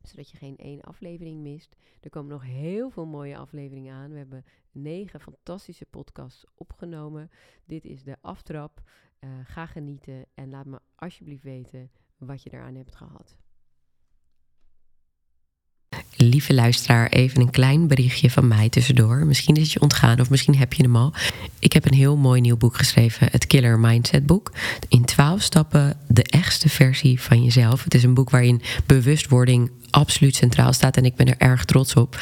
zodat 0.01 0.29
je 0.29 0.37
geen 0.37 0.57
één 0.57 0.81
aflevering 0.81 1.41
mist. 1.41 1.75
Er 2.01 2.09
komen 2.09 2.31
nog 2.31 2.43
heel 2.43 2.89
veel 2.89 3.05
mooie 3.05 3.37
afleveringen 3.37 3.93
aan. 3.93 4.11
We 4.11 4.17
hebben 4.17 4.45
negen 4.71 5.19
fantastische 5.19 5.85
podcasts 5.85 6.45
opgenomen. 6.55 7.29
Dit 7.65 7.85
is 7.85 8.03
de 8.03 8.17
aftrap. 8.21 8.81
Eh, 9.19 9.29
ga 9.43 9.65
genieten 9.65 10.25
en 10.33 10.49
laat 10.49 10.65
me 10.65 10.79
alsjeblieft 10.95 11.43
weten 11.43 11.91
wat 12.17 12.43
je 12.43 12.49
eraan 12.53 12.75
hebt 12.75 12.95
gehad. 12.95 13.37
Lieve 16.15 16.53
luisteraar, 16.53 17.07
even 17.09 17.41
een 17.41 17.49
klein 17.49 17.87
berichtje 17.87 18.29
van 18.29 18.47
mij 18.47 18.69
tussendoor. 18.69 19.25
Misschien 19.25 19.55
is 19.55 19.61
het 19.61 19.71
je 19.71 19.81
ontgaan 19.81 20.19
of 20.19 20.29
misschien 20.29 20.55
heb 20.55 20.73
je 20.73 20.83
hem 20.83 20.95
al. 20.95 21.13
Ik 21.59 21.73
heb 21.73 21.85
een 21.85 21.93
heel 21.93 22.17
mooi 22.17 22.41
nieuw 22.41 22.57
boek 22.57 22.77
geschreven, 22.77 23.27
het 23.31 23.47
Killer 23.47 23.79
Mindset 23.79 24.25
boek. 24.25 24.51
In 24.87 25.05
12 25.05 25.41
stappen 25.41 25.97
de 26.07 26.23
echtste 26.23 26.69
versie 26.69 27.21
van 27.21 27.43
jezelf. 27.43 27.83
Het 27.83 27.93
is 27.93 28.03
een 28.03 28.13
boek 28.13 28.29
waarin 28.29 28.61
bewustwording 28.85 29.71
absoluut 29.93 30.35
centraal 30.35 30.73
staat 30.73 30.97
en 30.97 31.05
ik 31.05 31.15
ben 31.15 31.27
er 31.27 31.37
erg 31.37 31.65
trots 31.65 31.93
op. 31.93 32.21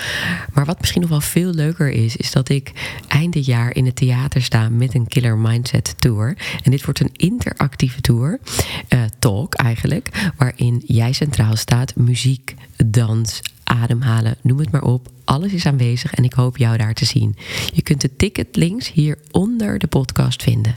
Maar 0.53 0.65
wat 0.65 0.79
misschien 0.79 1.01
nog 1.01 1.09
wel 1.09 1.21
veel 1.21 1.53
leuker 1.53 1.89
is, 1.89 2.15
is 2.15 2.31
dat 2.31 2.49
ik 2.49 2.71
eind 3.07 3.33
dit 3.33 3.45
jaar 3.45 3.75
in 3.75 3.85
het 3.85 3.95
theater 3.95 4.41
sta 4.41 4.69
met 4.69 4.93
een 4.93 5.07
Killer 5.07 5.37
Mindset 5.37 5.95
Tour. 5.97 6.37
En 6.63 6.71
dit 6.71 6.83
wordt 6.83 6.99
een 6.99 7.13
interactieve 7.13 8.01
tour, 8.01 8.39
eh, 8.87 9.03
talk 9.19 9.53
eigenlijk, 9.53 10.31
waarin 10.37 10.83
jij 10.85 11.13
centraal 11.13 11.55
staat, 11.55 11.95
muziek, 11.95 12.55
dans, 12.85 13.41
ademhalen, 13.63 14.35
noem 14.41 14.59
het 14.59 14.71
maar 14.71 14.83
op. 14.83 15.09
Alles 15.23 15.53
is 15.53 15.65
aanwezig 15.65 16.13
en 16.13 16.23
ik 16.23 16.33
hoop 16.33 16.57
jou 16.57 16.77
daar 16.77 16.93
te 16.93 17.05
zien. 17.05 17.35
Je 17.73 17.81
kunt 17.81 18.01
de 18.01 18.15
ticketlinks 18.15 18.91
hier 18.91 19.17
onder 19.31 19.79
de 19.79 19.87
podcast 19.87 20.43
vinden. 20.43 20.75